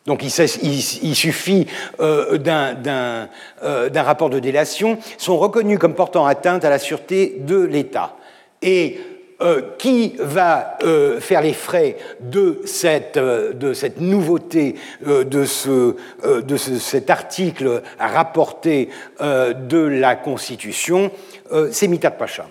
[0.07, 1.67] donc il, suffit
[1.99, 3.29] euh, d'un
[4.03, 8.15] rapport de délation, sont reconnus comme portant atteinte à la sûreté de l'État.
[8.63, 8.99] Et
[9.41, 13.53] euh, qui va euh, faire les frais de cette, euh,
[13.99, 18.89] nouveauté, de, ce, de cet article rapporté
[19.19, 21.11] de la Constitution
[21.71, 22.45] C'est Mitat Pacha.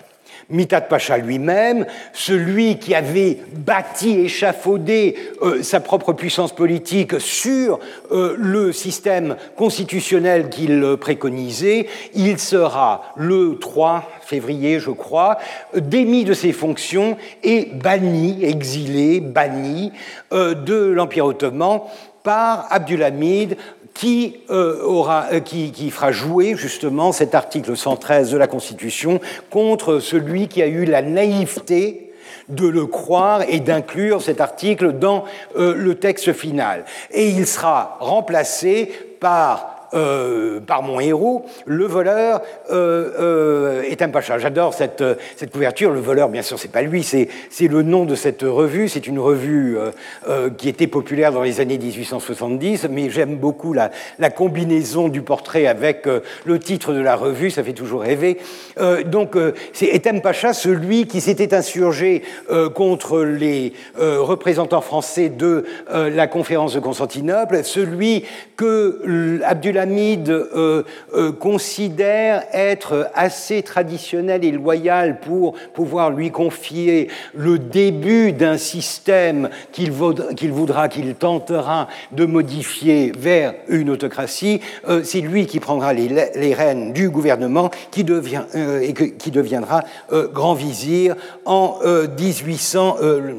[0.51, 7.79] Mitat Pacha lui-même, celui qui avait bâti, échafaudé euh, sa propre puissance politique sur
[8.11, 15.37] euh, le système constitutionnel qu'il préconisait, il sera le 3 février, je crois,
[15.75, 19.91] démis de ses fonctions et banni, exilé, banni
[20.33, 21.81] euh, de l'Empire ottoman
[22.23, 23.57] par Abdulhamid
[23.93, 29.19] qui, euh, euh, qui, fera jouer justement cet article 113 de la Constitution
[29.49, 32.11] contre celui qui a eu la naïveté
[32.49, 36.85] de le croire et d'inclure cet article dans euh, le texte final.
[37.11, 42.41] Et il sera remplacé par euh, par mon héros, le voleur
[42.71, 44.37] euh, euh, est un pacha.
[44.37, 45.03] J'adore cette,
[45.35, 45.91] cette, couverture.
[45.91, 47.27] Le voleur, bien sûr, c'est pas lui, c'est
[47.67, 48.87] le nom de cette revue.
[48.87, 49.77] C'est une revue
[50.57, 55.67] qui était populaire dans les années 1870, mais j'aime beaucoup la, la, combinaison du portrait
[55.67, 56.07] avec
[56.45, 58.37] le titre de la revue, ça fait toujours rêver.
[59.05, 59.35] donc,
[59.73, 62.23] c'est Etem Pacha, celui qui s'était insurgé
[62.75, 70.31] contre les représentants français de la conférence de Constantinople, celui que Abdullah Abdulhamid
[71.39, 79.91] considère être assez traditionnel et loyal pour pouvoir lui confier le début d'un système qu'il
[79.91, 84.61] voudra, qu'il tentera de modifier vers une autocratie,
[85.03, 88.43] c'est lui qui prendra les, rênes du gouvernement qui devient,
[88.81, 89.83] et qui deviendra
[90.33, 91.77] grand vizir en,
[92.17, 92.97] 1800,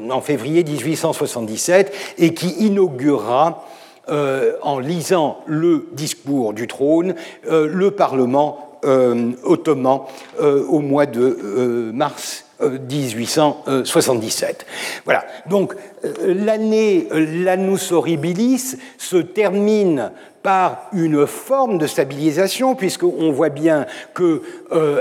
[0.09, 3.65] en février 1877 et qui inaugurera
[4.09, 7.15] euh, en lisant le discours du trône,
[7.49, 10.01] euh, le Parlement euh, ottoman
[10.41, 14.65] au mois de mars 1877.
[15.05, 15.23] Voilà.
[15.49, 15.73] Donc
[16.21, 20.11] l'année Lanus Horribilis se termine
[20.41, 24.41] par une forme de stabilisation, puisqu'on voit bien que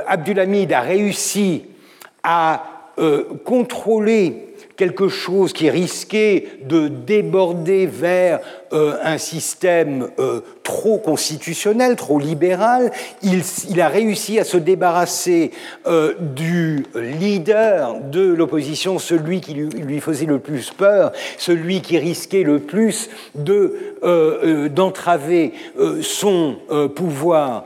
[0.06, 1.64] Abdulhamid a réussi
[2.22, 2.92] à
[3.44, 8.40] contrôler quelque chose qui risquait de déborder vers
[8.72, 12.90] euh, un système euh, trop constitutionnel, trop libéral.
[13.22, 13.42] Il,
[13.80, 15.50] a réussi à se débarrasser
[15.86, 22.44] euh, du leader de l'opposition, celui qui lui, faisait le plus peur, celui qui risquait
[22.44, 23.10] le plus
[24.74, 25.52] d'entraver
[26.00, 26.56] son
[26.94, 27.64] pouvoir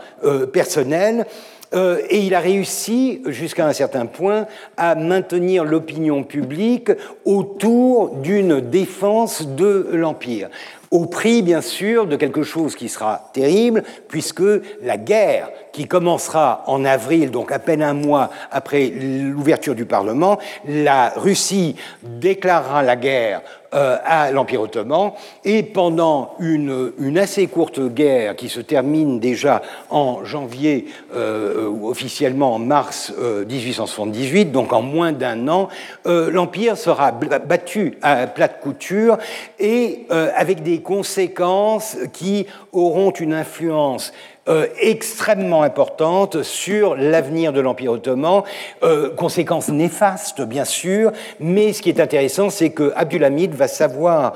[0.52, 1.26] personnel.
[1.74, 6.90] Euh, et il a réussi, jusqu'à un certain point, à maintenir l'opinion publique
[7.24, 10.48] autour d'une défense de l'Empire.
[10.92, 14.42] Au prix, bien sûr, de quelque chose qui sera terrible, puisque
[14.82, 20.38] la guerre qui commencera en avril, donc à peine un mois après l'ouverture du Parlement,
[20.66, 23.42] la Russie déclarera la guerre
[23.76, 25.12] euh, à l'Empire ottoman.
[25.44, 32.58] Et pendant une, assez courte guerre qui se termine déjà en janvier, euh, officiellement en
[32.58, 33.12] mars
[33.46, 35.68] 1878, euh, donc en moins d'un an,
[36.06, 39.18] l'Empire sera battu à plate couture
[39.58, 44.12] et avec des conséquences qui auront une influence
[44.48, 48.42] euh, extrêmement importante sur l'avenir de l'Empire ottoman.
[48.82, 54.34] Euh, conséquences néfastes, bien sûr, mais ce qui est intéressant, c'est que Abdulhamid va savoir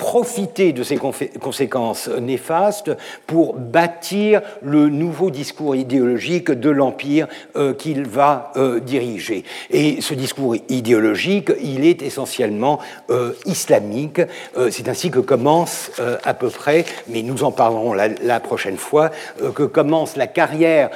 [0.00, 2.90] profiter de ces conséquences néfastes
[3.26, 9.44] pour bâtir le nouveau discours idéologique de l'Empire euh, qu'il va euh, diriger.
[9.68, 12.78] Et ce discours idéologique, il est essentiellement
[13.10, 14.22] euh, islamique.
[14.70, 15.90] C'est ainsi que commence
[16.24, 19.10] à peu près, mais nous en parlerons la, prochaine fois,
[19.54, 20.90] que commence la carrière